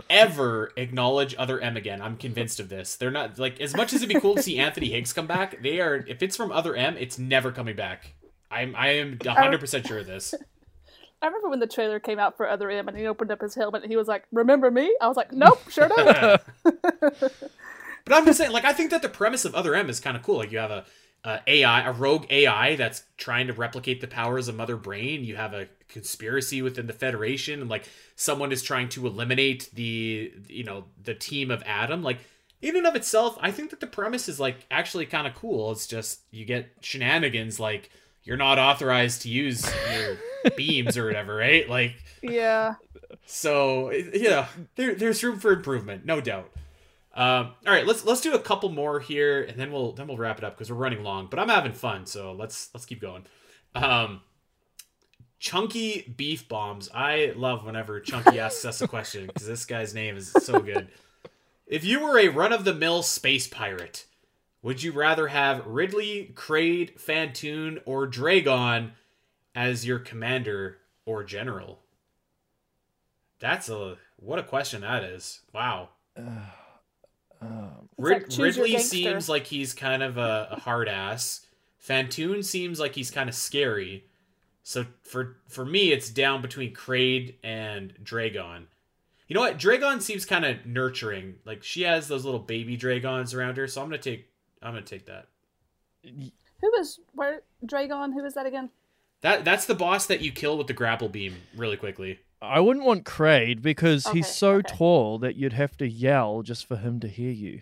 [0.10, 2.02] ever acknowledge other M again.
[2.02, 2.96] I'm convinced of this.
[2.96, 5.62] They're not like as much as it'd be cool to see Anthony Higgs come back.
[5.62, 5.96] They are.
[6.08, 8.14] If it's from other M, it's never coming back.
[8.52, 8.76] I'm.
[8.76, 10.34] I am 100 percent sure of this.
[11.22, 13.56] I remember when the trailer came out for Other M and he opened up his
[13.56, 16.42] helmet and he was like, "Remember me?" I was like, "Nope, sure don't."
[18.06, 20.16] But I'm just saying, like, I think that the premise of Other M is kind
[20.16, 20.38] of cool.
[20.38, 20.86] Like, you have a,
[21.26, 25.24] Uh, a AI, a rogue AI that's trying to replicate the powers of Mother Brain.
[25.24, 30.32] You have a conspiracy within the Federation, and like someone is trying to eliminate the,
[30.48, 32.04] you know, the team of Adam.
[32.04, 32.20] Like,
[32.62, 35.72] in and of itself, I think that the premise is like actually kind of cool.
[35.72, 37.90] It's just you get shenanigans like
[38.24, 40.18] you're not authorized to use your
[40.56, 41.68] beams or whatever, right?
[41.68, 42.76] Like, yeah.
[43.26, 46.52] so yeah, there, there's room for improvement, no doubt.
[47.16, 50.18] Um, all right, let's let's do a couple more here, and then we'll then we'll
[50.18, 51.28] wrap it up because we're running long.
[51.30, 53.24] But I'm having fun, so let's let's keep going.
[53.74, 54.22] Um,
[55.40, 56.90] Chunky beef bombs.
[56.94, 60.90] I love whenever Chunky asks us a question because this guy's name is so good.
[61.68, 64.06] If you were a run of the mill space pirate,
[64.62, 68.92] would you rather have Ridley, Kraid, Fantoon, or Draygon
[69.54, 71.80] as your commander or general?
[73.40, 75.42] That's a what a question that is.
[75.54, 75.90] Wow.
[77.42, 81.46] Um, Rid- like Ridley seems like he's kind of a, a hard ass.
[81.86, 84.06] Fantoon seems like he's kind of scary.
[84.64, 88.64] So for for me, it's down between Kraid and Draygon.
[89.28, 89.58] You know what?
[89.58, 91.36] Draygon seems kind of nurturing.
[91.46, 93.68] Like she has those little baby Dragons around her.
[93.68, 94.28] So I'm gonna take
[94.62, 95.28] I'm gonna take that.
[96.04, 98.14] Who was where Draygon?
[98.14, 98.70] Who was that again?
[99.22, 102.20] That that's the boss that you kill with the grapple beam really quickly.
[102.46, 104.76] I wouldn't want Kraid because Okay, he's so okay.
[104.76, 107.62] tall that you'd have to yell just for him to hear you.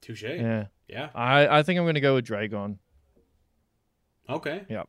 [0.00, 0.22] Touche.
[0.22, 0.66] Yeah.
[0.88, 1.08] Yeah.
[1.14, 2.78] I, I think I'm going to go with Draygon.
[4.28, 4.64] Okay.
[4.68, 4.88] Yep.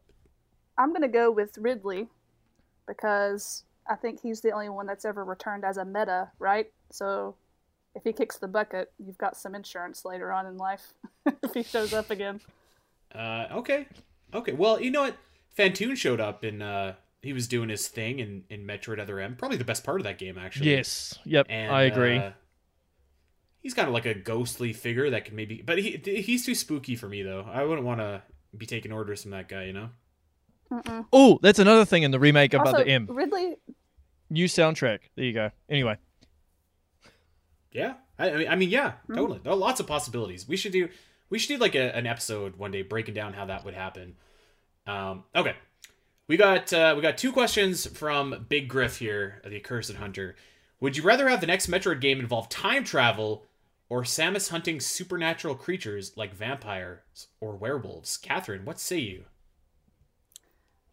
[0.79, 2.07] I'm gonna go with Ridley
[2.87, 6.71] because I think he's the only one that's ever returned as a meta, right?
[6.91, 7.35] So
[7.95, 10.93] if he kicks the bucket, you've got some insurance later on in life
[11.25, 12.41] if he shows up again.
[13.13, 13.87] Uh, okay.
[14.33, 14.53] Okay.
[14.53, 15.15] Well, you know what?
[15.57, 19.35] Fantoon showed up and uh, he was doing his thing in, in Metroid Other M.
[19.35, 20.71] Probably the best part of that game, actually.
[20.71, 21.17] Yes.
[21.25, 21.47] Yep.
[21.49, 22.17] And, I agree.
[22.17, 22.31] uh,
[23.61, 26.95] he's kind of like a ghostly figure that can maybe, but he he's too spooky
[26.95, 27.45] for me though.
[27.51, 28.21] I wouldn't want to
[28.55, 29.89] be taking orders from that guy, you know.
[30.71, 31.05] Mm-mm.
[31.13, 33.07] oh, that's another thing in the remake of Also, Other M.
[33.09, 33.55] Ridley,
[34.29, 34.99] New soundtrack.
[35.15, 35.49] There you go.
[35.69, 35.97] Anyway.
[37.71, 37.93] Yeah.
[38.19, 39.15] I, I mean, I mean, yeah, Hmm.
[39.15, 39.39] totally.
[39.43, 40.47] There are lots of possibilities.
[40.47, 40.89] We should do
[41.29, 44.15] we should do like a, an episode one day breaking down how that would happen.
[44.87, 45.55] Um, okay.
[46.27, 50.35] We got uh, we got two questions from Big Griff here, the accursed hunter.
[50.79, 53.43] Would you rather have the next Metroid game involve time travel
[53.89, 58.17] or Samus hunting supernatural creatures like vampires or werewolves?
[58.17, 59.23] Catherine, what say you?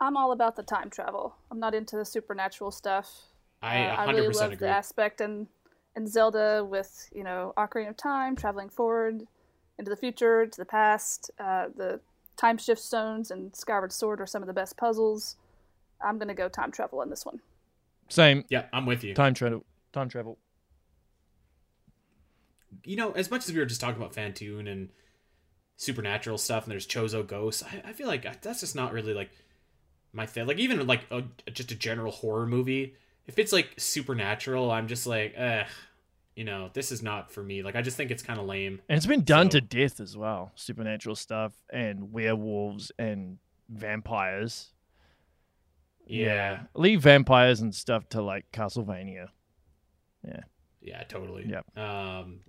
[0.01, 1.35] I'm all about the time travel.
[1.51, 3.11] I'm not into the supernatural stuff.
[3.63, 4.57] I Uh, 100% I really love agree.
[4.57, 5.47] the aspect and
[5.97, 9.27] in Zelda with you know Ocarina of Time, traveling forward
[9.79, 11.31] into the future, to the past.
[11.39, 12.01] Uh, the
[12.37, 15.37] time shift stones and Skyward Sword are some of the best puzzles.
[16.03, 17.41] I'm gonna go time travel in this one.
[18.09, 19.15] Same Yeah, I'm with you.
[19.15, 19.65] time travel.
[19.93, 20.39] Time travel.
[22.85, 24.91] you know, as much as we were just talking about Fantoon and
[25.77, 29.31] supernatural stuff, and there's Chozo ghosts, I, I feel like that's just not really like
[30.13, 30.47] my thing.
[30.47, 32.95] Like even like a, just a general horror movie,
[33.27, 35.65] if it's like supernatural, I'm just like, eh,
[36.37, 37.63] you know, this is not for me.
[37.63, 38.81] Like I just think it's kind of lame.
[38.89, 40.53] And it's been done So- to death as well.
[40.55, 43.39] Supernatural stuff and werewolves and
[43.69, 44.71] vampires.
[46.07, 49.29] Yeah, Leave vampires and stuff to like Castlevania.
[50.27, 50.41] Yeah.
[50.83, 51.47] Yeah, totally.
[51.49, 51.79] Yep.
[51.79, 52.41] Um,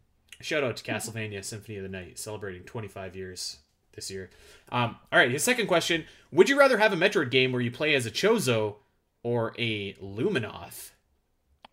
[0.42, 3.60] shout out to Castlevania Symphony of the Night celebrating 25 years
[3.94, 4.30] this year.
[4.74, 6.04] Um, all right, his second question:
[6.34, 8.76] Would you rather have a Metroid game where you play as a Chozo
[9.24, 10.92] or a Luminoth?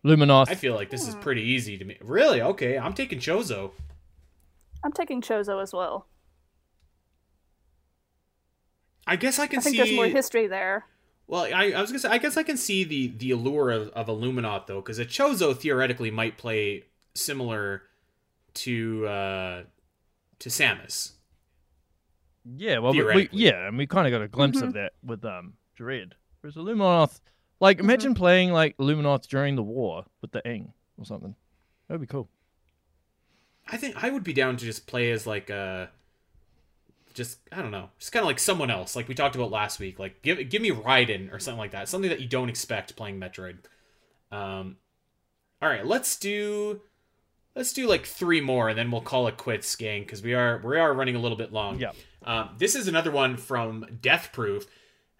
[0.05, 0.49] Luminoth.
[0.49, 1.97] I feel like this is pretty easy to me.
[2.01, 2.41] Really?
[2.41, 3.71] Okay, I'm taking Chozo.
[4.83, 6.07] I'm taking Chozo as well.
[9.07, 9.69] I guess I can see.
[9.69, 9.95] I think see.
[9.95, 10.85] there's more history there.
[11.27, 13.89] well, I, I was gonna say I guess I can see the the allure of,
[13.89, 16.85] of a Luminoth though, because a Chozo theoretically might play
[17.15, 17.83] similar
[18.55, 19.63] to uh
[20.39, 21.13] to Samus.
[22.57, 25.23] yeah, well, we, we, yeah, and we kind of got a glimpse of that with
[25.25, 26.15] um Dread.
[26.41, 26.61] Whereas a
[27.63, 31.35] Luminoth, like imagine playing like Luminoth during the war with the Ing or something.
[31.87, 32.29] That'd be cool.
[33.67, 35.89] I think I would be down to just play as like a
[37.13, 39.79] just I don't know, just kind of like someone else, like we talked about last
[39.79, 39.99] week.
[39.99, 43.19] Like give give me Raiden or something like that, something that you don't expect playing
[43.19, 43.57] Metroid.
[44.31, 44.77] Um,
[45.61, 46.81] all right, let's do
[47.55, 50.61] let's do like three more, and then we'll call it quits, gang, because we are
[50.63, 51.79] we are running a little bit long.
[51.79, 51.91] Yeah.
[52.25, 54.65] Um, this is another one from Death Proof.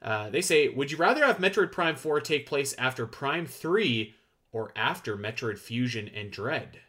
[0.04, 4.16] Uh, they say, would you rather have Metroid Prime Four take place after Prime Three
[4.52, 6.82] or after Metroid Fusion and Dread?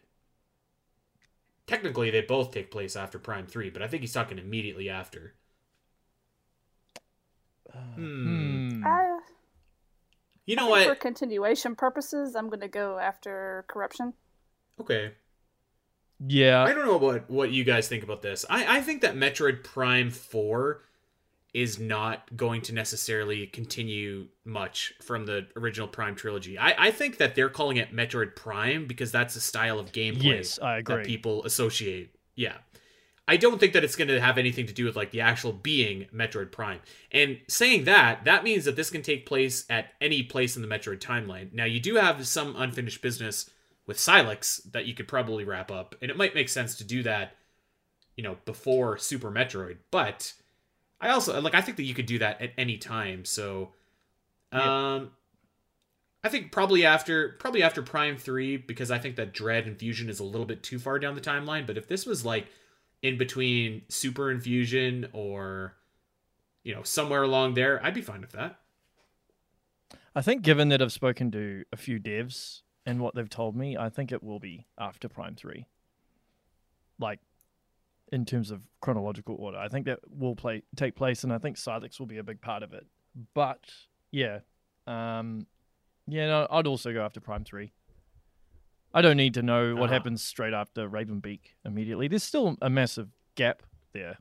[1.66, 5.32] Technically, they both take place after Prime 3, but I think he's talking immediately after.
[7.73, 8.69] Hmm.
[8.70, 8.86] Hmm.
[8.86, 9.19] I,
[10.45, 10.89] You know I what?
[10.89, 14.12] for continuation purposes, I'm gonna go after Corruption.
[14.81, 15.12] Okay.
[16.27, 16.65] Yeah.
[16.65, 18.45] I don't know what, what you guys think about this.
[18.51, 20.82] I, I think that Metroid Prime 4
[21.55, 26.59] is not going to necessarily continue much from the original Prime trilogy.
[26.59, 30.39] I, I think that they're calling it Metroid Prime because that's the style of gameplay
[30.39, 30.97] Yes, I agree.
[30.97, 32.14] that people associate.
[32.35, 32.56] Yeah.
[33.26, 35.52] I don't think that it's going to have anything to do with like the actual
[35.52, 36.81] being Metroid Prime.
[37.12, 40.68] And saying that, that means that this can take place at any place in the
[40.68, 41.52] Metroid timeline.
[41.52, 43.48] Now, you do have some unfinished business
[43.86, 47.02] with Sylux that you could probably wrap up, and it might make sense to do
[47.05, 47.36] that,
[48.16, 49.76] you know, before Super Metroid.
[49.90, 50.32] But
[51.01, 53.25] I also like I think that you could do that at any time.
[53.25, 53.73] So,
[54.53, 55.11] um,
[56.23, 60.09] I think probably after probably after Prime Three because I think that Dread and Fusion
[60.09, 61.66] is a little bit too far down the timeline.
[61.66, 62.47] But if this was like
[63.03, 65.75] in between Super and Fusion or
[66.62, 68.59] you know somewhere along there, I'd be fine with that.
[70.16, 73.77] I think given that I've spoken to a few devs and what they've told me,
[73.77, 75.66] I think it will be after Prime 3.
[76.99, 77.21] Like
[78.12, 79.59] in terms of chronological order.
[79.59, 82.40] I think that will play take place and I think Sylux will be a big
[82.40, 82.86] part of it.
[83.35, 83.60] But
[84.10, 84.40] yeah.
[84.86, 85.47] Um
[86.06, 87.72] yeah, no, I'd also go after Prime 3.
[88.93, 89.94] I don't need to know what Uh-huh.
[89.94, 92.06] happens straight after Raven Beak immediately.
[92.09, 93.62] There's still a massive gap
[93.93, 94.18] there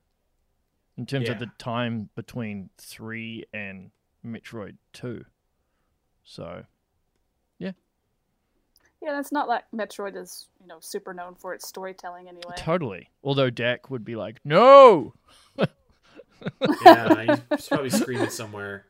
[0.97, 3.91] in terms of the time between 3 and
[4.25, 5.25] Metroid 2.
[6.23, 6.65] So,
[9.03, 12.55] Yeah, it's not like Metroid is you know super known for its storytelling anyway.
[12.55, 13.09] totally.
[13.23, 15.13] Although Dak would be like, "No!"
[16.85, 18.85] yeah, he's probably screaming somewhere.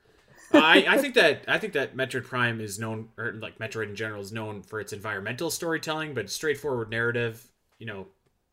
[0.54, 3.90] Uh, I, I think that I think that Metroid Prime is known, or like Metroid
[3.90, 7.48] in general, is known for its environmental storytelling, but straightforward narrative.
[7.80, 8.08] You know,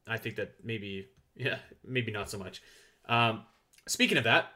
[0.08, 2.62] I think that maybe, yeah, maybe not so much.
[3.08, 3.42] Um,
[3.86, 4.46] speaking of that,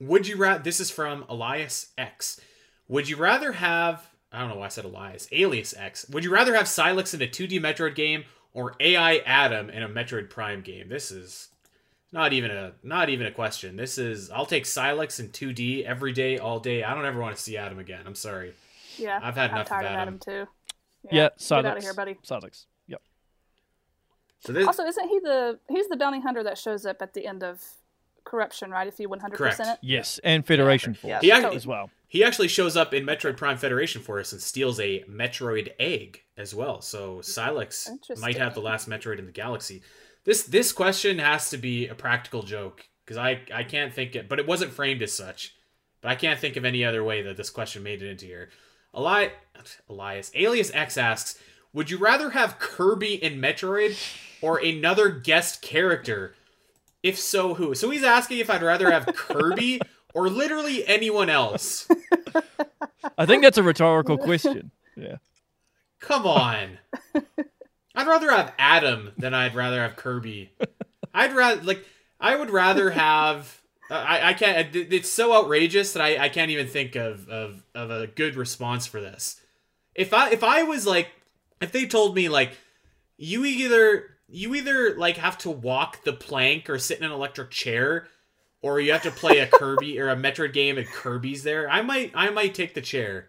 [0.00, 0.62] would you rather?
[0.62, 2.40] This is from Elias X.
[2.88, 4.08] Would you rather have?
[4.32, 5.28] I don't know why I said Elias.
[5.30, 6.08] Alias X.
[6.08, 9.88] Would you rather have Sylux in a 2D Metroid game or AI Adam in a
[9.88, 10.88] Metroid Prime game?
[10.88, 11.48] This is
[12.12, 13.76] not even a not even a question.
[13.76, 16.82] This is I'll take Sylux in 2D every day, all day.
[16.82, 18.02] I don't ever want to see Adam again.
[18.06, 18.54] I'm sorry.
[18.96, 20.00] Yeah, I've had I'm enough of tired of Adam.
[20.00, 20.48] Adam too.
[21.04, 21.64] Yeah, get Sylux.
[21.64, 22.16] out of here, buddy.
[22.26, 22.64] Sylux.
[22.86, 23.02] Yep.
[24.40, 27.26] So this Also, isn't he the he's the bounty hunter that shows up at the
[27.26, 27.62] end of
[28.24, 28.86] Corruption, right?
[28.86, 29.58] If you 100 Correct.
[29.58, 29.86] percent it.
[29.86, 31.90] Yes, and Federation Force Yeah, He as well.
[32.12, 36.54] He actually shows up in Metroid Prime Federation Force and steals a Metroid egg as
[36.54, 36.82] well.
[36.82, 37.88] So Sylux
[38.20, 39.80] might have the last Metroid in the galaxy.
[40.24, 44.28] This this question has to be a practical joke because I I can't think it,
[44.28, 45.54] but it wasn't framed as such.
[46.02, 48.50] But I can't think of any other way that this question made it into here.
[48.94, 49.30] Eli-
[49.88, 51.40] Elias Alias X asks,
[51.72, 53.96] "Would you rather have Kirby in Metroid
[54.42, 56.34] or another guest character?
[57.02, 59.80] If so, who?" So he's asking if I'd rather have Kirby
[60.14, 61.88] or literally anyone else.
[63.18, 64.70] I think that's a rhetorical question.
[64.96, 65.16] Yeah.
[66.00, 66.78] Come on.
[67.94, 70.50] I'd rather have Adam than I'd rather have Kirby.
[71.14, 71.84] I'd rather like
[72.20, 73.60] I would rather have.
[73.90, 74.74] Uh, I, I can't.
[74.74, 78.86] It's so outrageous that I, I can't even think of, of of a good response
[78.86, 79.40] for this.
[79.94, 81.08] If I if I was like
[81.60, 82.56] if they told me like
[83.16, 87.50] you either you either like have to walk the plank or sit in an electric
[87.50, 88.08] chair
[88.62, 91.82] or you have to play a Kirby or a Metroid game and Kirby's there, I
[91.82, 93.28] might I might take the chair.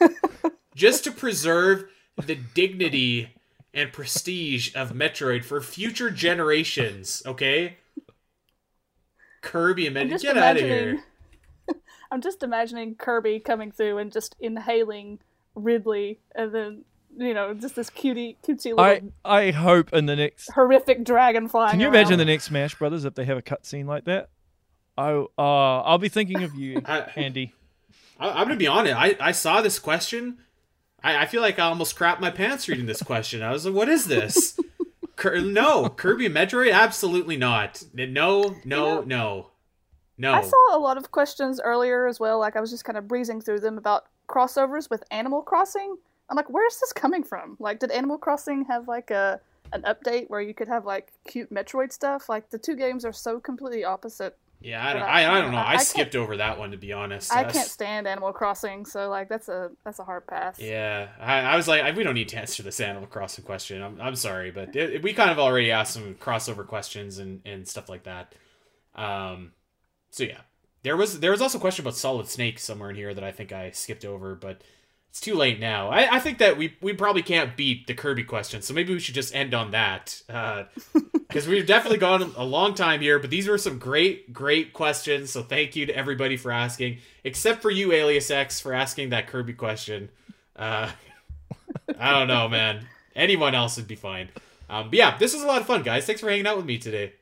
[0.74, 1.84] Just to preserve
[2.16, 3.30] the dignity
[3.72, 7.76] and prestige of Metroid for future generations, okay?
[9.42, 11.04] Kirby and Metroid, get out of here.
[12.10, 15.18] I'm just imagining Kirby coming through and just inhaling
[15.54, 16.84] Ridley and then
[17.18, 18.80] you know, just this cutie, cutesy little.
[18.80, 21.70] I I hope in the next horrific dragon flying.
[21.70, 21.94] Can you around.
[21.94, 24.28] imagine the next Smash Brothers if they have a cutscene like that?
[24.98, 26.78] Oh, uh, I'll be thinking of you,
[27.16, 27.54] Andy.
[28.18, 28.96] I, am gonna be honest.
[28.96, 30.38] I, I saw this question.
[31.02, 33.42] I, I feel like I almost crapped my pants reading this question.
[33.42, 34.58] I was like, "What is this?"
[35.16, 37.82] Cur- no, Kirby Metroid, absolutely not.
[37.94, 39.50] No, no, no,
[40.18, 40.32] no.
[40.32, 42.38] I saw a lot of questions earlier as well.
[42.38, 45.96] Like I was just kind of breezing through them about crossovers with Animal Crossing.
[46.28, 47.56] I'm like, where's this coming from?
[47.60, 49.40] Like, did Animal Crossing have like a
[49.72, 52.28] an update where you could have like cute Metroid stuff?
[52.28, 54.36] Like the two games are so completely opposite
[54.66, 55.58] yeah, I don't, I, I, don't know.
[55.58, 57.32] I, I skipped over that one to be honest.
[57.32, 60.58] I can't stand Animal Crossing, so like that's a that's a hard pass.
[60.58, 63.80] Yeah, I, I was like, we don't need to answer this Animal Crossing question.
[63.80, 67.68] I'm, I'm sorry, but it, we kind of already asked some crossover questions and, and
[67.68, 68.34] stuff like that.
[68.96, 69.52] Um,
[70.10, 70.40] so yeah,
[70.82, 73.30] there was there was also a question about Solid Snake somewhere in here that I
[73.30, 74.62] think I skipped over, but
[75.16, 75.88] it's too late now.
[75.88, 79.00] I, I think that we we probably can't beat the Kirby question, so maybe we
[79.00, 80.20] should just end on that.
[80.26, 84.74] Because uh, we've definitely gone a long time here, but these were some great, great
[84.74, 85.30] questions.
[85.30, 89.26] So thank you to everybody for asking, except for you, Alias X, for asking that
[89.26, 90.10] Kirby question.
[90.54, 90.90] Uh,
[91.98, 92.86] I don't know, man.
[93.14, 94.28] Anyone else would be fine.
[94.68, 96.04] Um, but yeah, this was a lot of fun, guys.
[96.04, 97.14] Thanks for hanging out with me today.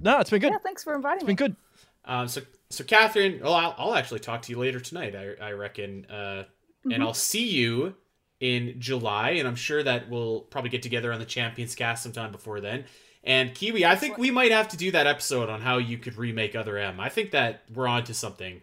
[0.00, 0.52] No, it's been good.
[0.52, 1.32] Yeah, thanks for inviting it's me.
[1.32, 1.56] It's been good.
[2.04, 5.16] Um, so, so Catherine, well, I'll, I'll, actually talk to you later tonight.
[5.16, 6.06] I, I reckon.
[6.06, 6.44] Uh,
[6.86, 6.94] mm-hmm.
[6.94, 7.94] and I'll see you
[8.40, 12.32] in July, and I'm sure that we'll probably get together on the Champions Cast sometime
[12.32, 12.84] before then.
[13.24, 16.16] And Kiwi, I think we might have to do that episode on how you could
[16.16, 17.00] remake Other M.
[17.00, 18.60] I think that we're on to something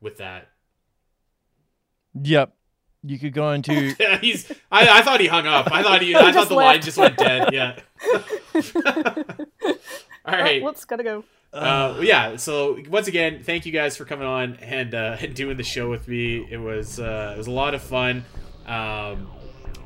[0.00, 0.48] with that.
[2.22, 2.54] Yep.
[3.02, 3.94] You could go into.
[4.20, 4.50] He's.
[4.72, 5.70] I, I thought he hung up.
[5.70, 6.16] I thought he.
[6.16, 6.74] I thought the left.
[6.74, 7.52] line just went dead.
[7.52, 7.78] Yeah.
[10.24, 10.62] All right.
[10.62, 11.24] Oh, whoops, gotta go.
[11.52, 12.36] Uh, yeah.
[12.36, 16.06] So once again, thank you guys for coming on and uh, doing the show with
[16.08, 16.46] me.
[16.50, 18.24] It was uh, it was a lot of fun.
[18.66, 19.30] Um,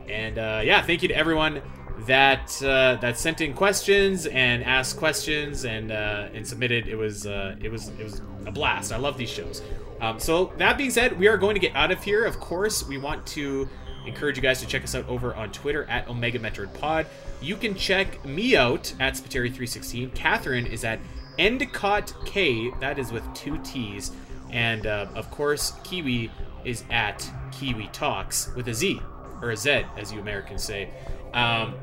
[0.09, 1.62] and uh, yeah, thank you to everyone
[2.07, 6.89] that uh, that sent in questions and asked questions and uh, and submitted.
[6.89, 8.93] It was uh, it was it was a blast.
[8.93, 9.62] I love these shows.
[10.01, 12.24] Um, so that being said, we are going to get out of here.
[12.24, 13.69] Of course, we want to
[14.07, 17.07] encourage you guys to check us out over on Twitter at Omega Metroid Pod.
[17.43, 20.15] You can check me out at Spiteri316.
[20.15, 20.99] Catherine is at
[21.40, 24.12] Endicott K, that is with two T's.
[24.50, 26.30] And uh, of course, Kiwi
[26.64, 29.00] is at Kiwi Talks with a Z,
[29.40, 30.90] or a Z, as you Americans say.
[31.32, 31.74] Um,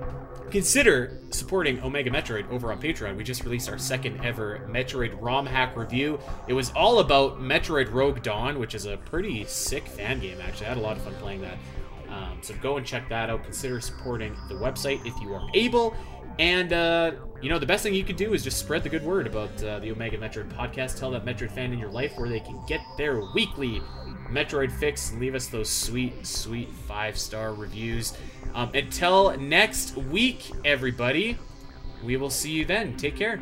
[0.52, 3.18] consider supporting Omega Metroid over on Patreon.
[3.18, 6.20] We just released our second ever Metroid ROM hack review.
[6.48, 10.68] It was all about Metroid Rogue Dawn, which is a pretty sick fan game, actually.
[10.68, 11.58] I had a lot of fun playing that.
[12.10, 13.44] Um, so go and check that out.
[13.44, 15.96] Consider supporting the website if you are able.
[16.40, 17.12] And, uh,
[17.42, 19.64] you know, the best thing you could do is just spread the good word about
[19.64, 21.00] uh, the Omega Metroid podcast.
[21.00, 23.82] Tell that Metroid fan in your life where they can get their weekly
[24.30, 28.14] Metroid fix leave us those sweet, sweet five star reviews.
[28.54, 31.38] Um, until next week, everybody,
[32.04, 32.98] we will see you then.
[32.98, 33.42] Take care.